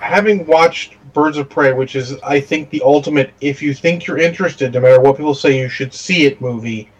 [0.00, 4.18] Having watched Birds of Prey, which is, I think, the ultimate, if you think you're
[4.18, 6.90] interested, no matter what people say, you should see it movie.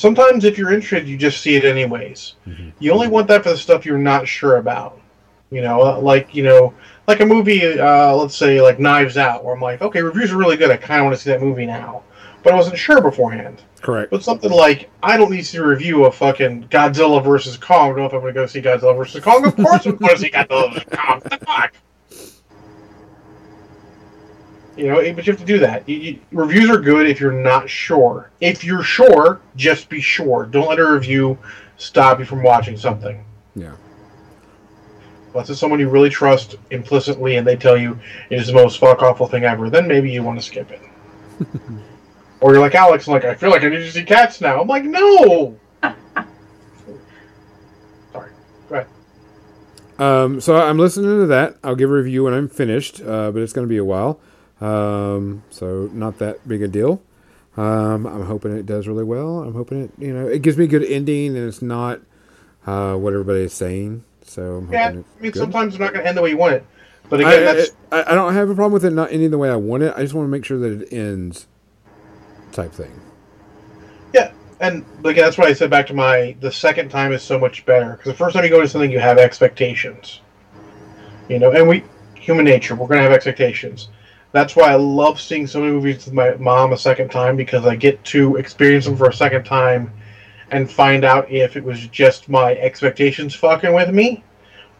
[0.00, 2.36] Sometimes, if you're interested, you just see it anyways.
[2.48, 2.72] Mhm.
[2.78, 4.98] You only want that for the stuff you're not sure about.
[5.50, 6.72] You know, like you know,
[7.06, 10.38] like a movie, uh, let's say like Knives Out, where I'm like, okay, reviews are
[10.38, 10.70] really good.
[10.70, 12.02] I kind of want to see that movie now,
[12.42, 13.62] but I wasn't sure beforehand.
[13.82, 14.10] correct.
[14.10, 17.84] But something like, I don't need to see a review of fucking Godzilla versus Kong.
[17.84, 19.44] I don't know if I'm going to go see Godzilla versus Kong.
[19.46, 21.20] Of course I'm going to see Godzilla versus Kong.
[21.20, 21.72] What the fuck?
[24.80, 25.86] You know, but you have to do that.
[25.86, 28.30] You, you, reviews are good if you're not sure.
[28.40, 30.46] If you're sure, just be sure.
[30.46, 31.36] Don't let a review
[31.76, 33.22] stop you from watching something.
[33.54, 33.74] Yeah.
[35.34, 38.00] Unless it's someone you really trust implicitly and they tell you
[38.30, 40.80] it is the most fuck awful thing ever, then maybe you want to skip it.
[42.40, 44.62] or you're like Alex, I'm like, I feel like I need to see cats now.
[44.62, 45.58] I'm like, no!
[48.14, 48.32] Sorry.
[48.70, 48.86] Go ahead.
[49.98, 51.58] Um, so I'm listening to that.
[51.62, 54.18] I'll give a review when I'm finished, uh, but it's going to be a while.
[54.60, 57.02] Um, so not that big a deal.
[57.56, 59.40] Um, I'm hoping it does really well.
[59.40, 62.00] I'm hoping it, you know, it gives me a good ending and it's not
[62.66, 64.04] uh, what everybody is saying.
[64.24, 65.34] So I'm Yeah, hoping I mean, good.
[65.34, 66.66] sometimes it's not going to end the way you want it.
[67.08, 67.72] But I, again, that's.
[67.92, 69.94] I, I don't have a problem with it not ending the way I want it.
[69.96, 71.46] I just want to make sure that it ends,
[72.52, 73.02] type thing.
[74.12, 77.38] Yeah, and again, that's why I said back to my the second time is so
[77.38, 80.22] much better because the first time you go to something, you have expectations.
[81.28, 81.84] You know, and we
[82.14, 83.88] human nature, we're gonna have expectations.
[84.32, 87.66] That's why I love seeing so many movies with my mom a second time because
[87.66, 89.92] I get to experience them for a second time
[90.50, 94.22] and find out if it was just my expectations fucking with me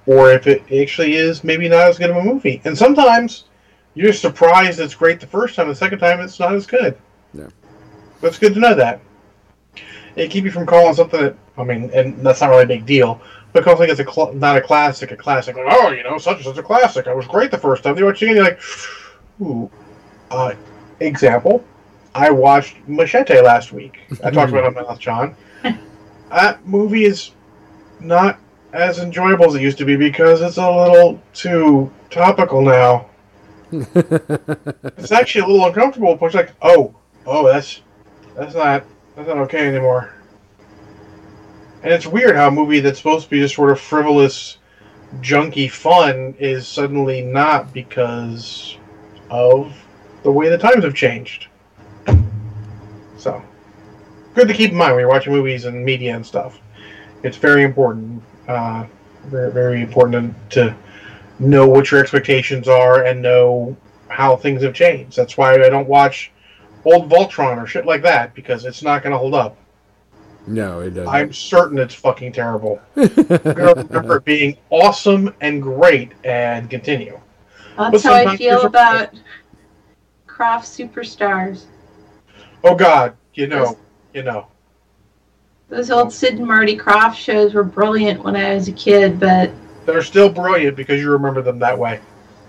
[0.07, 2.61] or if it actually is maybe not as good of a movie.
[2.65, 3.45] And sometimes
[3.95, 6.97] you're surprised it's great the first time, the second time it's not as good.
[7.35, 7.49] Yeah.
[8.21, 9.01] But it's good to know that.
[10.17, 12.87] It keep you from calling something that I mean, and that's not really a big
[12.87, 13.21] deal.
[13.53, 15.57] But calling something it's a cl- not a classic, a classic.
[15.57, 17.07] Like, oh, you know, such and such a classic.
[17.07, 17.97] I was great the first time.
[17.99, 18.61] You watch it again, you're like,
[19.41, 19.71] ooh.
[20.31, 20.55] Uh,
[21.01, 21.65] example,
[22.15, 24.01] I watched Machete last week.
[24.23, 25.37] I talked about it on my last John.
[26.31, 27.33] That movie is
[27.99, 28.39] not
[28.73, 33.11] as enjoyable as it used to be because it's a little too topical now.
[34.97, 36.15] It's actually a little uncomfortable.
[36.15, 36.95] But it's like, oh,
[37.27, 37.81] oh, that's
[38.37, 38.85] that's not
[39.17, 40.15] that's not okay anymore.
[41.83, 44.59] And it's weird how a movie that's supposed to be just sort of frivolous,
[45.21, 48.77] junky fun is suddenly not because
[49.31, 49.75] of
[50.23, 51.47] the way the times have changed.
[53.17, 53.43] So,
[54.35, 56.59] good to keep in mind when you're watching movies and media and stuff.
[57.23, 58.87] It's very important, uh,
[59.27, 60.75] very very important to,
[61.41, 63.77] know what your expectations are and know
[64.09, 65.17] how things have changed.
[65.17, 66.31] That's why I don't watch
[66.85, 69.57] old Voltron or shit like that because it's not going to hold up.
[70.47, 71.09] No, it doesn't.
[71.09, 72.81] I'm certain it's fucking terrible.
[72.97, 73.09] I'm
[73.45, 77.20] remember it being awesome and great and continue.
[77.89, 79.15] That's how I feel there's about
[80.27, 81.65] Krofft Superstars.
[82.63, 83.79] Oh God, you know,
[84.13, 84.49] you know.
[85.69, 89.51] Those old Sid and Marty Krofft shows were brilliant when I was a kid, but
[89.87, 92.01] They're still brilliant because you remember them that way.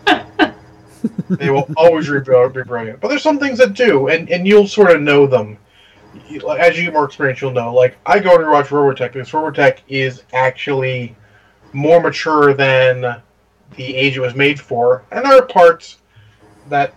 [1.30, 3.00] they will always be be brilliant.
[3.00, 5.58] But there's some things that do, and, and you'll sort of know them.
[6.60, 7.74] As you get more experience, you'll know.
[7.74, 11.16] Like, I go to watch Robotech because Robotech is actually
[11.74, 13.22] more mature than
[13.76, 15.04] the age it was made for.
[15.12, 15.98] And there are parts
[16.70, 16.94] that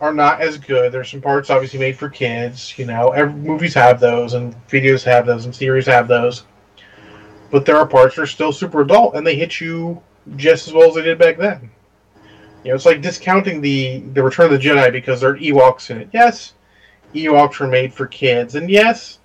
[0.00, 0.92] are not as good.
[0.92, 2.78] There's some parts obviously made for kids.
[2.78, 6.44] You know, every, movies have those, and videos have those, and series have those.
[7.50, 10.02] But there are parts that are still super adult, and they hit you
[10.36, 11.70] just as well as they did back then.
[12.64, 15.90] You know, it's like discounting the the Return of the Jedi because there are Ewoks
[15.90, 16.10] in it.
[16.12, 16.54] Yes,
[17.14, 19.18] Ewoks were made for kids, and yes,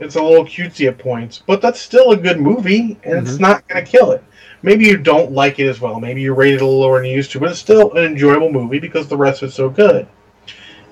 [0.00, 3.66] It's a little cutesy at points, but that's still a good movie, and it's not
[3.68, 4.22] going to kill it.
[4.62, 6.00] Maybe you don't like it as well.
[6.00, 8.04] Maybe you rate it a little lower than you used to, but it's still an
[8.04, 10.06] enjoyable movie because the rest of it's so good.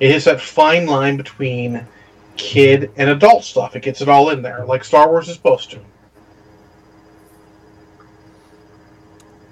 [0.01, 1.87] It hits that fine line between
[2.37, 3.77] kid and adult stuff.
[3.77, 5.81] It gets it all in there, like Star Wars is supposed to.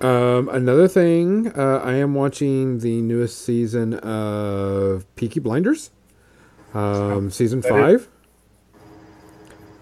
[0.06, 5.90] Um, another thing, uh, I am watching the newest season of Peaky Blinders,
[6.74, 8.08] um, season five.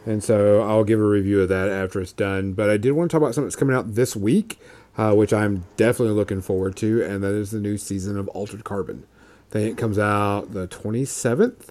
[0.05, 2.55] And so I'll give a review of that after it's done.
[2.55, 4.59] But I did want to talk about something that's coming out this week,
[4.99, 8.65] uh, which I'm definitely looking forward to, and that is the new season of Altered
[8.65, 9.05] Carbon.
[9.51, 11.69] I think it comes out the 27th.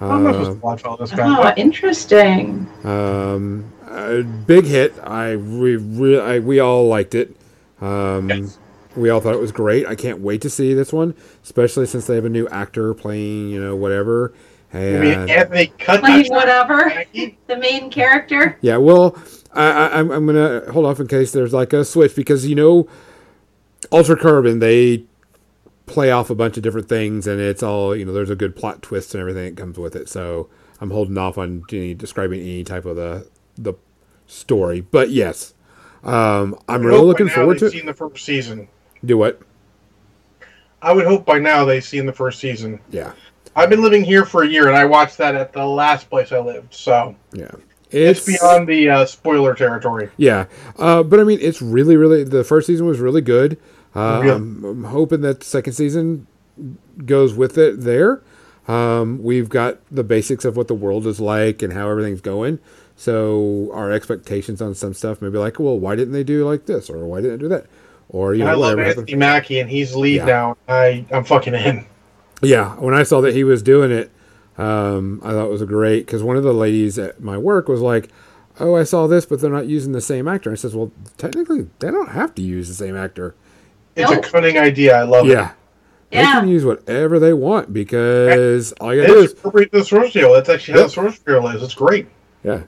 [0.00, 2.68] I'm not Uh, supposed to watch all this Oh, interesting.
[2.84, 4.94] Um, a big hit.
[5.02, 7.34] I we re- I, we all liked it.
[7.80, 8.58] Um, Yes.
[8.96, 9.86] We all thought it was great.
[9.86, 11.14] I can't wait to see this one,
[11.44, 14.32] especially since they have a new actor playing, you know, whatever.
[14.72, 17.04] I mean, And Anthony cut Like whatever.
[17.46, 18.58] The main character.
[18.60, 19.16] yeah, well,
[19.54, 22.54] I, I, I'm I'm gonna hold off in case there's like a switch because you
[22.54, 22.88] know,
[23.90, 25.04] Altered Carbon they
[25.86, 28.12] play off a bunch of different things and it's all you know.
[28.12, 30.08] There's a good plot twist and everything that comes with it.
[30.08, 30.50] So
[30.80, 33.26] I'm holding off on any, describing any type of the
[33.56, 33.74] the
[34.26, 34.82] story.
[34.82, 35.54] But yes,
[36.04, 37.78] um, I'm really looking forward to they've it.
[37.78, 38.68] Seen the first season.
[39.04, 39.40] Do what?
[40.82, 42.80] I would hope by now they've seen the first season.
[42.90, 43.12] Yeah,
[43.58, 46.30] I've been living here for a year, and I watched that at the last place
[46.30, 47.50] I lived, so yeah.
[47.90, 50.10] it's, beyond the uh, spoiler territory.
[50.16, 50.46] Yeah,
[50.78, 52.22] uh, but I mean, it's really, really.
[52.22, 53.58] The first season was really good.
[53.96, 54.34] Uh, Yeah.
[54.36, 56.28] I'm, I'm hoping that the second season
[57.04, 57.80] goes with it.
[57.80, 58.22] There,
[58.68, 62.60] um, we've got the basics of what the world is like and how everything's going.
[62.96, 66.66] So our expectations on some stuff may be like, well, why didn't they do like
[66.66, 67.66] this, or why didn't they do that,
[68.08, 69.00] or you I know, love whatever.
[69.00, 69.16] Anthony.
[69.16, 70.24] Mackie, and he's lead Yeah.
[70.24, 70.56] now.
[70.68, 71.86] I I'm fucking in.
[72.42, 74.10] Yeah, when I saw that he was doing it,
[74.56, 77.80] um, I thought it was great because one of the ladies at my work was
[77.80, 78.08] like,
[78.60, 81.66] "Oh, I saw this, but they're not using the same actor." I says, "Well, technically,
[81.80, 83.34] they don't have to use the same actor."
[83.96, 84.24] It's Nope.
[84.24, 84.96] a cunning idea.
[84.96, 85.32] I love it.
[85.32, 85.52] Yeah.
[86.10, 90.06] They can use whatever they want because all you gotta do is appropriate the source
[90.06, 90.32] material.
[90.32, 91.62] That's actually how the source material is.
[91.62, 92.06] It's great.
[92.42, 92.62] yeah,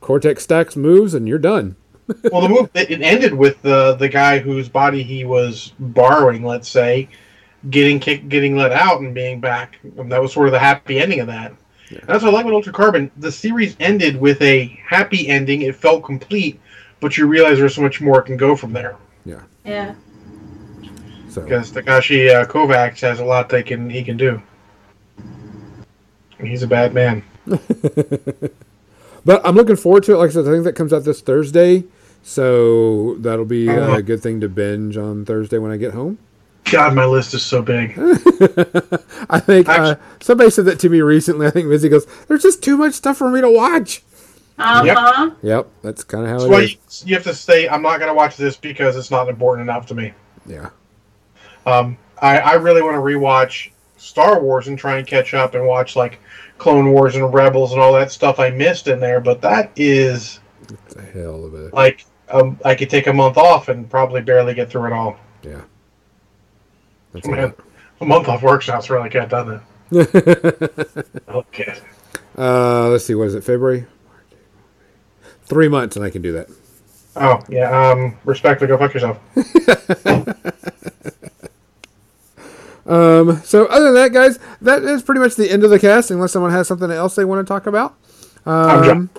[0.00, 1.76] Cortex stacks moves and you're done.
[2.32, 6.42] Well, the move it it ended with the the guy whose body he was borrowing,
[6.42, 7.08] let's say,
[7.68, 9.78] getting kicked, getting let out, and being back.
[9.98, 11.52] And that was sort of the happy ending of that.
[11.90, 13.10] And that's what I like with Altered Carbon.
[13.18, 15.62] The series ended with a happy ending.
[15.62, 16.60] It felt complete,
[17.00, 18.96] but you realize there's so much more it can go from there.
[19.64, 19.94] Yeah.
[21.28, 24.40] So Because Takeshi uh, Kovacs has a lot they can he can do.
[26.40, 27.22] He's a bad man.
[27.46, 30.16] but I'm looking forward to it.
[30.16, 31.84] Like I said, I think that comes out this Thursday.
[32.22, 33.96] So that'll be Uh-huh.
[33.96, 36.18] a good thing to binge on Thursday when I get home.
[36.70, 37.92] God, my list is so big.
[39.28, 41.46] I think uh, somebody said that to me recently.
[41.46, 44.02] I think Missy goes, "There's just too much stuff for me to watch."
[44.58, 45.30] Uh huh.
[45.42, 47.02] Yep, that's kind of how That's it why is.
[47.04, 49.68] you, you have to say, I'm not going to watch this because it's not important
[49.68, 50.12] enough to me.
[50.46, 50.70] Yeah,
[51.64, 55.66] Um, I, I really want to rewatch Star Wars and try and catch up and
[55.66, 56.18] watch like
[56.58, 59.20] Clone Wars and Rebels and all that stuff I missed in there.
[59.20, 63.38] But that is it's a hell of a like um, I could take a month
[63.38, 65.18] off and probably barely get through it all.
[65.42, 65.62] yeah.
[67.12, 67.58] That's Man, lot.
[68.00, 69.60] a month off work sounds really good, doesn't
[69.92, 71.06] it?
[71.28, 71.74] Okay.
[72.38, 73.14] Uh, let's see.
[73.14, 73.42] What is it?
[73.44, 73.86] February.
[75.44, 76.48] Three months, and I can do that.
[77.16, 77.90] Oh yeah.
[77.90, 79.18] Um, respectfully, go fuck yourself.
[82.86, 86.10] Um, so other than that, guys, that is pretty much the end of the cast.
[86.10, 87.94] Unless someone has something else they want to talk about.
[88.44, 89.10] I'm Um, John.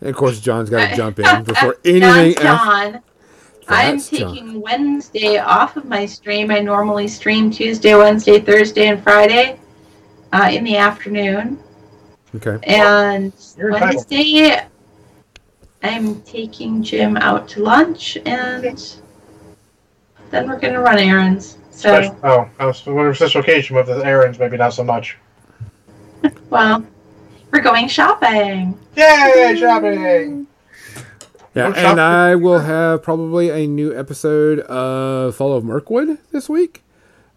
[0.00, 2.60] and of course, John's got to jump in before That's anything else.
[2.62, 3.00] John.
[3.68, 4.34] I'm That's John.
[4.34, 6.50] taking Wednesday off of my stream.
[6.50, 9.60] I normally stream Tuesday, Wednesday, Thursday, and Friday
[10.32, 11.58] uh, in the afternoon.
[12.34, 12.58] Okay.
[12.66, 13.94] And You're entitled.
[14.10, 14.66] Wednesday,
[15.82, 19.00] I'm taking Jim out to lunch, and
[20.30, 21.58] then we're gonna run errands.
[21.70, 25.16] So, Special, oh, I was wondering special occasion with the errands, maybe not so much.
[26.50, 26.84] well,
[27.52, 28.76] we're going shopping.
[28.96, 30.47] Yay, shopping!
[31.58, 36.82] Yeah, and I will have probably a new episode of Fall of Mirkwood this week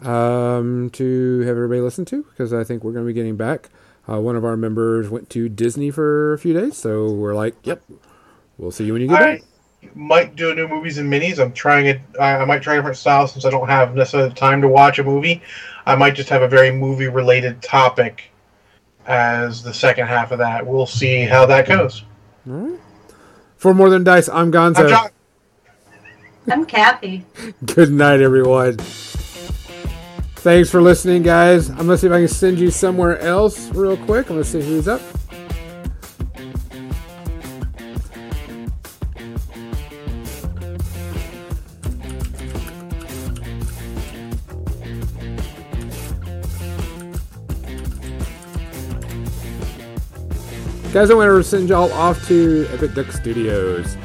[0.02, 3.70] um, to have everybody listen to because I think we're going to be getting back.
[4.08, 7.56] Uh, one of our members went to Disney for a few days, so we're like,
[7.64, 7.84] "Yep,
[8.58, 9.44] we'll see you when you get I back."
[9.96, 11.40] might do new movies and minis.
[11.40, 12.02] I'm trying it.
[12.20, 15.04] I, might try different styles since I don't have necessarily the time to watch a
[15.04, 15.42] movie.
[15.86, 18.32] I might just have a very movie related topic
[19.08, 20.66] as the second half of that.
[20.66, 22.04] We'll see how that goes.
[22.48, 22.80] All right.
[23.62, 24.80] For more than dice, I'm Gonzo.
[24.80, 25.10] I'm John.
[26.50, 27.24] I'm Kathy.
[27.76, 28.78] Good night, everyone.
[30.38, 31.70] Thanks for listening, guys.
[31.70, 34.32] I'm gonna see if I can send you somewhere else real quick.
[34.32, 35.00] I'm gonna see who's up.
[50.92, 53.96] Guys, I want to send y'all off to Epic Duck Studios.